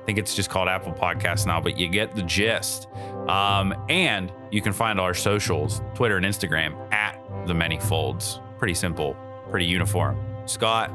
[0.04, 2.88] I think it's just called Apple Podcasts now, but you get the gist.
[3.30, 7.18] Um, and you can find our socials, Twitter and Instagram, at
[7.48, 8.42] the Many Folds.
[8.60, 9.16] Pretty simple,
[9.50, 10.20] pretty uniform.
[10.46, 10.92] Scott,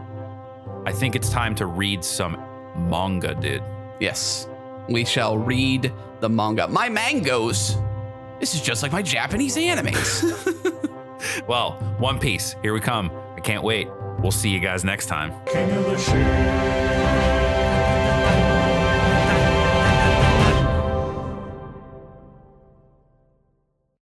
[0.85, 2.35] I think it's time to read some
[2.77, 3.63] manga, dude.
[4.01, 4.49] Yes,
[4.89, 6.69] we shall read the manga.
[6.69, 7.77] My mangoes.
[8.41, 10.25] This is just like my Japanese animes.
[11.49, 13.11] Well, One Piece, here we come.
[13.37, 13.89] I can't wait.
[14.21, 15.33] We'll see you guys next time.